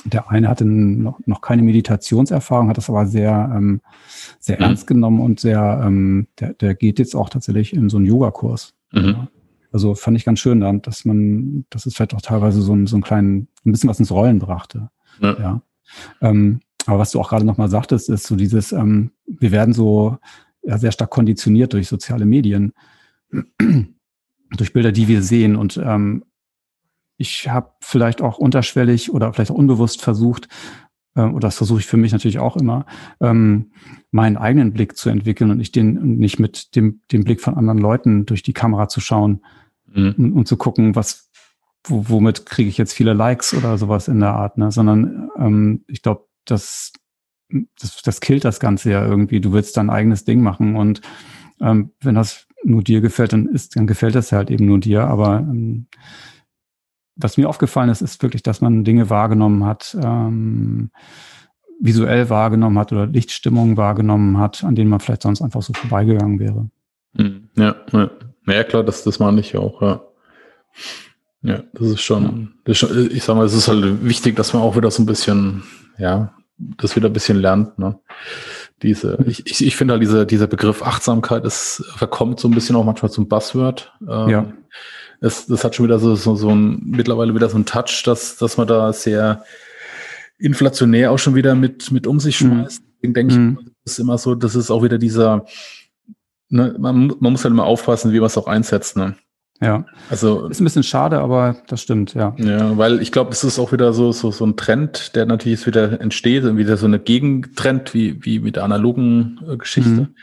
der 0.04 0.30
eine 0.30 0.50
hatte 0.50 0.66
noch, 0.66 1.20
noch 1.26 1.42
keine 1.42 1.62
Meditationserfahrung, 1.64 2.70
hat 2.70 2.78
das 2.78 2.90
aber 2.90 3.06
sehr, 3.06 3.52
ähm, 3.56 3.82
sehr 4.40 4.58
mhm. 4.58 4.64
ernst 4.64 4.88
genommen 4.88 5.22
und 5.22 5.40
sehr, 5.40 5.82
ähm, 5.84 6.28
der, 6.40 6.54
der 6.54 6.76
geht 6.76 7.00
jetzt 7.00 7.16
auch 7.16 7.30
tatsächlich 7.30 7.74
in 7.74 7.90
so 7.90 7.98
einen 7.98 8.06
Yogakurs. 8.06 8.74
Mhm. 8.92 9.28
Also 9.72 9.96
fand 9.96 10.18
ich 10.18 10.26
ganz 10.26 10.40
schön, 10.40 10.82
dass 10.82 11.06
man, 11.06 11.66
dass 11.70 11.86
es 11.86 11.96
vielleicht 11.96 12.14
auch 12.14 12.22
teilweise 12.22 12.62
so, 12.62 12.74
ein, 12.74 12.88
so 12.88 12.96
einen 12.96 13.04
kleinen, 13.04 13.48
ein 13.66 13.72
bisschen 13.72 13.90
was 13.90 14.00
ins 14.00 14.12
Rollen 14.12 14.40
brachte. 14.40 14.90
Ja. 15.22 15.38
ja. 15.40 15.62
Ähm, 16.22 16.62
aber 16.86 17.00
was 17.00 17.12
du 17.12 17.20
auch 17.20 17.30
gerade 17.30 17.46
nochmal 17.46 17.70
sagtest, 17.70 18.10
ist 18.10 18.26
so 18.26 18.36
dieses, 18.36 18.72
ähm, 18.72 19.12
wir 19.26 19.52
werden 19.52 19.74
so 19.74 20.18
ja, 20.64 20.78
sehr 20.78 20.92
stark 20.92 21.10
konditioniert 21.10 21.74
durch 21.74 21.88
soziale 21.88 22.26
Medien, 22.26 22.74
durch 23.30 24.74
Bilder, 24.74 24.92
die 24.92 25.08
wir 25.08 25.22
sehen. 25.22 25.56
Und 25.56 25.78
ähm, 25.78 26.24
ich 27.18 27.50
habe 27.50 27.72
vielleicht 27.82 28.22
auch 28.22 28.38
unterschwellig 28.38 29.12
oder 29.12 29.34
vielleicht 29.34 29.52
auch 29.52 29.56
unbewusst 29.56 30.02
versucht, 30.02 30.48
äh, 31.16 31.22
oder 31.22 31.48
das 31.48 31.58
versuche 31.58 31.80
ich 31.80 31.88
für 31.88 31.98
mich 31.98 32.12
natürlich 32.12 32.40
auch 32.40 32.56
immer, 32.56 32.86
ähm, 33.20 33.72
meinen 34.12 34.38
eigenen 34.38 34.72
Blick 34.72 34.96
zu 34.96 35.10
entwickeln 35.10 35.52
und 35.52 35.58
nicht 35.58 35.76
den 35.76 36.18
nicht 36.18 36.40
mit 36.40 36.76
dem, 36.76 37.02
dem 37.12 37.24
Blick 37.24 37.42
von 37.42 37.56
anderen 37.56 37.80
Leuten 37.80 38.26
durch 38.26 38.44
die 38.44 38.54
Kamera 38.54 38.88
zu 38.88 39.02
schauen 39.02 39.44
mhm. 39.88 40.16
und, 40.18 40.34
und, 40.34 40.48
zu 40.48 40.58
gucken, 40.58 40.96
was 40.96 41.30
womit 41.88 42.46
kriege 42.46 42.70
ich 42.70 42.78
jetzt 42.78 42.94
viele 42.94 43.14
Likes 43.14 43.54
oder 43.54 43.78
sowas 43.78 44.08
in 44.08 44.20
der 44.20 44.34
Art, 44.34 44.58
ne? 44.58 44.72
Sondern 44.72 45.30
ähm, 45.38 45.84
ich 45.88 46.02
glaube, 46.02 46.28
das, 46.46 46.92
das, 47.80 48.02
das 48.02 48.20
killt 48.20 48.46
das 48.46 48.60
Ganze 48.60 48.92
ja 48.92 49.06
irgendwie. 49.06 49.40
Du 49.40 49.54
willst 49.54 49.78
dein 49.78 49.90
eigenes 49.90 50.26
Ding 50.26 50.42
machen 50.42 50.76
und 50.76 51.02
ähm, 51.62 51.92
wenn 52.02 52.16
das 52.16 52.47
nur 52.68 52.84
dir 52.84 53.02
gefällt, 53.02 53.34
dann 53.34 53.48
ist, 53.48 53.76
dann 53.76 53.88
gefällt 53.88 54.16
das 54.16 54.32
halt 54.32 54.52
eben 54.52 54.66
nur 54.66 54.80
dir. 54.80 55.06
Aber 55.06 55.40
ähm, 55.40 55.88
was 57.16 57.38
mir 57.38 57.50
aufgefallen 57.50 57.90
ist, 57.90 58.02
ist 58.02 58.22
wirklich, 58.22 58.44
dass 58.44 58.62
man 58.62 58.84
Dinge 58.84 59.10
wahrgenommen 59.10 59.66
hat, 59.66 59.98
ähm, 60.02 60.92
visuell 61.80 62.30
wahrgenommen 62.30 62.78
hat 62.78 62.92
oder 62.92 63.08
Lichtstimmung 63.08 63.78
wahrgenommen 63.78 64.38
hat, 64.38 64.64
an 64.64 64.76
denen 64.76 64.90
man 64.90 65.00
vielleicht 65.00 65.24
sonst 65.24 65.42
einfach 65.42 65.62
so 65.62 65.74
vorbeigegangen 65.74 66.40
wäre. 66.40 66.70
Hm, 67.16 67.50
ja, 67.56 67.76
ja. 67.92 68.10
Ja, 68.48 68.64
klar, 68.64 68.84
das, 68.84 69.04
das 69.04 69.20
meine 69.20 69.42
ich 69.42 69.58
auch, 69.58 69.82
ja. 69.82 70.02
Ja, 71.42 71.64
das 71.74 71.88
ist 71.88 72.02
schon, 72.02 72.54
das 72.66 72.74
ist 72.74 72.78
schon, 72.80 73.12
ich 73.12 73.24
sag 73.24 73.36
mal, 73.36 73.46
es 73.46 73.54
ist 73.54 73.68
halt 73.68 74.04
wichtig, 74.04 74.36
dass 74.36 74.54
man 74.54 74.64
auch 74.64 74.76
wieder 74.76 74.90
so 74.92 75.04
ein 75.04 75.06
bisschen, 75.06 75.64
ja, 75.98 76.34
das 76.58 76.96
wieder 76.96 77.10
ein 77.10 77.14
bisschen 77.14 77.38
lernt, 77.38 77.78
ne? 77.78 78.00
Diese, 78.84 79.18
ich, 79.26 79.46
ich, 79.48 79.66
ich 79.66 79.76
finde 79.76 79.94
halt 79.94 80.04
dieser, 80.04 80.26
dieser 80.26 80.48
Begriff 80.48 80.84
Achtsamkeit, 80.84 81.46
es 81.46 81.84
verkommt 81.96 82.40
so 82.40 82.48
ein 82.48 82.54
bisschen 82.54 82.76
auch 82.76 82.84
manchmal 82.84 83.12
zum 83.12 83.28
Buzzword. 83.28 83.92
Ähm, 84.08 84.30
ja. 84.30 84.54
Es, 85.20 85.48
das 85.48 85.64
hat 85.64 85.74
schon 85.74 85.86
wieder 85.86 85.98
so, 85.98 86.16
so, 86.16 86.36
so 86.36 86.50
ein, 86.50 86.84
mittlerweile 86.86 87.34
wieder 87.34 87.50
so 87.50 87.58
ein 87.58 87.66
Touch, 87.66 88.04
dass, 88.06 88.38
dass 88.38 88.58
man 88.58 88.68
da 88.68 88.94
sehr 88.94 89.44
inflationär 90.38 91.12
auch 91.12 91.18
schon 91.18 91.34
wieder 91.34 91.56
mit, 91.56 91.92
mit 91.92 92.06
um 92.06 92.20
sich 92.20 92.40
mhm. 92.42 92.48
schmeißt. 92.48 92.82
Mhm. 92.82 92.88
Deswegen 92.96 93.14
denke 93.14 93.34
mhm. 93.34 93.58
ich, 93.60 93.66
das 93.84 93.94
ist 93.94 94.00
immer 94.00 94.18
so, 94.20 94.36
das 94.36 94.56
ist 94.56 94.70
auch 94.70 94.84
wieder 94.84 95.00
dieser, 95.00 95.46
ne, 96.50 96.76
man, 96.78 97.14
man 97.20 97.32
muss 97.32 97.44
halt 97.44 97.54
immer 97.54 97.66
aufpassen, 97.66 98.12
wie 98.12 98.20
man 98.20 98.28
es 98.28 98.38
auch 98.38 98.48
einsetzt, 98.48 98.96
ne? 98.96 99.16
Ja. 99.60 99.86
Also 100.10 100.48
ist 100.48 100.62
ein 100.62 100.66
bisschen 100.66 100.84
schade, 100.84 101.20
aber 101.20 101.56
das 101.68 101.82
stimmt, 101.82 102.14
ja. 102.14 102.36
Ja, 102.38 102.78
weil 102.78 103.02
ich 103.02 103.12
glaube, 103.12 103.32
es 103.32 103.44
ist 103.44 103.58
auch 103.58 103.72
wieder 103.72 103.92
so 103.92 104.12
so 104.12 104.32
so 104.32 104.46
ein 104.46 104.56
Trend, 104.56 105.16
der 105.16 105.26
natürlich 105.26 105.66
wieder 105.66 106.00
entsteht 106.00 106.44
und 106.44 106.58
wieder 106.58 106.78
so 106.78 106.86
eine 106.86 107.00
Gegentrend 107.00 107.94
wie 107.94 108.24
wie 108.24 108.40
mit 108.40 108.56
der 108.56 108.64
analogen 108.64 109.40
äh, 109.50 109.58
Geschichte. 109.58 109.90
Mhm. 109.92 110.16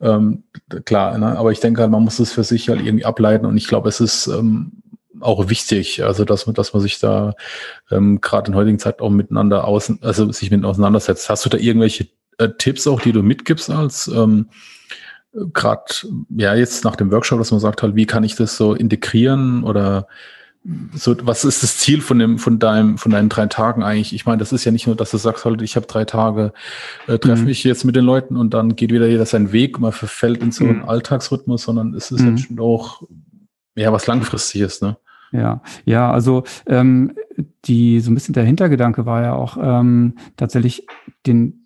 Ähm, 0.00 0.44
klar, 0.84 1.16
ne? 1.18 1.38
aber 1.38 1.52
ich 1.52 1.60
denke 1.60 1.80
halt, 1.80 1.90
man 1.90 2.02
muss 2.02 2.18
es 2.18 2.32
für 2.32 2.42
sich 2.42 2.68
halt 2.68 2.84
irgendwie 2.84 3.04
ableiten 3.04 3.46
und 3.46 3.56
ich 3.56 3.68
glaube, 3.68 3.88
es 3.88 4.00
ist 4.00 4.26
ähm, 4.26 4.82
auch 5.20 5.48
wichtig, 5.48 6.02
also 6.02 6.24
dass 6.24 6.46
man, 6.46 6.54
dass 6.54 6.72
man 6.72 6.82
sich 6.82 6.98
da 6.98 7.34
ähm, 7.90 8.20
gerade 8.20 8.50
in 8.50 8.56
heutigen 8.56 8.78
Zeit 8.80 9.00
auch 9.00 9.10
miteinander 9.10 9.66
außen, 9.66 10.00
also 10.02 10.30
sich 10.32 10.50
mit 10.50 10.64
auseinandersetzt. 10.64 11.30
Hast 11.30 11.44
du 11.44 11.48
da 11.48 11.58
irgendwelche 11.58 12.08
äh, 12.38 12.48
Tipps 12.58 12.86
auch, 12.86 13.00
die 13.00 13.12
du 13.12 13.22
mitgibst 13.22 13.70
als 13.70 14.08
ähm, 14.08 14.48
gerade 15.52 15.84
ja 16.30 16.54
jetzt 16.54 16.84
nach 16.84 16.96
dem 16.96 17.10
Workshop, 17.10 17.38
dass 17.38 17.50
man 17.50 17.60
sagt 17.60 17.82
halt, 17.82 17.96
wie 17.96 18.06
kann 18.06 18.24
ich 18.24 18.36
das 18.36 18.56
so 18.56 18.74
integrieren 18.74 19.64
oder 19.64 20.06
so, 20.94 21.14
was 21.22 21.44
ist 21.44 21.62
das 21.62 21.76
Ziel 21.76 22.00
von 22.00 22.18
dem, 22.18 22.38
von 22.38 22.58
deinem, 22.58 22.96
von 22.96 23.12
deinen 23.12 23.28
drei 23.28 23.46
Tagen 23.46 23.82
eigentlich? 23.82 24.14
Ich 24.14 24.24
meine, 24.24 24.38
das 24.38 24.52
ist 24.52 24.64
ja 24.64 24.72
nicht 24.72 24.86
nur, 24.86 24.96
dass 24.96 25.10
du 25.10 25.18
sagst 25.18 25.44
halt, 25.44 25.60
ich 25.60 25.76
habe 25.76 25.86
drei 25.86 26.06
Tage, 26.06 26.54
äh, 27.06 27.18
treffe 27.18 27.42
mhm. 27.42 27.48
mich 27.48 27.64
jetzt 27.64 27.84
mit 27.84 27.96
den 27.96 28.04
Leuten 28.04 28.36
und 28.36 28.54
dann 28.54 28.74
geht 28.74 28.90
wieder 28.90 29.06
jeder 29.06 29.26
seinen 29.26 29.52
Weg, 29.52 29.78
man 29.78 29.92
verfällt 29.92 30.42
in 30.42 30.52
so 30.52 30.64
einen 30.64 30.78
mhm. 30.78 30.88
Alltagsrhythmus, 30.88 31.64
sondern 31.64 31.92
es 31.92 32.10
ist 32.10 32.22
mhm. 32.22 32.38
ja 32.56 32.62
auch 32.62 33.02
ja 33.74 33.92
was 33.92 34.06
langfristiges, 34.06 34.80
ne? 34.80 34.96
Ja, 35.32 35.62
ja, 35.84 36.12
also 36.12 36.44
ähm, 36.66 37.16
die 37.64 38.00
so 38.00 38.10
ein 38.10 38.14
bisschen 38.14 38.34
der 38.34 38.44
Hintergedanke 38.44 39.04
war 39.04 39.22
ja 39.22 39.34
auch 39.34 39.58
ähm, 39.60 40.14
tatsächlich 40.36 40.86
den 41.26 41.63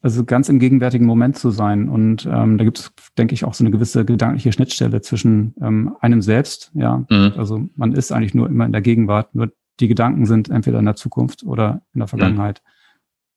also 0.00 0.24
ganz 0.24 0.48
im 0.48 0.58
gegenwärtigen 0.58 1.06
Moment 1.06 1.36
zu 1.36 1.50
sein. 1.50 1.88
Und 1.88 2.26
ähm, 2.30 2.58
da 2.58 2.64
gibt 2.64 2.78
es, 2.78 2.92
denke 3.16 3.34
ich, 3.34 3.44
auch 3.44 3.54
so 3.54 3.64
eine 3.64 3.70
gewisse 3.70 4.04
gedankliche 4.04 4.52
Schnittstelle 4.52 5.00
zwischen 5.00 5.54
ähm, 5.60 5.96
einem 6.00 6.22
selbst, 6.22 6.70
ja. 6.74 7.04
Mhm. 7.10 7.32
Also 7.36 7.68
man 7.74 7.92
ist 7.92 8.12
eigentlich 8.12 8.34
nur 8.34 8.48
immer 8.48 8.66
in 8.66 8.72
der 8.72 8.80
Gegenwart, 8.80 9.34
nur 9.34 9.50
die 9.80 9.88
Gedanken 9.88 10.26
sind 10.26 10.50
entweder 10.50 10.78
in 10.78 10.84
der 10.84 10.96
Zukunft 10.96 11.42
oder 11.44 11.82
in 11.94 12.00
der 12.00 12.06
mhm. 12.06 12.10
Vergangenheit. 12.10 12.62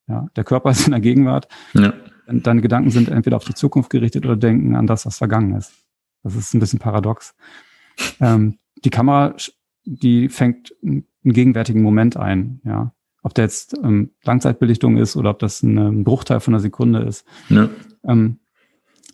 Mhm. 0.07 0.13
Ja, 0.13 0.27
der 0.35 0.43
Körper 0.43 0.69
ist 0.71 0.85
in 0.85 0.91
der 0.91 1.01
Gegenwart. 1.01 1.47
Ja. 1.73 1.93
Deine 2.27 2.61
Gedanken 2.61 2.91
sind 2.91 3.09
entweder 3.09 3.37
auf 3.37 3.43
die 3.43 3.55
Zukunft 3.55 3.89
gerichtet 3.89 4.25
oder 4.25 4.37
denken 4.37 4.75
an 4.75 4.87
das, 4.87 5.05
was 5.05 5.17
vergangen 5.17 5.55
ist. 5.55 5.73
Das 6.23 6.35
ist 6.35 6.53
ein 6.53 6.59
bisschen 6.59 6.79
paradox. 6.79 7.35
Ähm, 8.19 8.59
die 8.85 8.89
Kamera, 8.89 9.35
die 9.83 10.29
fängt 10.29 10.73
einen 10.83 11.05
gegenwärtigen 11.23 11.81
Moment 11.81 12.17
ein, 12.17 12.61
ja. 12.63 12.93
Ob 13.23 13.33
der 13.33 13.45
jetzt 13.45 13.77
ähm, 13.83 14.11
Langzeitbelichtung 14.23 14.97
ist 14.97 15.15
oder 15.15 15.29
ob 15.29 15.39
das 15.39 15.61
ein, 15.63 15.77
ein 15.77 16.03
Bruchteil 16.03 16.39
von 16.39 16.53
einer 16.53 16.61
Sekunde 16.61 16.99
ist. 17.01 17.25
Ja. 17.49 17.69
Ähm, 18.03 18.39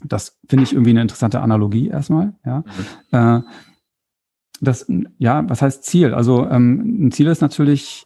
das 0.04 0.38
finde 0.48 0.64
ich 0.64 0.74
irgendwie 0.74 0.92
eine 0.92 1.02
interessante 1.02 1.42
Analogie 1.42 1.88
erstmal. 1.90 2.34
Ja. 2.46 2.64
Mhm. 3.12 3.18
Äh, 3.18 3.42
das, 4.62 4.86
ja, 5.18 5.48
was 5.50 5.62
heißt 5.62 5.84
Ziel? 5.84 6.14
Also 6.14 6.48
ähm, 6.48 7.08
ein 7.08 7.12
Ziel 7.12 7.28
ist 7.28 7.42
natürlich, 7.42 8.06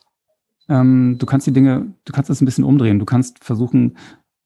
ähm, 0.68 1.18
du 1.18 1.26
kannst 1.26 1.48
die 1.48 1.54
Dinge, 1.54 1.94
du 2.06 2.14
kannst 2.14 2.30
das 2.30 2.42
ein 2.42 2.46
bisschen 2.46 2.64
umdrehen. 2.64 3.00
Du 3.00 3.06
kannst 3.06 3.44
versuchen, 3.44 3.98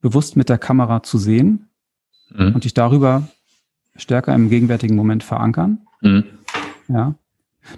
bewusst 0.01 0.35
mit 0.35 0.49
der 0.49 0.57
Kamera 0.57 1.03
zu 1.03 1.17
sehen 1.17 1.69
mhm. 2.35 2.53
und 2.53 2.63
dich 2.63 2.73
darüber 2.73 3.27
stärker 3.95 4.35
im 4.35 4.49
gegenwärtigen 4.49 4.95
Moment 4.95 5.23
verankern. 5.23 5.79
Mhm. 6.01 6.25
Ja. 6.87 7.15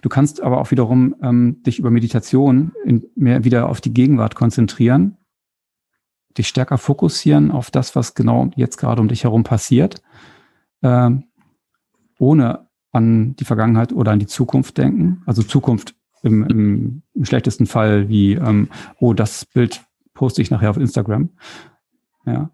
Du 0.02 0.10
kannst 0.10 0.41
aber 0.41 0.60
auch 0.60 0.71
wiederum 0.71 1.15
ähm, 1.21 1.62
dich 1.63 1.80
über 1.80 1.91
Meditation 1.91 2.73
in, 2.86 3.06
mehr 3.15 3.43
wieder 3.43 3.69
auf 3.69 3.82
die 3.82 3.93
Gegenwart 3.93 4.36
konzentrieren, 4.36 5.17
dich 6.38 6.47
stärker 6.47 6.78
fokussieren 6.78 7.52
auf 7.52 7.71
das, 7.71 7.95
was 7.95 8.13
genau 8.13 8.52
jetzt 8.56 8.78
gerade 8.78 9.02
um 9.02 9.08
dich 9.08 9.23
herum 9.23 9.43
passiert, 9.43 10.02
ähm, 10.84 11.26
ohne 12.19 12.67
an 12.91 13.36
die 13.36 13.45
Vergangenheit 13.45 13.93
oder 13.93 14.12
an 14.12 14.19
die 14.19 14.28
Zukunft 14.28 14.78
denken. 14.78 15.21
Also 15.26 15.43
Zukunft 15.43 15.95
im, 16.23 16.43
im, 16.43 17.04
im 17.13 17.26
schlechtesten 17.26 17.65
Fall 17.65 18.10
wie, 18.10 18.34
ähm, 18.34 18.69
oh, 19.00 19.13
das 19.13 19.45
Bild 19.45 19.84
poste 20.13 20.41
ich 20.41 20.52
nachher 20.52 20.69
auf 20.69 20.78
Instagram. 20.78 21.30
Ja. 22.26 22.52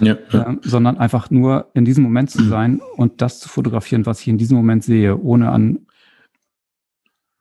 ja, 0.00 0.16
ja. 0.32 0.48
Ähm, 0.48 0.60
sondern 0.62 0.98
einfach 0.98 1.30
nur 1.30 1.70
in 1.74 1.84
diesem 1.84 2.02
Moment 2.02 2.30
zu 2.30 2.42
sein 2.44 2.80
und 2.96 3.22
das 3.22 3.38
zu 3.38 3.48
fotografieren, 3.48 4.06
was 4.06 4.20
ich 4.20 4.28
in 4.28 4.38
diesem 4.38 4.56
Moment 4.56 4.82
sehe, 4.82 5.16
ohne 5.16 5.50
an 5.50 5.86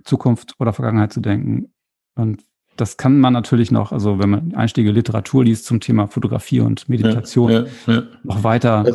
Zukunft 0.04 0.56
oder 0.60 0.74
Vergangenheit 0.74 1.13
zu 1.13 1.22
denken. 1.22 1.74
Und 2.16 2.44
das 2.78 2.98
kann 2.98 3.20
man 3.20 3.34
natürlich 3.34 3.72
noch, 3.72 3.92
also 3.92 4.20
wenn 4.20 4.30
man 4.30 4.56
Einstiege 4.56 4.92
Literatur 4.92 5.44
liest 5.44 5.66
zum 5.66 5.80
Thema 5.80 6.08
Fotografie 6.08 6.60
und 6.60 6.89
Meditation, 6.89 7.52
ja, 7.52 7.66
ja, 7.88 7.94
ja. 7.94 8.04
noch 8.24 8.44
weiter 8.44 8.86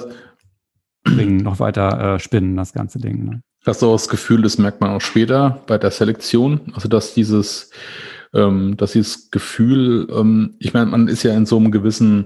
bringen, 1.04 1.38
noch 1.38 1.60
weiter 1.60 2.14
äh, 2.14 2.18
spinnen, 2.18 2.56
das 2.56 2.72
ganze 2.72 2.98
Ding. 2.98 3.24
Ne? 3.24 3.42
Hast 3.64 3.82
du 3.82 3.86
auch 3.86 3.94
das 3.94 4.08
Gefühl, 4.08 4.42
das 4.42 4.58
merkt 4.58 4.80
man 4.80 4.90
auch 4.90 5.00
später 5.00 5.62
bei 5.66 5.78
der 5.78 5.90
Selektion, 5.90 6.72
also 6.74 6.88
dass 6.88 7.14
dieses, 7.14 7.70
ähm, 8.34 8.76
dass 8.76 8.92
dieses 8.92 9.30
Gefühl, 9.30 10.08
ähm, 10.10 10.56
ich 10.58 10.74
meine, 10.74 10.86
man 10.86 11.08
ist 11.08 11.22
ja 11.22 11.34
in 11.34 11.46
so 11.46 11.56
einem 11.56 11.70
gewissen 11.70 12.24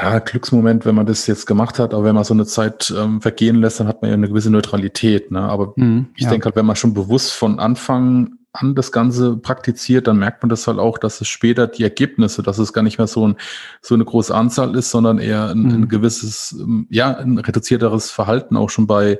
ja, 0.00 0.20
Glücksmoment, 0.20 0.86
wenn 0.86 0.94
man 0.94 1.06
das 1.06 1.26
jetzt 1.26 1.46
gemacht 1.46 1.78
hat, 1.78 1.92
aber 1.92 2.04
wenn 2.04 2.14
man 2.14 2.22
so 2.22 2.32
eine 2.32 2.46
Zeit 2.46 2.92
ähm, 2.96 3.20
vergehen 3.20 3.56
lässt, 3.56 3.80
dann 3.80 3.88
hat 3.88 4.00
man 4.00 4.10
ja 4.10 4.14
eine 4.14 4.28
gewisse 4.28 4.50
Neutralität. 4.50 5.30
Ne? 5.32 5.40
Aber 5.40 5.72
mhm, 5.76 6.08
ich 6.14 6.24
ja. 6.24 6.30
denke 6.30 6.44
halt, 6.44 6.56
wenn 6.56 6.66
man 6.66 6.76
schon 6.76 6.94
bewusst 6.94 7.32
von 7.32 7.58
Anfang 7.58 8.34
an 8.52 8.74
das 8.76 8.92
Ganze 8.92 9.36
praktiziert, 9.36 10.06
dann 10.06 10.18
merkt 10.18 10.42
man 10.42 10.50
das 10.50 10.66
halt 10.66 10.78
auch, 10.78 10.98
dass 10.98 11.20
es 11.20 11.28
später 11.28 11.66
die 11.66 11.82
Ergebnisse, 11.82 12.42
dass 12.42 12.58
es 12.58 12.72
gar 12.72 12.82
nicht 12.82 12.98
mehr 12.98 13.08
so, 13.08 13.26
ein, 13.26 13.36
so 13.82 13.94
eine 13.94 14.04
große 14.04 14.34
Anzahl 14.34 14.76
ist, 14.76 14.90
sondern 14.90 15.18
eher 15.18 15.48
ein, 15.48 15.62
mhm. 15.62 15.70
ein 15.70 15.88
gewisses, 15.88 16.56
ähm, 16.60 16.86
ja, 16.90 17.16
ein 17.16 17.38
reduzierteres 17.38 18.10
Verhalten 18.10 18.56
auch 18.56 18.70
schon 18.70 18.86
bei 18.86 19.18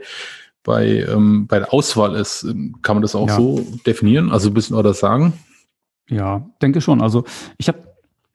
bei, 0.64 1.06
ähm, 1.08 1.46
bei 1.46 1.60
der 1.60 1.72
Auswahl 1.72 2.14
ist. 2.14 2.46
Kann 2.82 2.96
man 2.96 3.02
das 3.02 3.14
auch 3.14 3.28
ja. 3.28 3.36
so 3.36 3.64
definieren, 3.86 4.30
also 4.30 4.50
ein 4.50 4.54
bisschen 4.54 4.76
oder 4.76 4.92
sagen? 4.92 5.32
Ja, 6.10 6.46
denke 6.60 6.82
schon. 6.82 7.00
Also 7.00 7.24
ich 7.56 7.68
habe 7.68 7.78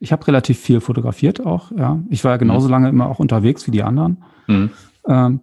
ich 0.04 0.12
habe 0.12 0.28
relativ 0.28 0.60
viel 0.60 0.82
fotografiert 0.82 1.40
auch, 1.46 1.72
ja. 1.72 2.04
Ich 2.10 2.26
war 2.26 2.32
ja 2.32 2.38
genauso 2.38 2.68
mhm. 2.68 2.72
lange 2.72 2.90
immer 2.90 3.08
auch 3.08 3.20
unterwegs 3.20 3.66
wie 3.68 3.72
die 3.72 3.84
anderen. 3.84 4.22
Mhm. 4.48 4.70
Ähm, 5.08 5.42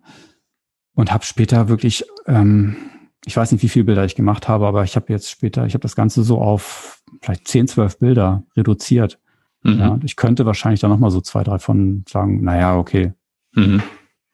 und 0.95 1.13
habe 1.15 1.25
später 1.25 1.71
wirklich, 1.71 2.05
ähm, 2.27 2.77
ich 3.25 3.39
weiß 3.39 3.53
nicht, 3.53 3.63
wie 3.63 3.71
viele 3.71 3.87
Bilder 3.87 4.05
ich 4.05 4.17
gemacht 4.17 4.49
habe, 4.49 4.67
aber 4.67 4.85
ich 4.85 4.97
habe 4.97 5.07
jetzt 5.09 5.31
später, 5.31 5.65
ich 5.65 5.73
habe 5.73 5.81
das 5.81 5.97
Ganze 5.97 6.23
so 6.23 6.43
auf 6.43 7.03
vielleicht 7.23 7.49
10, 7.49 7.69
12 7.69 7.99
Bilder 8.01 8.43
reduziert. 8.55 9.19
Mhm. 9.63 9.79
Ja, 9.79 9.89
und 9.89 10.05
ich 10.05 10.17
könnte 10.17 10.45
wahrscheinlich 10.45 10.81
da 10.81 10.89
nochmal 10.89 11.11
so 11.11 11.23
zwei, 11.23 11.43
drei 11.43 11.59
von 11.59 12.05
sagen, 12.07 12.45
naja, 12.45 12.77
okay. 12.77 13.15
Mhm. 13.55 13.83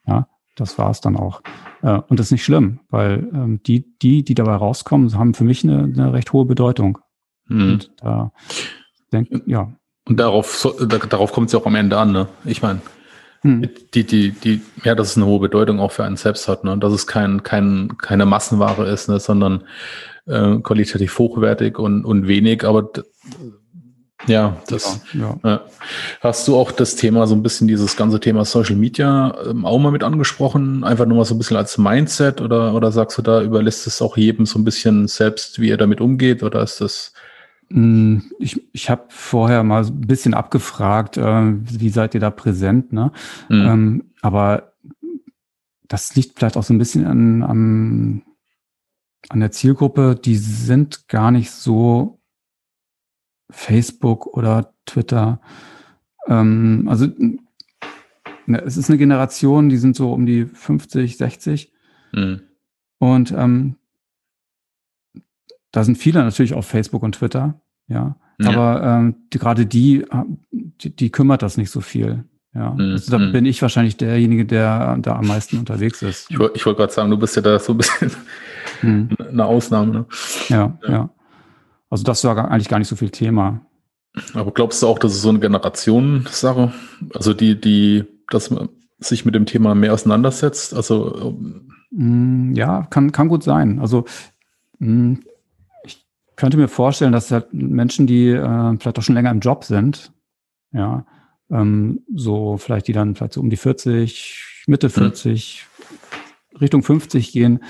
Ja, 0.09 0.27
das 0.57 0.77
war 0.77 0.91
es 0.91 1.01
dann 1.01 1.17
auch. 1.17 1.41
Äh, 1.83 2.01
und 2.09 2.19
das 2.19 2.27
ist 2.27 2.33
nicht 2.33 2.45
schlimm, 2.45 2.81
weil 2.89 3.31
ähm, 3.33 3.61
die, 3.63 3.97
die, 4.03 4.25
die 4.25 4.35
dabei 4.35 4.57
rauskommen, 4.57 5.17
haben 5.17 5.35
für 5.35 5.45
mich 5.45 5.63
eine, 5.63 5.85
eine 5.85 6.13
recht 6.13 6.33
hohe 6.33 6.47
Bedeutung. 6.47 6.99
Mhm. 7.47 7.63
Und 7.63 7.93
da 7.99 8.33
denke 9.13 9.45
ja. 9.47 9.73
Und 10.09 10.19
darauf, 10.19 10.69
darauf 11.09 11.33
kommt 11.33 11.49
es 11.49 11.53
ja 11.53 11.59
auch 11.59 11.67
am 11.67 11.75
Ende 11.75 11.99
an, 11.99 12.13
ne? 12.13 12.29
Ich 12.45 12.63
meine, 12.63 12.81
hm. 13.43 13.69
die, 13.93 14.05
die, 14.05 14.31
die, 14.31 14.63
ja, 14.85 14.95
dass 14.95 15.11
es 15.11 15.17
eine 15.17 15.27
hohe 15.27 15.41
Bedeutung 15.41 15.81
auch 15.81 15.93
für 15.93 16.05
einen 16.05 16.17
selbst 16.17 16.47
hat, 16.49 16.65
ne? 16.65 16.79
Dass 16.79 16.93
es 16.93 17.07
kein, 17.07 17.43
kein, 17.43 17.99
keine 17.99 18.25
Massenware 18.25 18.89
ist, 18.89 19.09
ne? 19.09 19.19
sondern 19.19 19.65
äh, 20.27 20.57
qualitativ 20.59 21.19
hochwertig 21.19 21.79
und, 21.79 22.05
und 22.05 22.29
wenig, 22.29 22.65
aber 22.65 22.91
ja, 24.27 24.57
das 24.69 25.01
ja, 25.13 25.39
ja. 25.45 25.61
hast 26.21 26.49
du 26.49 26.57
auch 26.57 26.73
das 26.73 26.97
Thema, 26.97 27.27
so 27.27 27.35
ein 27.35 27.43
bisschen 27.43 27.69
dieses 27.69 27.97
ganze 27.97 28.19
Thema 28.19 28.45
Social 28.45 28.75
Media 28.75 29.37
ähm, 29.47 29.65
auch 29.67 29.79
mal 29.79 29.93
mit 29.93 30.03
angesprochen, 30.03 30.85
einfach 30.85 31.07
nur 31.07 31.19
mal 31.19 31.25
so 31.25 31.35
ein 31.35 31.39
bisschen 31.39 31.57
als 31.57 31.79
Mindset 31.79 32.41
oder, 32.41 32.75
oder 32.75 32.91
sagst 32.93 33.19
du 33.19 33.23
da, 33.23 33.43
überlässt 33.43 33.87
es 33.87 34.01
auch 34.01 34.17
jedem 34.17 34.47
so 34.47 34.59
ein 34.59 34.65
bisschen 34.65 35.07
selbst, 35.07 35.61
wie 35.61 35.71
er 35.71 35.77
damit 35.77 36.01
umgeht 36.01 36.43
oder 36.43 36.63
ist 36.63 36.81
das? 36.81 37.13
Hm, 37.69 38.31
ich, 38.39 38.63
ich 38.73 38.91
habe 38.91 39.07
vorher 39.09 39.63
mal 39.65 39.85
ein 39.85 40.01
bisschen 40.03 40.35
abgefragt, 40.35 41.17
äh, 41.17 41.53
wie 41.55 41.89
seid 41.89 42.15
ihr 42.15 42.21
da 42.21 42.31
präsent, 42.31 42.93
ne? 42.93 43.13
Mhm. 43.49 43.67
Ähm, 43.67 44.05
aber 44.23 44.73
das 45.89 46.15
liegt 46.17 46.39
vielleicht 46.39 46.57
auch 46.57 46.63
so 46.63 46.75
ein 46.75 46.79
bisschen 46.79 47.07
an, 47.07 47.43
an, 47.43 48.23
an 49.29 49.41
der 49.41 49.51
Zielgruppe, 49.51 50.15
die 50.15 50.37
sind 50.37 51.09
gar 51.09 51.31
nicht 51.31 51.51
so 51.51 52.21
Facebook 53.51 54.27
oder 54.27 54.75
Twitter. 54.85 55.41
Ähm, 56.27 56.87
also 56.89 57.07
ne, 58.47 58.63
es 58.65 58.77
ist 58.77 58.89
eine 58.89 58.99
Generation, 58.99 59.69
die 59.69 59.77
sind 59.77 59.97
so 59.97 60.13
um 60.13 60.27
die 60.27 60.47
50, 60.47 61.17
60. 61.17 61.73
Mhm. 62.13 62.41
Und 62.99 63.33
ähm, 63.33 63.77
da 65.77 65.85
sind 65.85 65.99
viele 65.99 66.25
natürlich 66.25 66.55
auf 66.55 66.67
Facebook 66.67 67.03
und 67.03 67.17
Twitter, 67.17 67.61
ja. 67.87 68.17
ja. 68.39 68.49
Aber 68.49 68.83
ähm, 68.83 69.17
die, 69.31 69.39
gerade 69.39 69.67
die, 69.67 70.07
die, 70.51 70.97
die, 70.97 71.11
kümmert 71.11 71.43
das 71.43 71.59
nicht 71.59 71.71
so 71.71 71.83
viel. 71.83 72.25
Ja. 72.55 72.71
Mhm. 72.71 72.93
Also 72.93 73.11
da 73.11 73.19
mhm. 73.19 73.33
bin 73.33 73.45
ich 73.45 73.61
wahrscheinlich 73.61 73.99
derjenige, 73.99 74.47
der 74.47 74.97
da 74.97 75.17
am 75.17 75.27
meisten 75.27 75.59
unterwegs 75.59 76.01
ist. 76.01 76.31
Ich, 76.31 76.41
ich 76.55 76.65
wollte 76.65 76.79
gerade 76.79 76.93
sagen, 76.95 77.11
du 77.11 77.19
bist 77.19 77.37
ja 77.37 77.43
da 77.43 77.59
so 77.59 77.75
ein 77.75 77.77
bisschen 77.77 78.11
mhm. 78.81 79.09
eine 79.31 79.45
Ausnahme. 79.45 79.93
Ne? 79.93 80.07
Ja, 80.49 80.79
ja, 80.85 80.91
ja. 80.91 81.11
Also 81.91 82.05
das 82.05 82.25
war 82.25 82.51
eigentlich 82.51 82.71
gar 82.71 82.79
nicht 82.79 82.89
so 82.89 82.97
viel 82.97 83.11
Thema. 83.11 83.61
Aber 84.33 84.53
glaubst 84.53 84.83
du 84.83 84.87
auch, 84.87 84.99
dass 84.99 85.13
es 85.13 85.21
so 85.21 85.29
eine 85.29 85.41
Generationensache, 85.41 86.73
also 87.13 87.35
die, 87.35 87.61
die, 87.61 88.05
dass 88.31 88.51
man 88.51 88.71
sich 88.99 89.27
mit 89.27 89.35
dem 89.35 89.45
Thema 89.45 89.75
mehr 89.75 89.93
auseinandersetzt? 89.93 90.73
Also 90.73 91.39
mm, 91.91 92.55
ja, 92.55 92.87
kann, 92.89 93.13
kann 93.13 93.29
gut 93.29 93.43
sein. 93.43 93.79
Also 93.79 94.07
ich 94.81 95.19
könnte 96.37 96.57
mir 96.57 96.69
vorstellen, 96.69 97.13
dass 97.13 97.31
halt 97.31 97.53
Menschen, 97.53 98.07
die 98.07 98.29
äh, 98.29 98.77
vielleicht 98.79 98.99
auch 98.99 99.03
schon 99.03 99.15
länger 99.15 99.31
im 99.31 99.41
Job 99.41 99.65
sind, 99.65 100.13
ja, 100.73 101.07
ähm, 101.51 102.03
so 102.15 102.57
vielleicht 102.57 102.89
die 102.89 102.93
dann 102.93 103.15
vielleicht 103.15 103.35
so 103.35 103.41
um 103.41 103.51
die 103.51 103.57
40, 103.57 104.65
Mitte 104.67 104.91
40, 104.91 105.67
mhm. 106.53 106.57
Richtung 106.59 106.83
50 106.83 107.33
gehen, 107.33 107.61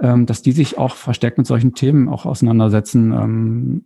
ähm, 0.00 0.26
dass 0.26 0.42
die 0.42 0.52
sich 0.52 0.78
auch 0.78 0.94
verstärkt 0.94 1.38
mit 1.38 1.46
solchen 1.46 1.74
Themen 1.74 2.08
auch 2.08 2.26
auseinandersetzen, 2.26 3.12
ähm, 3.12 3.84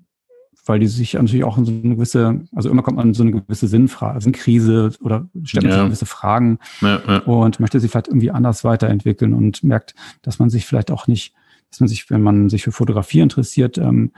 weil 0.64 0.78
die 0.78 0.86
sich 0.86 1.14
natürlich 1.14 1.44
auch 1.44 1.58
in 1.58 1.64
so 1.64 1.72
eine 1.72 1.96
gewisse, 1.96 2.42
also 2.54 2.70
immer 2.70 2.82
kommt 2.82 2.96
man 2.96 3.08
in 3.08 3.14
so 3.14 3.22
eine 3.22 3.32
gewisse 3.32 3.66
Sinnfrage, 3.66 4.20
Sinnkrise 4.20 4.92
oder 5.00 5.28
stellt 5.42 5.64
ja. 5.64 5.72
sich 5.72 5.84
gewisse 5.84 6.06
Fragen 6.06 6.58
ja, 6.80 7.00
ja. 7.06 7.18
und 7.20 7.58
möchte 7.58 7.80
sich 7.80 7.90
vielleicht 7.90 8.08
irgendwie 8.08 8.30
anders 8.30 8.62
weiterentwickeln 8.62 9.34
und 9.34 9.64
merkt, 9.64 9.94
dass 10.22 10.38
man 10.38 10.50
sich 10.50 10.66
vielleicht 10.66 10.90
auch 10.90 11.06
nicht, 11.06 11.34
dass 11.72 11.80
man 11.80 11.88
sich, 11.88 12.08
wenn 12.10 12.22
man 12.22 12.48
sich 12.48 12.62
für 12.62 12.72
Fotografie 12.72 13.20
interessiert, 13.20 13.78
ähm, 13.78 14.12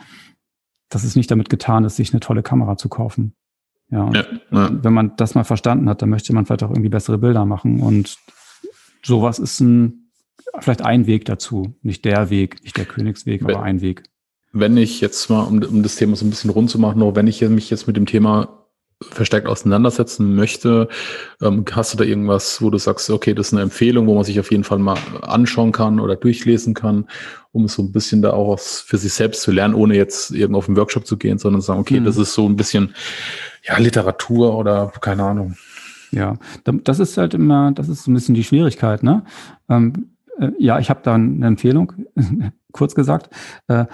dass 0.90 1.04
es 1.04 1.16
nicht 1.16 1.30
damit 1.30 1.48
getan 1.48 1.84
ist, 1.84 1.96
sich 1.96 2.12
eine 2.12 2.20
tolle 2.20 2.42
Kamera 2.42 2.76
zu 2.76 2.88
kaufen. 2.88 3.34
Ja, 3.90 4.10
ja, 4.12 4.24
wenn 4.50 4.92
man 4.92 5.16
das 5.16 5.34
mal 5.34 5.44
verstanden 5.44 5.88
hat, 5.88 6.02
dann 6.02 6.10
möchte 6.10 6.34
man 6.34 6.46
vielleicht 6.46 6.62
auch 6.62 6.70
irgendwie 6.70 6.88
bessere 6.88 7.18
Bilder 7.18 7.44
machen 7.44 7.80
und 7.80 8.16
sowas 9.02 9.38
ist 9.38 9.60
ein 9.60 10.10
vielleicht 10.58 10.82
ein 10.82 11.06
Weg 11.06 11.24
dazu. 11.26 11.76
Nicht 11.82 12.04
der 12.04 12.30
Weg, 12.30 12.62
nicht 12.64 12.76
der 12.76 12.86
Königsweg, 12.86 13.44
wenn, 13.44 13.54
aber 13.54 13.64
ein 13.64 13.80
Weg. 13.80 14.04
Wenn 14.52 14.76
ich 14.76 15.00
jetzt 15.00 15.28
mal, 15.30 15.42
um, 15.42 15.62
um 15.62 15.82
das 15.82 15.96
Thema 15.96 16.16
so 16.16 16.24
ein 16.24 16.30
bisschen 16.30 16.50
rund 16.50 16.70
zu 16.70 16.78
machen, 16.78 16.98
noch 16.98 17.14
wenn 17.14 17.26
ich 17.26 17.40
mich 17.42 17.70
jetzt 17.70 17.86
mit 17.86 17.96
dem 17.96 18.06
Thema 18.06 18.63
verstärkt 19.10 19.46
auseinandersetzen 19.46 20.34
möchte, 20.34 20.88
ähm, 21.42 21.64
hast 21.72 21.92
du 21.92 21.98
da 21.98 22.04
irgendwas, 22.04 22.60
wo 22.62 22.70
du 22.70 22.78
sagst, 22.78 23.10
okay, 23.10 23.34
das 23.34 23.48
ist 23.48 23.52
eine 23.52 23.62
Empfehlung, 23.62 24.06
wo 24.06 24.14
man 24.14 24.24
sich 24.24 24.40
auf 24.40 24.50
jeden 24.50 24.64
Fall 24.64 24.78
mal 24.78 24.98
anschauen 25.22 25.72
kann 25.72 26.00
oder 26.00 26.16
durchlesen 26.16 26.74
kann, 26.74 27.06
um 27.52 27.68
so 27.68 27.82
ein 27.82 27.92
bisschen 27.92 28.22
da 28.22 28.32
auch 28.32 28.58
für 28.58 28.98
sich 28.98 29.12
selbst 29.12 29.42
zu 29.42 29.52
lernen, 29.52 29.74
ohne 29.74 29.96
jetzt 29.96 30.30
irgendwo 30.30 30.58
auf 30.58 30.68
einen 30.68 30.76
Workshop 30.76 31.06
zu 31.06 31.16
gehen, 31.16 31.38
sondern 31.38 31.60
zu 31.60 31.66
sagen, 31.68 31.80
okay, 31.80 32.00
mhm. 32.00 32.04
das 32.04 32.16
ist 32.16 32.34
so 32.34 32.48
ein 32.48 32.56
bisschen 32.56 32.94
ja, 33.62 33.78
Literatur 33.78 34.56
oder 34.56 34.92
keine 35.00 35.24
Ahnung. 35.24 35.56
Ja, 36.10 36.36
das 36.64 37.00
ist 37.00 37.16
halt 37.16 37.34
immer, 37.34 37.72
das 37.72 37.88
ist 37.88 38.04
so 38.04 38.10
ein 38.10 38.14
bisschen 38.14 38.34
die 38.34 38.44
Schwierigkeit, 38.44 39.02
ne? 39.02 39.24
Ähm, 39.68 40.10
äh, 40.38 40.50
ja, 40.58 40.78
ich 40.78 40.90
habe 40.90 41.00
da 41.02 41.14
eine 41.14 41.46
Empfehlung, 41.46 41.92
kurz 42.72 42.94
gesagt. 42.94 43.30
Äh, 43.68 43.86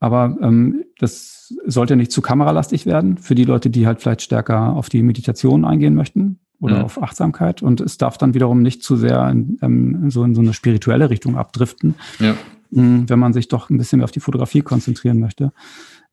aber 0.00 0.36
ähm, 0.40 0.84
das 0.98 1.54
sollte 1.66 1.94
nicht 1.94 2.10
zu 2.10 2.22
kameralastig 2.22 2.86
werden 2.86 3.18
für 3.18 3.34
die 3.34 3.44
Leute, 3.44 3.70
die 3.70 3.86
halt 3.86 4.00
vielleicht 4.00 4.22
stärker 4.22 4.74
auf 4.74 4.88
die 4.88 5.02
Meditation 5.02 5.64
eingehen 5.64 5.94
möchten 5.94 6.40
oder 6.60 6.78
mhm. 6.78 6.84
auf 6.84 7.02
Achtsamkeit. 7.02 7.62
Und 7.62 7.80
es 7.80 7.98
darf 7.98 8.18
dann 8.18 8.34
wiederum 8.34 8.62
nicht 8.62 8.82
zu 8.82 8.96
sehr 8.96 9.28
in, 9.28 9.58
ähm, 9.62 10.10
so 10.10 10.24
in 10.24 10.34
so 10.34 10.40
eine 10.40 10.54
spirituelle 10.54 11.10
Richtung 11.10 11.36
abdriften, 11.36 11.94
ja. 12.18 12.34
mh, 12.70 13.04
wenn 13.08 13.18
man 13.18 13.32
sich 13.34 13.48
doch 13.48 13.68
ein 13.68 13.76
bisschen 13.76 13.98
mehr 13.98 14.04
auf 14.04 14.10
die 14.10 14.20
Fotografie 14.20 14.62
konzentrieren 14.62 15.20
möchte. 15.20 15.52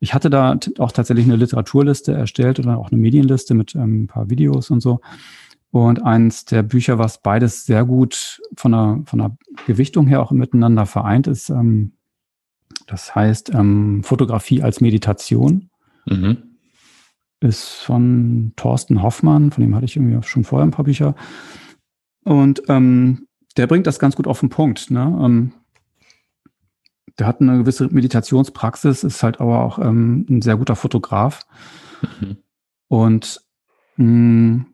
Ich 0.00 0.14
hatte 0.14 0.30
da 0.30 0.58
auch 0.78 0.92
tatsächlich 0.92 1.26
eine 1.26 1.36
Literaturliste 1.36 2.12
erstellt 2.12 2.58
oder 2.58 2.78
auch 2.78 2.92
eine 2.92 3.00
Medienliste 3.00 3.54
mit 3.54 3.74
ähm, 3.74 4.02
ein 4.02 4.06
paar 4.06 4.28
Videos 4.28 4.70
und 4.70 4.80
so. 4.80 5.00
Und 5.70 6.02
eins 6.02 6.44
der 6.46 6.62
Bücher, 6.62 6.98
was 6.98 7.20
beides 7.20 7.66
sehr 7.66 7.84
gut 7.84 8.40
von 8.56 8.72
der, 8.72 9.02
von 9.04 9.18
der 9.18 9.36
Gewichtung 9.66 10.06
her 10.06 10.22
auch 10.22 10.30
miteinander 10.30 10.86
vereint 10.86 11.26
ist, 11.26 11.50
ähm, 11.50 11.92
das 12.86 13.14
heißt 13.14 13.54
ähm, 13.54 14.02
Fotografie 14.04 14.62
als 14.62 14.80
Meditation. 14.80 15.70
Mhm. 16.06 16.38
Ist 17.40 17.82
von 17.82 18.52
Thorsten 18.56 19.02
Hoffmann, 19.02 19.52
von 19.52 19.62
dem 19.62 19.74
hatte 19.74 19.84
ich 19.84 19.96
irgendwie 19.96 20.20
schon 20.26 20.44
vorher 20.44 20.66
ein 20.66 20.72
paar 20.72 20.84
Bücher. 20.84 21.14
Und 22.24 22.62
ähm, 22.68 23.28
der 23.56 23.66
bringt 23.66 23.86
das 23.86 23.98
ganz 23.98 24.16
gut 24.16 24.26
auf 24.26 24.40
den 24.40 24.48
Punkt. 24.48 24.90
Ne? 24.90 25.18
Ähm, 25.22 25.52
der 27.18 27.26
hat 27.26 27.40
eine 27.40 27.58
gewisse 27.58 27.88
Meditationspraxis, 27.88 29.04
ist 29.04 29.22
halt 29.22 29.40
aber 29.40 29.64
auch 29.64 29.78
ähm, 29.78 30.26
ein 30.28 30.42
sehr 30.42 30.56
guter 30.56 30.76
Fotograf. 30.76 31.46
Mhm. 32.20 32.36
Und 32.88 33.40
mh, 33.96 34.04
mm, 34.04 34.66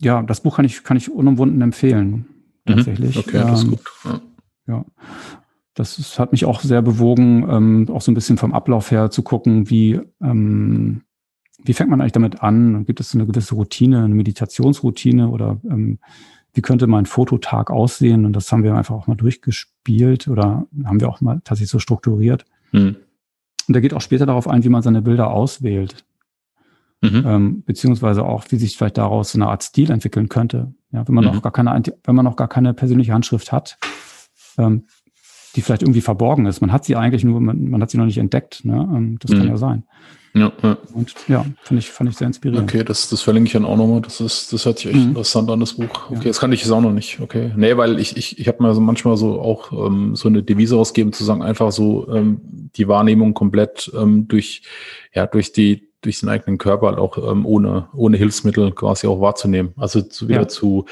ja, 0.00 0.22
das 0.22 0.40
Buch 0.40 0.56
kann 0.56 0.64
ich, 0.64 0.82
kann 0.82 0.96
ich 0.96 1.10
unumwunden 1.10 1.60
empfehlen. 1.60 2.26
Mhm. 2.66 2.74
Tatsächlich. 2.74 3.16
Okay, 3.18 3.36
ähm, 3.38 3.46
das 3.48 3.62
ist 3.62 3.68
gut. 3.68 3.80
Ja. 4.04 4.20
ja. 4.66 4.84
Das 5.74 5.98
ist, 5.98 6.18
hat 6.18 6.32
mich 6.32 6.44
auch 6.44 6.60
sehr 6.60 6.82
bewogen, 6.82 7.46
ähm, 7.48 7.88
auch 7.90 8.00
so 8.00 8.10
ein 8.10 8.14
bisschen 8.14 8.38
vom 8.38 8.52
Ablauf 8.52 8.90
her 8.90 9.10
zu 9.10 9.22
gucken, 9.22 9.70
wie, 9.70 10.00
ähm, 10.20 11.02
wie 11.64 11.72
fängt 11.74 11.90
man 11.90 12.00
eigentlich 12.00 12.12
damit 12.12 12.42
an? 12.42 12.84
Gibt 12.86 13.00
es 13.00 13.14
eine 13.14 13.26
gewisse 13.26 13.54
Routine, 13.54 14.04
eine 14.04 14.14
Meditationsroutine 14.14 15.28
oder 15.28 15.60
ähm, 15.64 15.98
wie 16.52 16.62
könnte 16.62 16.86
mein 16.86 17.06
Fototag 17.06 17.70
aussehen? 17.70 18.24
Und 18.24 18.34
das 18.34 18.50
haben 18.50 18.64
wir 18.64 18.74
einfach 18.74 18.94
auch 18.94 19.06
mal 19.06 19.14
durchgespielt 19.14 20.26
oder 20.26 20.66
haben 20.84 21.00
wir 21.00 21.08
auch 21.08 21.20
mal 21.20 21.40
tatsächlich 21.44 21.70
so 21.70 21.78
strukturiert. 21.78 22.44
Mhm. 22.72 22.96
Und 23.68 23.74
er 23.74 23.80
geht 23.80 23.94
auch 23.94 24.00
später 24.00 24.26
darauf 24.26 24.48
ein, 24.48 24.64
wie 24.64 24.68
man 24.68 24.82
seine 24.82 25.02
Bilder 25.02 25.30
auswählt. 25.30 26.04
Mhm. 27.02 27.24
Ähm, 27.24 27.62
beziehungsweise 27.64 28.24
auch, 28.24 28.44
wie 28.50 28.56
sich 28.56 28.76
vielleicht 28.76 28.98
daraus 28.98 29.32
so 29.32 29.38
eine 29.38 29.48
Art 29.48 29.62
Stil 29.62 29.90
entwickeln 29.90 30.28
könnte. 30.28 30.74
Ja, 30.90 31.06
wenn 31.06 31.14
man 31.14 31.24
mhm. 31.24 31.34
noch 31.34 31.42
gar 31.42 31.52
keine, 31.52 31.82
wenn 32.04 32.16
man 32.16 32.24
noch 32.24 32.36
gar 32.36 32.48
keine 32.48 32.74
persönliche 32.74 33.12
Handschrift 33.12 33.52
hat, 33.52 33.78
ähm, 34.58 34.86
die 35.56 35.62
vielleicht 35.62 35.82
irgendwie 35.82 36.00
verborgen 36.00 36.46
ist. 36.46 36.60
Man 36.60 36.72
hat 36.72 36.84
sie 36.84 36.96
eigentlich 36.96 37.24
nur, 37.24 37.40
man, 37.40 37.70
man 37.70 37.82
hat 37.82 37.90
sie 37.90 37.98
noch 37.98 38.06
nicht 38.06 38.18
entdeckt. 38.18 38.64
Ne? 38.64 38.74
Ähm, 38.74 39.18
das 39.20 39.30
mhm. 39.30 39.38
kann 39.38 39.48
ja 39.48 39.56
sein. 39.56 39.84
Ja, 40.32 40.52
ja. 40.62 40.78
Und 40.94 41.12
ja, 41.26 41.44
fand 41.62 41.80
ich, 41.80 41.90
fand 41.90 42.08
ich 42.08 42.16
sehr 42.16 42.28
inspirierend. 42.28 42.70
Okay, 42.70 42.84
das, 42.84 43.08
das 43.08 43.20
verlinke 43.20 43.48
ich 43.48 43.52
dann 43.52 43.64
auch 43.64 43.76
nochmal. 43.76 44.00
Das 44.00 44.20
ist, 44.20 44.52
das 44.52 44.64
hört 44.64 44.78
sich 44.78 44.86
echt 44.86 44.96
mhm. 44.96 45.08
interessant 45.08 45.50
an, 45.50 45.58
das 45.58 45.74
Buch. 45.74 46.10
Okay, 46.10 46.14
ja. 46.14 46.24
das 46.24 46.38
kann 46.38 46.52
ich 46.52 46.60
jetzt 46.60 46.70
auch 46.70 46.80
noch 46.80 46.92
nicht. 46.92 47.18
Okay. 47.20 47.50
Nee, 47.56 47.76
weil 47.76 47.98
ich, 47.98 48.16
ich, 48.16 48.38
ich 48.38 48.46
habe 48.46 48.62
mir 48.62 48.72
so 48.72 48.80
manchmal 48.80 49.16
so 49.16 49.40
auch 49.40 49.72
ähm, 49.72 50.14
so 50.14 50.28
eine 50.28 50.42
Devise 50.42 50.76
ausgeben, 50.76 51.12
zu 51.12 51.24
sagen, 51.24 51.42
einfach 51.42 51.72
so 51.72 52.08
ähm, 52.14 52.40
die 52.76 52.86
Wahrnehmung 52.86 53.34
komplett 53.34 53.90
ähm, 53.98 54.28
durch, 54.28 54.62
ja, 55.12 55.26
durch 55.26 55.52
die 55.52 55.88
durch 56.02 56.20
den 56.20 56.30
eigenen 56.30 56.56
Körper 56.56 56.86
halt 56.86 56.98
auch 56.98 57.18
ähm, 57.18 57.44
ohne, 57.44 57.88
ohne 57.92 58.16
Hilfsmittel 58.16 58.72
quasi 58.72 59.06
auch 59.06 59.20
wahrzunehmen. 59.20 59.74
Also 59.76 60.00
zu, 60.00 60.28
wieder 60.28 60.42
ja. 60.42 60.48
zu, 60.48 60.86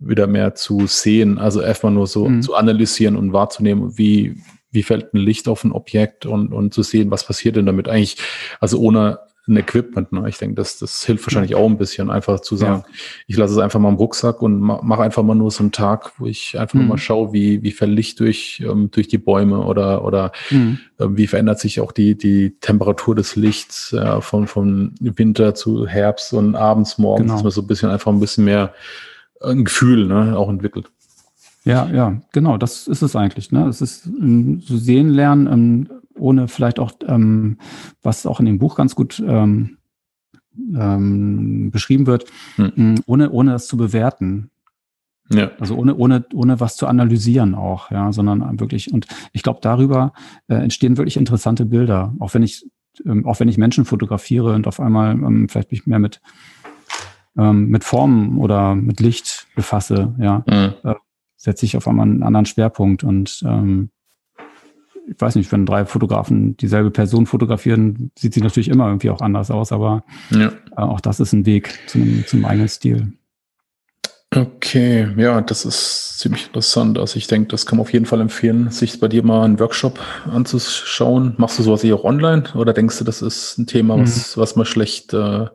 wieder 0.00 0.26
mehr 0.26 0.54
zu 0.54 0.86
sehen, 0.86 1.38
also 1.38 1.60
erstmal 1.60 1.92
nur 1.92 2.06
so 2.06 2.28
mhm. 2.28 2.42
zu 2.42 2.54
analysieren 2.54 3.16
und 3.16 3.32
wahrzunehmen, 3.32 3.96
wie, 3.98 4.42
wie 4.70 4.82
fällt 4.82 5.14
ein 5.14 5.18
Licht 5.18 5.46
auf 5.48 5.64
ein 5.64 5.72
Objekt 5.72 6.26
und, 6.26 6.52
und 6.52 6.74
zu 6.74 6.82
sehen, 6.82 7.10
was 7.10 7.24
passiert 7.24 7.56
denn 7.56 7.66
damit 7.66 7.88
eigentlich, 7.88 8.16
also 8.60 8.78
ohne 8.80 9.20
ein 9.50 9.56
Equipment. 9.56 10.12
Ne? 10.12 10.28
Ich 10.28 10.38
denke, 10.38 10.54
das, 10.54 10.78
das 10.78 11.04
hilft 11.04 11.26
wahrscheinlich 11.26 11.54
auch 11.54 11.66
ein 11.66 11.78
bisschen, 11.78 12.10
einfach 12.10 12.40
zu 12.40 12.56
sagen, 12.56 12.84
ja. 12.86 12.94
ich 13.26 13.36
lasse 13.36 13.54
es 13.54 13.58
einfach 13.58 13.80
mal 13.80 13.88
im 13.88 13.96
Rucksack 13.96 14.42
und 14.42 14.60
mache 14.60 15.02
einfach 15.02 15.22
mal 15.22 15.34
nur 15.34 15.50
so 15.50 15.62
einen 15.62 15.72
Tag, 15.72 16.12
wo 16.18 16.26
ich 16.26 16.58
einfach 16.58 16.78
mhm. 16.78 16.88
mal 16.88 16.98
schaue, 16.98 17.32
wie, 17.32 17.62
wie 17.62 17.72
fällt 17.72 17.92
Licht 17.92 18.20
durch, 18.20 18.62
ähm, 18.64 18.90
durch 18.90 19.08
die 19.08 19.18
Bäume 19.18 19.60
oder, 19.60 20.04
oder 20.04 20.32
mhm. 20.50 20.78
äh, 20.98 21.06
wie 21.10 21.26
verändert 21.26 21.58
sich 21.58 21.80
auch 21.80 21.92
die, 21.92 22.16
die 22.16 22.56
Temperatur 22.60 23.14
des 23.14 23.36
Lichts 23.36 23.92
äh, 23.92 24.20
von, 24.20 24.46
von 24.46 24.94
Winter 25.00 25.54
zu 25.54 25.86
Herbst 25.86 26.32
und 26.32 26.54
abends, 26.54 26.98
morgens, 26.98 27.22
genau. 27.22 27.34
dass 27.34 27.42
man 27.42 27.52
so 27.52 27.62
ein 27.62 27.66
bisschen 27.66 27.90
einfach 27.90 28.12
ein 28.12 28.20
bisschen 28.20 28.44
mehr 28.44 28.72
ein 29.42 29.64
Gefühl 29.64 30.06
ne, 30.06 30.36
auch 30.36 30.48
entwickelt. 30.48 30.90
Ja, 31.64 31.88
ja, 31.90 32.20
genau, 32.32 32.56
das 32.56 32.86
ist 32.86 33.02
es 33.02 33.16
eigentlich. 33.16 33.52
Ne? 33.52 33.66
Es 33.68 33.80
ist 33.80 34.06
um, 34.06 34.60
so 34.60 34.76
sehen 34.76 35.10
lernen, 35.10 35.46
um, 35.46 35.88
ohne 36.18 36.48
vielleicht 36.48 36.78
auch, 36.78 36.92
ähm, 37.06 37.58
was 38.02 38.26
auch 38.26 38.40
in 38.40 38.46
dem 38.46 38.58
Buch 38.58 38.76
ganz 38.76 38.94
gut 38.94 39.22
ähm, 39.26 39.78
ähm, 40.74 41.70
beschrieben 41.70 42.06
wird, 42.06 42.24
hm. 42.56 42.96
ohne, 43.06 43.30
ohne 43.30 43.52
das 43.52 43.66
zu 43.66 43.76
bewerten. 43.76 44.50
Ja. 45.32 45.52
Also 45.60 45.76
ohne, 45.76 45.94
ohne, 45.94 46.24
ohne 46.34 46.58
was 46.60 46.76
zu 46.76 46.86
analysieren 46.86 47.54
auch, 47.54 47.90
ja, 47.90 48.12
sondern 48.12 48.58
wirklich, 48.58 48.92
und 48.92 49.06
ich 49.32 49.42
glaube, 49.42 49.60
darüber 49.62 50.12
äh, 50.48 50.54
entstehen 50.54 50.96
wirklich 50.96 51.16
interessante 51.16 51.66
Bilder. 51.66 52.14
Auch 52.18 52.34
wenn 52.34 52.42
ich, 52.42 52.66
ähm, 53.06 53.26
auch 53.26 53.38
wenn 53.38 53.48
ich 53.48 53.56
Menschen 53.56 53.84
fotografiere 53.84 54.54
und 54.54 54.66
auf 54.66 54.80
einmal 54.80 55.12
ähm, 55.12 55.48
vielleicht 55.48 55.70
mich 55.70 55.86
mehr 55.86 56.00
mit, 56.00 56.20
ähm, 57.36 57.68
mit 57.68 57.84
Formen 57.84 58.38
oder 58.38 58.74
mit 58.74 59.00
Licht 59.00 59.46
befasse, 59.54 60.14
ja, 60.18 60.44
mhm. 60.46 60.74
äh, 60.84 60.94
setze 61.36 61.64
ich 61.64 61.76
auf 61.76 61.88
einmal 61.88 62.06
einen 62.06 62.22
anderen 62.22 62.46
Schwerpunkt 62.46 63.04
und 63.04 63.42
ähm, 63.44 63.90
ich 65.08 65.20
weiß 65.20 65.34
nicht, 65.34 65.50
wenn 65.50 65.66
drei 65.66 65.84
Fotografen 65.86 66.56
dieselbe 66.56 66.90
Person 66.90 67.26
fotografieren, 67.26 68.12
sieht 68.16 68.34
sie 68.34 68.40
natürlich 68.40 68.68
immer 68.68 68.86
irgendwie 68.86 69.10
auch 69.10 69.20
anders 69.20 69.50
aus, 69.50 69.72
aber 69.72 70.04
ja. 70.30 70.48
äh, 70.48 70.52
auch 70.76 71.00
das 71.00 71.18
ist 71.18 71.32
ein 71.32 71.46
Weg 71.46 71.78
zum, 71.88 72.24
zum 72.26 72.44
eigenen 72.44 72.68
Stil. 72.68 73.12
Okay, 74.32 75.08
ja, 75.16 75.40
das 75.40 75.64
ist 75.64 76.20
ziemlich 76.20 76.46
interessant. 76.46 76.98
Also 76.98 77.16
ich 77.16 77.26
denke, 77.26 77.48
das 77.48 77.66
kann 77.66 77.78
man 77.78 77.82
auf 77.82 77.92
jeden 77.92 78.06
Fall 78.06 78.20
empfehlen, 78.20 78.70
sich 78.70 79.00
bei 79.00 79.08
dir 79.08 79.24
mal 79.24 79.44
einen 79.44 79.58
Workshop 79.58 79.98
anzuschauen. 80.30 81.34
Machst 81.36 81.58
du 81.58 81.64
sowas 81.64 81.80
hier 81.82 81.96
auch 81.96 82.04
online 82.04 82.44
oder 82.54 82.72
denkst 82.72 82.98
du, 82.98 83.04
das 83.04 83.22
ist 83.22 83.58
ein 83.58 83.66
Thema, 83.66 83.98
was, 83.98 84.36
mhm. 84.36 84.40
was 84.40 84.54
man 84.54 84.66
schlecht 84.66 85.12
äh, 85.14 85.46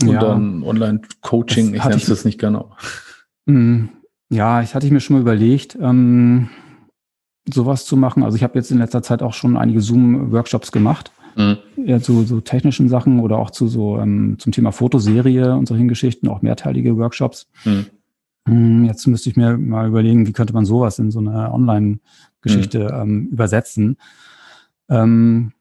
und 0.00 0.08
ja. 0.08 0.20
dann 0.20 0.62
Online-Coaching, 0.62 1.74
ich 1.74 1.82
nenne 1.82 1.96
es 1.96 2.06
das 2.06 2.24
nicht 2.24 2.38
genau. 2.38 2.72
Ja, 4.30 4.62
ich 4.62 4.74
hatte 4.74 4.86
ich 4.86 4.92
mir 4.92 5.00
schon 5.00 5.16
mal 5.16 5.22
überlegt. 5.22 5.76
Ähm, 5.80 6.50
sowas 7.52 7.86
zu 7.86 7.96
machen. 7.96 8.22
Also 8.22 8.36
ich 8.36 8.42
habe 8.42 8.58
jetzt 8.58 8.70
in 8.70 8.78
letzter 8.78 9.02
Zeit 9.02 9.22
auch 9.22 9.32
schon 9.32 9.56
einige 9.56 9.80
Zoom-Workshops 9.80 10.72
gemacht. 10.72 11.12
Mhm. 11.36 11.58
Ja, 11.76 12.00
zu 12.00 12.24
so 12.24 12.40
technischen 12.40 12.88
Sachen 12.88 13.20
oder 13.20 13.38
auch 13.38 13.50
zu 13.50 13.68
so 13.68 13.98
ähm, 13.98 14.36
zum 14.38 14.52
Thema 14.52 14.72
Fotoserie 14.72 15.54
und 15.54 15.66
solchen 15.66 15.88
Geschichten, 15.88 16.28
auch 16.28 16.42
mehrteilige 16.42 16.96
Workshops. 16.96 17.48
Mhm. 17.64 17.86
Hm, 18.46 18.84
jetzt 18.84 19.06
müsste 19.06 19.30
ich 19.30 19.36
mir 19.36 19.56
mal 19.56 19.88
überlegen, 19.88 20.26
wie 20.26 20.32
könnte 20.32 20.52
man 20.52 20.64
sowas 20.64 20.98
in 20.98 21.10
so 21.10 21.20
eine 21.20 21.52
Online-Geschichte 21.52 22.80
mhm. 22.80 23.00
ähm, 23.00 23.28
übersetzen. 23.28 23.96
Ähm, 24.88 25.52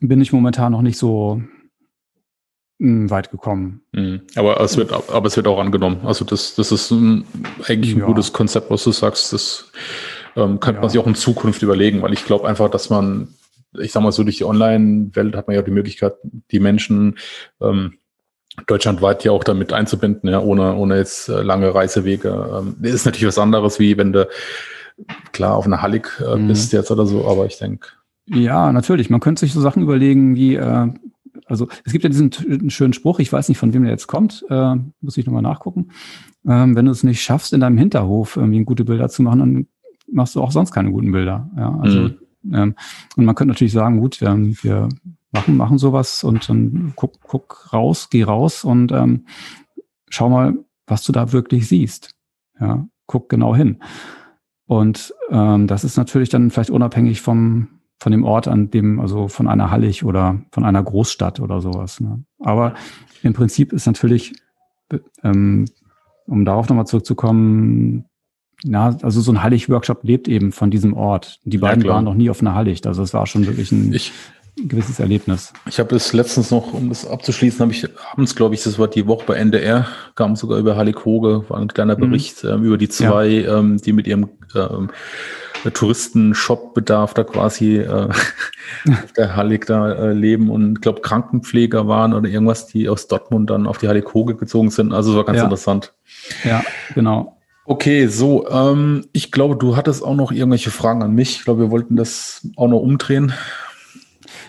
bin 0.00 0.20
ich 0.20 0.32
momentan 0.32 0.72
noch 0.72 0.82
nicht 0.82 0.98
so 0.98 1.42
weit 2.78 3.30
gekommen. 3.30 3.82
Mhm. 3.92 4.22
Aber 4.36 4.60
es 4.60 4.76
wird, 4.76 4.92
aber 4.92 5.26
es 5.26 5.36
wird 5.36 5.48
auch 5.48 5.58
angenommen. 5.58 6.00
Also 6.04 6.24
das, 6.24 6.54
das 6.54 6.70
ist 6.70 6.90
ein, 6.90 7.24
eigentlich 7.66 7.94
ein 7.94 8.00
ja. 8.00 8.06
gutes 8.06 8.32
Konzept, 8.32 8.70
was 8.70 8.84
du 8.84 8.92
sagst. 8.92 9.32
Das 9.32 9.70
ähm, 10.36 10.60
könnte 10.60 10.78
ja. 10.78 10.80
man 10.82 10.90
sich 10.90 11.00
auch 11.00 11.06
in 11.06 11.16
Zukunft 11.16 11.62
überlegen, 11.62 12.02
weil 12.02 12.12
ich 12.12 12.24
glaube 12.24 12.48
einfach, 12.48 12.70
dass 12.70 12.88
man, 12.88 13.34
ich 13.78 13.90
sag 13.90 14.02
mal 14.02 14.12
so, 14.12 14.22
durch 14.22 14.38
die 14.38 14.44
Online-Welt 14.44 15.34
hat 15.34 15.48
man 15.48 15.56
ja 15.56 15.62
die 15.62 15.72
Möglichkeit, 15.72 16.14
die 16.22 16.60
Menschen 16.60 17.18
ähm, 17.60 17.94
deutschlandweit 18.66 19.24
ja 19.24 19.32
auch 19.32 19.44
damit 19.44 19.72
einzubinden, 19.72 20.30
ja, 20.30 20.40
ohne, 20.40 20.74
ohne 20.74 20.96
jetzt 20.96 21.28
äh, 21.28 21.42
lange 21.42 21.74
Reisewege. 21.74 22.28
Ähm, 22.58 22.76
ist 22.82 23.06
natürlich 23.06 23.26
was 23.26 23.38
anderes, 23.38 23.78
wie 23.80 23.96
wenn 23.98 24.12
du 24.12 24.28
klar 25.32 25.56
auf 25.56 25.66
einer 25.66 25.82
Hallig 25.82 26.08
äh, 26.20 26.36
mhm. 26.36 26.48
bist 26.48 26.72
jetzt 26.72 26.90
oder 26.90 27.06
so, 27.06 27.26
aber 27.26 27.46
ich 27.46 27.58
denke. 27.58 27.88
Ja, 28.26 28.72
natürlich. 28.72 29.10
Man 29.10 29.20
könnte 29.20 29.40
sich 29.40 29.52
so 29.52 29.60
Sachen 29.60 29.82
überlegen 29.82 30.34
wie, 30.34 30.56
äh, 30.56 30.88
also 31.48 31.68
es 31.84 31.92
gibt 31.92 32.04
ja 32.04 32.10
diesen 32.10 32.70
schönen 32.70 32.92
Spruch, 32.92 33.18
ich 33.18 33.32
weiß 33.32 33.48
nicht, 33.48 33.58
von 33.58 33.72
wem 33.72 33.82
der 33.82 33.92
jetzt 33.92 34.06
kommt, 34.06 34.44
äh, 34.50 34.76
muss 35.00 35.16
ich 35.16 35.26
nochmal 35.26 35.42
nachgucken. 35.42 35.88
Ähm, 36.46 36.76
wenn 36.76 36.84
du 36.84 36.90
es 36.90 37.02
nicht 37.02 37.22
schaffst, 37.22 37.52
in 37.52 37.60
deinem 37.60 37.78
Hinterhof 37.78 38.36
irgendwie 38.36 38.64
gute 38.64 38.84
Bilder 38.84 39.08
zu 39.08 39.22
machen, 39.22 39.38
dann 39.38 39.66
machst 40.10 40.34
du 40.34 40.42
auch 40.42 40.52
sonst 40.52 40.72
keine 40.72 40.90
guten 40.90 41.12
Bilder. 41.12 41.50
Ja, 41.56 41.78
also 41.80 42.10
mhm. 42.42 42.54
ähm, 42.54 42.74
und 43.16 43.24
man 43.24 43.34
könnte 43.34 43.52
natürlich 43.52 43.72
sagen, 43.72 44.00
gut, 44.00 44.20
wir, 44.20 44.36
wir 44.62 44.88
machen 45.32 45.56
machen 45.56 45.78
sowas 45.78 46.24
und 46.24 46.48
dann 46.48 46.92
guck 46.96 47.20
guck 47.20 47.72
raus, 47.72 48.08
geh 48.10 48.22
raus 48.22 48.64
und 48.64 48.92
ähm, 48.92 49.26
schau 50.08 50.28
mal, 50.30 50.54
was 50.86 51.02
du 51.04 51.12
da 51.12 51.32
wirklich 51.32 51.68
siehst. 51.68 52.14
Ja, 52.60 52.86
guck 53.06 53.28
genau 53.28 53.54
hin. 53.54 53.78
Und 54.66 55.14
ähm, 55.30 55.66
das 55.66 55.84
ist 55.84 55.96
natürlich 55.96 56.28
dann 56.28 56.50
vielleicht 56.50 56.70
unabhängig 56.70 57.22
vom 57.22 57.68
von 57.98 58.12
dem 58.12 58.24
Ort, 58.24 58.48
an 58.48 58.70
dem, 58.70 59.00
also 59.00 59.28
von 59.28 59.48
einer 59.48 59.70
Hallig 59.70 60.04
oder 60.04 60.40
von 60.52 60.64
einer 60.64 60.82
Großstadt 60.82 61.40
oder 61.40 61.60
sowas. 61.60 62.00
Ne? 62.00 62.24
Aber 62.40 62.74
im 63.22 63.32
Prinzip 63.32 63.72
ist 63.72 63.86
natürlich, 63.86 64.34
ähm, 65.24 65.66
um 66.26 66.44
darauf 66.44 66.68
nochmal 66.68 66.86
zurückzukommen, 66.86 68.04
na, 68.64 68.96
also 69.02 69.20
so 69.20 69.32
ein 69.32 69.42
Hallig-Workshop 69.42 70.02
lebt 70.02 70.28
eben 70.28 70.52
von 70.52 70.70
diesem 70.70 70.92
Ort. 70.94 71.40
Die 71.44 71.58
beiden 71.58 71.84
ja, 71.84 71.92
waren 71.92 72.04
noch 72.04 72.14
nie 72.14 72.28
auf 72.28 72.40
einer 72.40 72.54
Hallig. 72.54 72.84
Also 72.86 73.02
es 73.02 73.14
war 73.14 73.26
schon 73.26 73.46
wirklich 73.46 73.70
ein 73.70 73.92
ich, 73.92 74.12
gewisses 74.56 74.98
Erlebnis. 74.98 75.52
Ich 75.66 75.78
habe 75.78 75.94
es 75.94 76.12
letztens 76.12 76.50
noch, 76.50 76.72
um 76.72 76.88
das 76.88 77.06
abzuschließen, 77.06 77.60
habe 77.60 77.72
ich 77.72 77.86
abends, 78.12 78.34
glaube 78.34 78.54
ich, 78.54 78.62
das 78.62 78.78
war 78.78 78.88
die 78.88 79.06
Woche 79.06 79.24
bei 79.26 79.34
NDR, 79.34 79.86
kam 80.16 80.34
sogar 80.34 80.58
über 80.58 80.76
Hallig 80.76 81.04
Hoge, 81.04 81.44
war 81.48 81.60
ein 81.60 81.68
kleiner 81.68 81.96
mhm. 81.96 82.00
Bericht 82.00 82.42
mhm. 82.42 82.50
ähm, 82.50 82.64
über 82.64 82.78
die 82.78 82.88
zwei, 82.88 83.28
ja. 83.28 83.58
ähm, 83.58 83.78
die 83.78 83.92
mit 83.92 84.06
ihrem 84.06 84.28
ähm, 84.54 84.90
Touristen-Shop-Bedarf 85.64 87.14
da 87.14 87.24
quasi 87.24 87.76
äh, 87.76 88.08
auf 88.88 89.12
der 89.16 89.36
Hallig 89.36 89.66
da 89.66 89.92
äh, 89.92 90.12
leben 90.12 90.50
und 90.50 90.76
ich 90.76 90.80
glaube 90.80 91.00
Krankenpfleger 91.00 91.88
waren 91.88 92.14
oder 92.14 92.28
irgendwas, 92.28 92.66
die 92.66 92.88
aus 92.88 93.08
Dortmund 93.08 93.50
dann 93.50 93.66
auf 93.66 93.78
die 93.78 93.88
Hallig 93.88 94.12
Hoge 94.14 94.36
gezogen 94.36 94.70
sind. 94.70 94.92
Also 94.92 95.10
es 95.10 95.16
war 95.16 95.24
ganz 95.24 95.38
ja. 95.38 95.44
interessant. 95.44 95.94
Ja, 96.44 96.62
genau. 96.94 97.38
Okay, 97.64 98.06
so, 98.06 98.48
ähm, 98.48 99.04
ich 99.12 99.30
glaube, 99.30 99.56
du 99.56 99.76
hattest 99.76 100.02
auch 100.02 100.14
noch 100.14 100.32
irgendwelche 100.32 100.70
Fragen 100.70 101.02
an 101.02 101.14
mich. 101.14 101.36
Ich 101.36 101.44
glaube, 101.44 101.64
wir 101.64 101.70
wollten 101.70 101.96
das 101.96 102.48
auch 102.56 102.68
noch 102.68 102.80
umdrehen. 102.80 103.34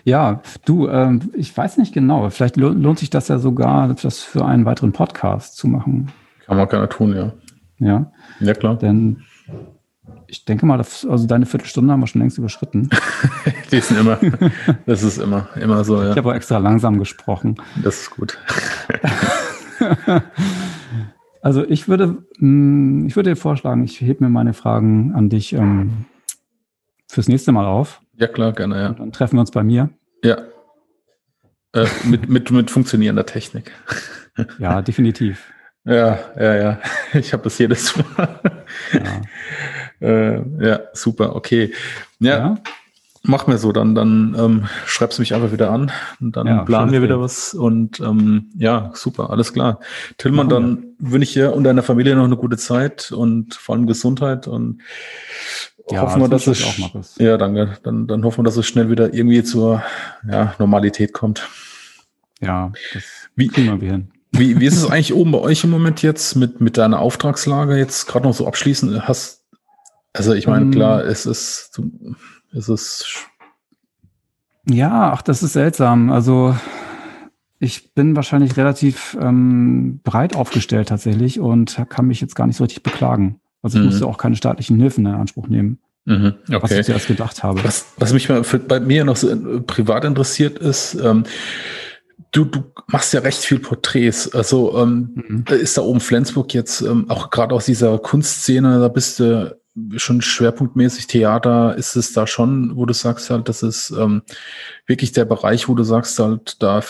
Ja, 0.06 0.42
du, 0.64 0.88
ähm, 0.88 1.30
ich 1.34 1.56
weiß 1.56 1.78
nicht 1.78 1.94
genau. 1.94 2.30
Vielleicht 2.30 2.56
lohnt 2.56 3.00
sich 3.00 3.10
das 3.10 3.28
ja 3.28 3.38
sogar, 3.38 3.94
das 3.94 4.20
für 4.20 4.46
einen 4.46 4.66
weiteren 4.66 4.94
Podcast 4.94 5.58
zu 5.58 5.68
machen. 5.68 6.12
Kann 6.46 6.58
man 6.58 6.70
gerne 6.70 6.88
tun, 6.88 7.14
ja. 7.14 7.34
Ja. 7.80 8.12
Ja, 8.40 8.54
klar. 8.54 8.78
Denn 8.78 9.24
ich 10.30 10.46
denke 10.46 10.66
mal, 10.66 10.78
also 10.78 11.28
deine 11.28 11.46
Viertelstunde 11.46 11.92
haben 11.92 12.00
wir 12.00 12.08
schon 12.08 12.22
längst 12.22 12.38
überschritten. 12.38 12.90
Die 13.72 13.80
sind 13.80 14.00
immer, 14.00 14.20
das 14.86 15.04
ist 15.04 15.18
immer, 15.18 15.48
immer 15.56 15.84
so, 15.84 16.02
ja. 16.02 16.12
Ich 16.12 16.18
habe 16.18 16.30
auch 16.30 16.36
extra 16.36 16.58
langsam 16.58 17.00
gesprochen. 17.00 17.56
Das 17.84 18.02
ist 18.02 18.12
gut. 18.12 18.38
Also 21.42 21.66
ich 21.66 21.88
würde, 21.88 22.18
mm, 22.40 23.08
ich 23.08 23.16
würde 23.16 23.30
dir 23.30 23.36
vorschlagen, 23.36 23.84
ich 23.84 24.02
hebe 24.02 24.24
mir 24.24 24.30
meine 24.30 24.54
Fragen 24.54 25.14
an 25.16 25.30
dich 25.30 25.54
ähm, 25.54 26.06
fürs 27.08 27.28
nächste 27.28 27.52
Mal 27.52 27.66
auf. 27.66 28.02
Ja, 28.18 28.28
klar, 28.28 28.52
gerne, 28.52 28.82
ja. 28.82 28.88
Und 28.90 29.00
dann 29.00 29.12
treffen 29.12 29.38
wir 29.38 29.42
uns 29.42 29.52
bei 29.52 29.64
mir. 29.64 29.90
Ja. 30.24 30.38
Äh, 31.74 31.86
mit, 32.04 32.28
mit, 32.28 32.52
mit 32.52 32.72
funktionierender 32.72 33.26
Technik. 33.26 33.72
Ja, 34.58 34.82
definitiv. 34.82 35.52
Ja, 35.84 36.18
ja, 36.40 36.56
ja. 36.56 36.80
Ich 37.12 37.34
habe 37.34 37.44
das 37.44 37.58
jedes 37.58 37.94
Mal. 37.98 38.40
Ja. 38.94 39.22
Äh, 40.02 40.42
ja, 40.66 40.80
super, 40.94 41.36
okay. 41.36 41.74
Ja, 42.20 42.38
ja, 42.38 42.58
Mach 43.24 43.48
mir 43.48 43.58
so, 43.58 43.74
dann, 43.74 43.96
dann 43.96 44.36
ähm, 44.40 44.68
schreibst 44.86 45.18
du 45.18 45.22
mich 45.22 45.34
einfach 45.34 45.52
wieder 45.52 45.72
an 45.72 45.92
und 46.22 46.38
dann 46.38 46.48
ja, 46.48 46.64
planen 46.64 46.94
wir 46.94 47.02
wieder 47.02 47.20
was 47.20 47.54
und 47.54 48.00
ähm, 48.00 48.50
ja, 48.58 48.92
super, 48.94 49.30
alles 49.30 49.52
klar. 49.52 49.82
Tillmann, 50.18 50.48
dann 50.48 50.86
wünsche 51.00 51.24
ich 51.24 51.34
dir 51.34 51.54
und 51.54 51.66
deiner 51.66 51.84
Familie 51.84 52.16
noch 52.16 52.24
eine 52.24 52.38
gute 52.38 52.56
Zeit 52.56 53.12
und 53.12 53.56
vor 53.56 53.76
allem 53.76 53.88
Gesundheit 53.88 54.48
und 54.48 54.82
ja, 55.92 56.02
hoffen 56.02 56.22
wir, 56.22 56.30
dass 56.30 56.48
es 56.48 56.64
auch 56.64 57.20
ja, 57.20 57.38
danke. 57.38 57.78
Dann, 57.84 58.08
dann 58.08 58.24
hoffen 58.24 58.40
wir, 58.40 58.44
dass 58.44 58.58
es 58.58 58.66
schnell 58.66 58.90
wieder 58.90 59.14
irgendwie 59.14 59.44
zur 59.44 59.84
ja, 60.30 60.56
Normalität 60.58 61.12
kommt. 61.12 61.50
Ja, 62.40 62.72
das 62.94 63.04
wie, 63.36 63.48
kriegen 63.48 63.82
wir 63.82 63.92
hin. 63.92 64.12
Wie, 64.32 64.60
wie 64.60 64.66
ist 64.66 64.78
es 64.78 64.90
eigentlich 64.90 65.14
oben 65.14 65.32
bei 65.34 65.40
euch 65.40 65.64
im 65.66 65.72
Moment 65.72 66.04
jetzt 66.04 66.36
mit, 66.36 66.62
mit 66.62 66.78
deiner 66.78 67.00
Auftragslage 67.00 67.76
jetzt 67.76 68.08
gerade 68.08 68.28
noch 68.28 68.34
so 68.34 68.48
abschließend? 68.48 69.08
Hast, 69.08 69.39
also 70.20 70.34
ich 70.34 70.48
meine, 70.48 70.70
klar, 70.70 71.06
es 71.06 71.26
ist, 71.26 71.80
es 72.52 72.68
ist 72.68 73.06
Ja, 74.70 75.14
ach, 75.14 75.22
das 75.22 75.42
ist 75.42 75.54
seltsam. 75.54 76.12
Also 76.12 76.54
ich 77.60 77.94
bin 77.94 78.18
wahrscheinlich 78.18 78.58
relativ 78.58 79.18
ähm, 79.22 80.02
breit 80.04 80.36
aufgestellt 80.36 80.90
tatsächlich 80.90 81.40
und 81.40 81.82
kann 81.88 82.08
mich 82.08 82.20
jetzt 82.20 82.36
gar 82.36 82.48
nicht 82.48 82.58
so 82.58 82.66
richtig 82.66 82.84
beklagen. 82.84 83.40
Also 83.62 83.78
ich 83.78 83.84
mhm. 83.86 83.92
musste 83.92 84.08
auch 84.08 84.18
keine 84.18 84.36
staatlichen 84.36 84.78
Hilfen 84.78 85.06
in 85.06 85.14
Anspruch 85.14 85.48
nehmen. 85.48 85.80
Mhm, 86.04 86.34
okay. 86.50 86.62
Was 86.62 86.72
ich 86.72 86.86
zuerst 86.86 87.08
gedacht 87.08 87.42
habe. 87.44 87.64
Was, 87.64 87.86
was 87.96 88.12
mich 88.12 88.28
mal 88.28 88.44
für, 88.44 88.60
bei 88.60 88.82
mir 88.82 89.06
noch 89.06 89.16
so 89.16 89.62
privat 89.62 90.04
interessiert 90.04 90.60
ist, 90.60 90.96
ähm, 90.96 91.24
du, 92.32 92.44
du 92.44 92.64
machst 92.88 93.14
ja 93.14 93.22
recht 93.22 93.40
viel 93.40 93.60
Porträts. 93.60 94.34
Also 94.34 94.78
ähm, 94.78 95.10
mhm. 95.16 95.46
ist 95.54 95.78
da 95.78 95.82
oben 95.82 96.02
Flensburg 96.02 96.54
jetzt 96.54 96.82
ähm, 96.82 97.10
auch 97.10 97.30
gerade 97.30 97.56
aus 97.56 97.66
dieser 97.66 97.98
Kunstszene, 98.00 98.80
da 98.80 98.90
bist 98.90 99.22
du 99.22 99.58
schon 99.96 100.22
schwerpunktmäßig 100.22 101.08
Theater, 101.08 101.76
ist 101.76 101.96
es 101.96 102.14
da 102.14 102.28
schon, 102.28 102.76
wo 102.76 102.86
du 102.86 102.94
sagst 102.94 103.30
halt, 103.30 103.50
das 103.50 103.64
ist 103.64 103.92
ähm, 103.92 104.22
wirklich 104.86 105.12
der 105.12 105.26
Bereich, 105.26 105.68
wo 105.68 105.76
du 105.76 105.84
sagst 105.84 106.18
halt, 106.20 106.62
da 106.62 106.82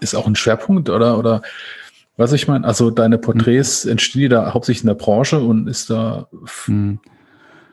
ist 0.00 0.14
auch 0.14 0.26
ein 0.26 0.36
Schwerpunkt 0.36 0.90
oder 0.90 1.18
oder 1.18 1.42
was 2.16 2.32
ich 2.32 2.46
meine? 2.46 2.64
Also 2.64 2.90
deine 2.90 3.18
Porträts 3.18 3.84
mhm. 3.84 3.92
entstehen 3.92 4.22
die 4.22 4.28
da 4.28 4.54
hauptsächlich 4.54 4.84
in 4.84 4.88
der 4.88 4.94
Branche 4.94 5.40
und 5.40 5.66
ist 5.66 5.90
da 5.90 6.28
mhm. 6.66 7.00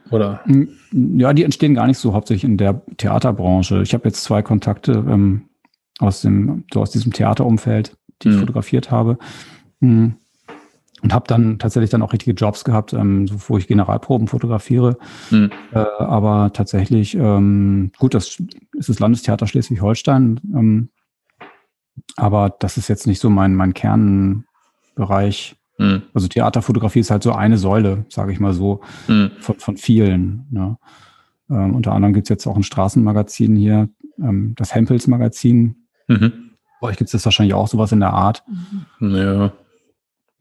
oder? 0.10 0.44
Ja, 0.92 1.34
die 1.34 1.44
entstehen 1.44 1.76
gar 1.76 1.88
nicht 1.88 2.00
so 2.00 2.14
hauptsächlich 2.14 2.44
in 2.44 2.58
der 2.58 2.82
Theaterbranche. 2.98 3.82
Ich 3.82 3.94
habe 3.94 4.08
jetzt 4.08 4.24
zwei 4.24 4.42
Kontakte 4.42 4.94
ähm, 4.94 5.50
aus 6.00 6.22
dem 6.22 6.64
so 6.74 6.82
aus 6.82 6.92
diesem 6.92 7.14
Theaterumfeld, 7.14 7.96
die 8.22 8.30
ich 8.30 8.36
mhm. 8.36 8.40
fotografiert 8.40 8.90
habe. 8.92 9.18
Mhm 9.80 10.16
und 11.02 11.14
habe 11.14 11.28
dann 11.28 11.60
tatsächlich 11.60 11.90
dann 11.90 12.02
auch 12.02 12.14
richtige 12.14 12.34
Jobs 12.34 12.64
gehabt, 12.64 12.94
ähm, 12.94 13.28
so, 13.28 13.36
wo 13.48 13.58
ich 13.58 13.68
Generalproben 13.68 14.28
fotografiere. 14.28 14.98
Mhm. 15.30 15.52
Äh, 15.72 15.80
aber 15.80 16.52
tatsächlich, 16.54 17.16
ähm, 17.16 17.92
gut, 17.98 18.14
das 18.14 18.42
ist 18.74 18.90
das 18.90 19.00
Landestheater 19.00 19.48
Schleswig-Holstein, 19.48 20.40
ähm, 20.54 20.90
aber 22.18 22.56
das 22.60 22.78
ist 22.78 22.88
jetzt 22.88 23.08
nicht 23.08 23.20
so 23.20 23.30
mein, 23.30 23.56
mein 23.56 23.74
Kernbereich. 23.74 25.56
Mhm. 25.78 26.04
Also 26.14 26.28
Theaterfotografie 26.28 27.00
ist 27.00 27.12
halt 27.12 27.24
so 27.24 27.34
eine 27.34 27.58
Säule, 27.58 28.06
sage 28.10 28.32
ich 28.32 28.40
mal 28.40 28.54
so, 28.54 28.82
mhm. 29.08 29.32
von, 29.40 29.60
von 29.60 29.78
vielen. 29.78 30.46
Ne? 30.52 30.78
Ähm, 31.50 31.76
unter 31.76 31.94
anderem 31.94 32.14
gibt's 32.14 32.30
jetzt 32.30 32.48
auch 32.48 32.56
ein 32.56 32.64
Straßenmagazin 32.64 33.56
hier, 33.56 33.90
ähm, 34.20 34.54
das 34.56 34.76
Hempels 34.76 35.08
Magazin. 35.08 35.88
Mhm. 36.08 36.52
Bei 36.80 36.90
euch 36.90 36.98
gibt 36.98 37.14
es 37.14 37.26
wahrscheinlich 37.26 37.54
auch 37.54 37.68
sowas 37.68 37.92
in 37.92 38.00
der 38.00 38.14
Art. 38.14 38.44
Ja. 39.00 39.52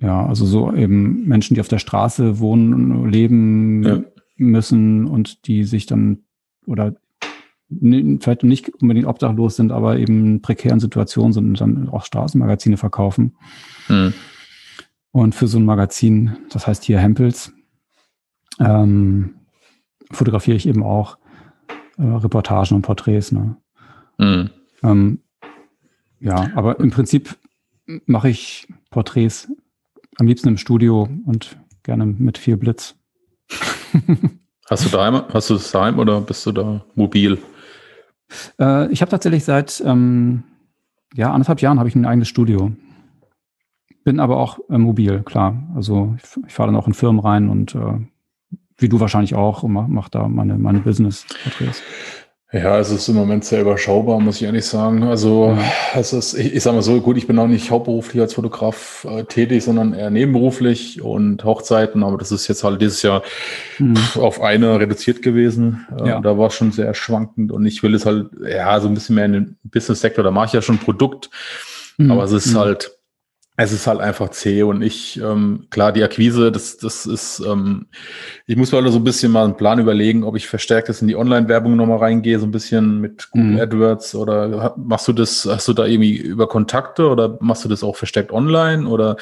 Ja, 0.00 0.26
also 0.26 0.46
so 0.46 0.72
eben 0.72 1.26
Menschen, 1.28 1.54
die 1.54 1.60
auf 1.60 1.68
der 1.68 1.78
Straße 1.78 2.38
wohnen, 2.38 3.10
leben 3.10 3.82
ja. 3.82 4.00
müssen 4.36 5.06
und 5.06 5.46
die 5.46 5.64
sich 5.64 5.86
dann 5.86 6.24
oder 6.66 6.94
vielleicht 8.20 8.42
nicht 8.42 8.70
unbedingt 8.80 9.06
obdachlos 9.06 9.56
sind, 9.56 9.72
aber 9.72 9.98
eben 9.98 10.24
in 10.24 10.42
prekären 10.42 10.80
Situationen 10.80 11.32
sind 11.32 11.48
und 11.48 11.60
dann 11.60 11.88
auch 11.88 12.04
Straßenmagazine 12.04 12.76
verkaufen. 12.76 13.36
Mhm. 13.88 14.14
Und 15.12 15.34
für 15.34 15.46
so 15.46 15.58
ein 15.58 15.64
Magazin, 15.64 16.36
das 16.50 16.66
heißt 16.66 16.84
hier 16.84 16.98
Hempels, 16.98 17.52
ähm, 18.58 19.34
fotografiere 20.10 20.56
ich 20.56 20.66
eben 20.66 20.82
auch 20.82 21.18
äh, 21.98 22.02
Reportagen 22.02 22.74
und 22.74 22.82
Porträts. 22.82 23.32
Ne? 23.32 23.56
Mhm. 24.18 24.50
Ähm, 24.82 25.18
ja, 26.20 26.50
aber 26.54 26.80
im 26.80 26.90
Prinzip 26.90 27.36
mache 28.06 28.30
ich 28.30 28.68
Porträts 28.90 29.50
am 30.20 30.26
liebsten 30.26 30.48
im 30.48 30.58
Studio 30.58 31.08
und 31.24 31.56
gerne 31.82 32.04
mit 32.04 32.36
viel 32.36 32.56
Blitz. 32.56 32.94
hast 34.70 34.84
du 34.84 34.90
daheim, 34.90 35.22
hast 35.32 35.50
du 35.50 35.54
das 35.54 35.72
daheim 35.72 35.98
oder 35.98 36.20
bist 36.20 36.44
du 36.44 36.52
da 36.52 36.84
mobil? 36.94 37.38
Äh, 38.60 38.92
ich 38.92 39.00
habe 39.00 39.10
tatsächlich 39.10 39.44
seit 39.44 39.82
ähm, 39.84 40.44
ja, 41.14 41.32
anderthalb 41.32 41.60
Jahren 41.62 41.78
habe 41.78 41.88
ich 41.88 41.94
ein 41.94 42.04
eigenes 42.04 42.28
Studio. 42.28 42.72
Bin 44.04 44.20
aber 44.20 44.36
auch 44.36 44.58
äh, 44.68 44.78
mobil, 44.78 45.22
klar. 45.22 45.62
Also 45.74 46.14
ich, 46.18 46.46
ich 46.46 46.52
fahre 46.52 46.68
dann 46.68 46.76
auch 46.76 46.86
in 46.86 46.94
Firmen 46.94 47.20
rein 47.20 47.48
und 47.48 47.74
äh, 47.74 47.98
wie 48.76 48.88
du 48.88 49.00
wahrscheinlich 49.00 49.34
auch 49.34 49.62
und 49.62 49.72
mache 49.72 49.90
mach 49.90 50.08
da 50.10 50.28
meine, 50.28 50.58
meine 50.58 50.80
Business-Porträts. 50.80 51.82
Ja, 52.52 52.80
es 52.80 52.90
ist 52.90 53.06
im 53.06 53.14
Moment 53.14 53.44
sehr 53.44 53.60
überschaubar, 53.60 54.18
muss 54.18 54.36
ich 54.36 54.42
ehrlich 54.42 54.66
sagen. 54.66 55.04
Also 55.04 55.56
es 55.94 56.12
ist, 56.12 56.34
ich, 56.34 56.52
ich 56.52 56.62
sage 56.62 56.74
mal 56.74 56.82
so, 56.82 57.00
gut, 57.00 57.16
ich 57.16 57.28
bin 57.28 57.38
auch 57.38 57.46
nicht 57.46 57.70
hauptberuflich 57.70 58.20
als 58.20 58.34
Fotograf 58.34 59.06
äh, 59.08 59.22
tätig, 59.22 59.62
sondern 59.62 59.94
eher 59.94 60.10
nebenberuflich 60.10 61.00
und 61.00 61.44
Hochzeiten, 61.44 62.02
aber 62.02 62.18
das 62.18 62.32
ist 62.32 62.48
jetzt 62.48 62.64
halt 62.64 62.82
dieses 62.82 63.02
Jahr 63.02 63.22
mhm. 63.78 63.96
auf 64.16 64.40
eine 64.40 64.80
reduziert 64.80 65.22
gewesen. 65.22 65.86
Äh, 65.96 66.08
ja. 66.08 66.20
Da 66.20 66.38
war 66.38 66.48
es 66.48 66.54
schon 66.54 66.72
sehr 66.72 66.92
schwankend 66.94 67.52
und 67.52 67.64
ich 67.66 67.84
will 67.84 67.94
es 67.94 68.04
halt, 68.04 68.30
ja, 68.44 68.80
so 68.80 68.88
ein 68.88 68.94
bisschen 68.94 69.14
mehr 69.14 69.26
in 69.26 69.32
den 69.32 69.58
Business-Sektor, 69.62 70.24
da 70.24 70.32
mache 70.32 70.46
ich 70.46 70.52
ja 70.52 70.62
schon 70.62 70.78
Produkt, 70.78 71.30
mhm. 71.98 72.10
aber 72.10 72.24
es 72.24 72.32
ist 72.32 72.54
mhm. 72.54 72.58
halt 72.58 72.99
es 73.62 73.72
ist 73.72 73.86
halt 73.86 74.00
einfach 74.00 74.30
zäh 74.30 74.62
und 74.62 74.80
ich, 74.80 75.20
ähm, 75.20 75.66
klar, 75.68 75.92
die 75.92 76.02
Akquise, 76.02 76.50
das, 76.50 76.78
das 76.78 77.04
ist, 77.04 77.40
ähm, 77.46 77.86
ich 78.46 78.56
muss 78.56 78.72
mir 78.72 78.90
so 78.90 78.98
ein 78.98 79.04
bisschen 79.04 79.32
mal 79.32 79.44
einen 79.44 79.56
Plan 79.56 79.78
überlegen, 79.78 80.24
ob 80.24 80.34
ich 80.36 80.46
verstärkt 80.46 80.88
das 80.88 81.02
in 81.02 81.08
die 81.08 81.16
Online-Werbung 81.16 81.76
nochmal 81.76 81.98
reingehe, 81.98 82.38
so 82.38 82.46
ein 82.46 82.52
bisschen 82.52 83.00
mit 83.00 83.30
Google 83.30 83.52
mhm. 83.52 83.60
AdWords 83.60 84.14
oder 84.14 84.74
machst 84.78 85.08
du 85.08 85.12
das, 85.12 85.46
hast 85.46 85.68
du 85.68 85.74
da 85.74 85.84
irgendwie 85.84 86.16
über 86.16 86.48
Kontakte 86.48 87.08
oder 87.08 87.36
machst 87.40 87.64
du 87.64 87.68
das 87.68 87.84
auch 87.84 87.96
verstärkt 87.96 88.32
online 88.32 88.88
oder 88.88 89.16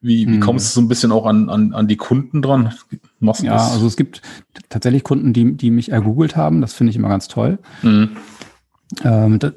wie, 0.00 0.26
wie 0.26 0.36
mhm. 0.36 0.40
kommst 0.40 0.68
du 0.68 0.80
so 0.80 0.84
ein 0.84 0.88
bisschen 0.88 1.10
auch 1.10 1.26
an, 1.26 1.48
an, 1.48 1.74
an 1.74 1.88
die 1.88 1.96
Kunden 1.96 2.42
dran? 2.42 2.72
Machst 3.18 3.42
ja, 3.42 3.54
das? 3.54 3.72
also 3.72 3.88
es 3.88 3.96
gibt 3.96 4.22
tatsächlich 4.68 5.02
Kunden, 5.02 5.32
die, 5.32 5.56
die 5.56 5.70
mich 5.70 5.90
ergoogelt 5.90 6.36
haben, 6.36 6.60
das 6.60 6.74
finde 6.74 6.90
ich 6.90 6.96
immer 6.96 7.08
ganz 7.08 7.26
toll. 7.26 7.58
Mhm. 7.82 8.10
Ähm, 9.02 9.38
das, 9.40 9.52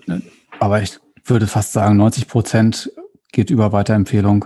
aber 0.59 0.81
ich 0.81 0.97
würde 1.23 1.45
fast 1.45 1.71
sagen, 1.71 1.97
90 1.97 2.27
Prozent 2.27 2.91
geht 3.34 3.49
über 3.49 3.73
Weiterempfehlung. 3.73 4.45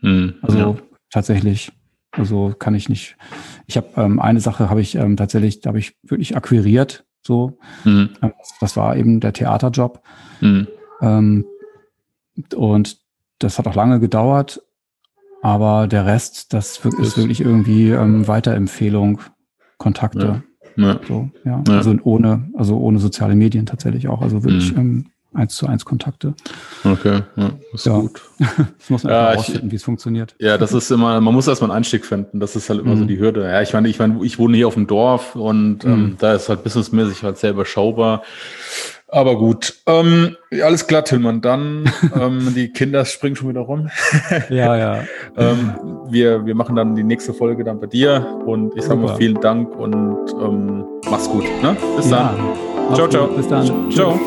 Hm, 0.00 0.34
also 0.42 0.58
ja. 0.58 0.76
tatsächlich. 1.10 1.70
Also 2.10 2.54
kann 2.58 2.74
ich 2.74 2.88
nicht. 2.88 3.16
Ich 3.66 3.76
habe 3.76 3.88
ähm, 3.96 4.20
eine 4.20 4.40
Sache 4.40 4.70
habe 4.70 4.80
ich 4.80 4.94
ähm, 4.96 5.16
tatsächlich, 5.16 5.60
da 5.60 5.68
habe 5.68 5.78
ich 5.78 5.96
wirklich 6.02 6.36
akquiriert. 6.36 7.04
So, 7.22 7.58
hm. 7.84 8.10
Ähm, 8.22 8.32
das 8.60 8.76
war 8.76 8.96
eben 8.96 9.20
der 9.20 9.32
Theaterjob. 9.32 10.02
Hm. 10.40 10.66
Ähm, 11.00 11.44
und 12.54 12.98
das 13.38 13.58
hat 13.58 13.66
auch 13.66 13.74
lange 13.74 14.00
gedauert, 14.00 14.62
aber 15.42 15.86
der 15.88 16.06
Rest, 16.06 16.52
das 16.52 16.78
ist 16.84 17.16
wirklich 17.16 17.40
irgendwie 17.40 17.90
ähm, 17.90 18.26
Weiterempfehlung, 18.28 19.20
Kontakte. 19.78 20.42
Ja. 20.76 20.84
Ja. 20.86 21.00
So, 21.06 21.30
ja. 21.44 21.62
ja. 21.66 21.74
Also 21.76 21.94
ohne, 22.02 22.50
also 22.54 22.78
ohne 22.78 22.98
soziale 22.98 23.36
Medien 23.36 23.66
tatsächlich 23.66 24.08
auch. 24.08 24.22
Also 24.22 24.42
wirklich 24.42 24.70
hm. 24.70 24.78
ähm, 24.78 25.06
eins 25.34 25.56
zu 25.56 25.66
eins 25.66 25.84
Kontakte. 25.84 26.34
Okay, 26.84 27.22
ja, 27.36 27.50
ist 27.72 27.86
ja. 27.86 27.98
gut. 27.98 28.20
das 28.38 28.90
muss 28.90 29.04
man 29.04 29.12
ja, 29.12 29.30
herausfinden, 29.30 29.70
wie 29.70 29.76
es 29.76 29.84
funktioniert. 29.84 30.34
Ja, 30.38 30.58
das 30.58 30.72
ist 30.72 30.90
immer, 30.90 31.20
man 31.20 31.34
muss 31.34 31.46
erstmal 31.46 31.70
einen 31.70 31.78
Einstieg 31.78 32.04
finden. 32.06 32.40
Das 32.40 32.56
ist 32.56 32.70
halt 32.70 32.80
immer 32.80 32.94
mhm. 32.94 33.00
so 33.00 33.04
die 33.04 33.18
Hürde. 33.18 33.44
Ja, 33.44 33.62
ich 33.62 33.72
meine, 33.72 33.88
ich 33.88 33.98
meine, 33.98 34.24
ich 34.24 34.38
wohne 34.38 34.56
hier 34.56 34.68
auf 34.68 34.74
dem 34.74 34.86
Dorf 34.86 35.36
und 35.36 35.84
ähm, 35.84 35.90
mhm. 35.90 36.04
ähm, 36.04 36.16
da 36.18 36.34
ist 36.34 36.48
halt 36.48 36.62
businessmäßig 36.64 37.22
halt 37.22 37.38
sehr 37.38 37.50
überschaubar. 37.50 38.22
Aber 39.14 39.38
gut, 39.38 39.74
ähm, 39.86 40.36
alles 40.60 40.88
klar, 40.88 41.04
Tillmann. 41.04 41.40
Dann 41.40 41.88
ähm, 42.20 42.52
die 42.56 42.72
Kinder 42.72 43.04
springen 43.04 43.36
schon 43.36 43.48
wieder 43.48 43.60
rum. 43.60 43.88
ja, 44.50 44.76
ja. 44.76 45.04
ähm, 45.36 45.74
wir, 46.08 46.44
wir 46.46 46.54
machen 46.56 46.74
dann 46.74 46.96
die 46.96 47.04
nächste 47.04 47.32
Folge 47.32 47.62
dann 47.62 47.78
bei 47.78 47.86
dir 47.86 48.26
und 48.44 48.76
ich 48.76 48.82
sage 48.82 49.00
mal 49.00 49.16
vielen 49.16 49.40
Dank 49.40 49.72
und 49.76 50.18
ähm, 50.42 50.84
mach's 51.08 51.28
gut. 51.28 51.44
Ne? 51.62 51.76
Bis 51.96 52.10
ja. 52.10 52.34
dann. 52.36 52.94
Ciao, 52.96 53.08
ciao. 53.08 53.28
Bis 53.28 53.46
dann. 53.46 53.90
Ciao. 53.92 54.18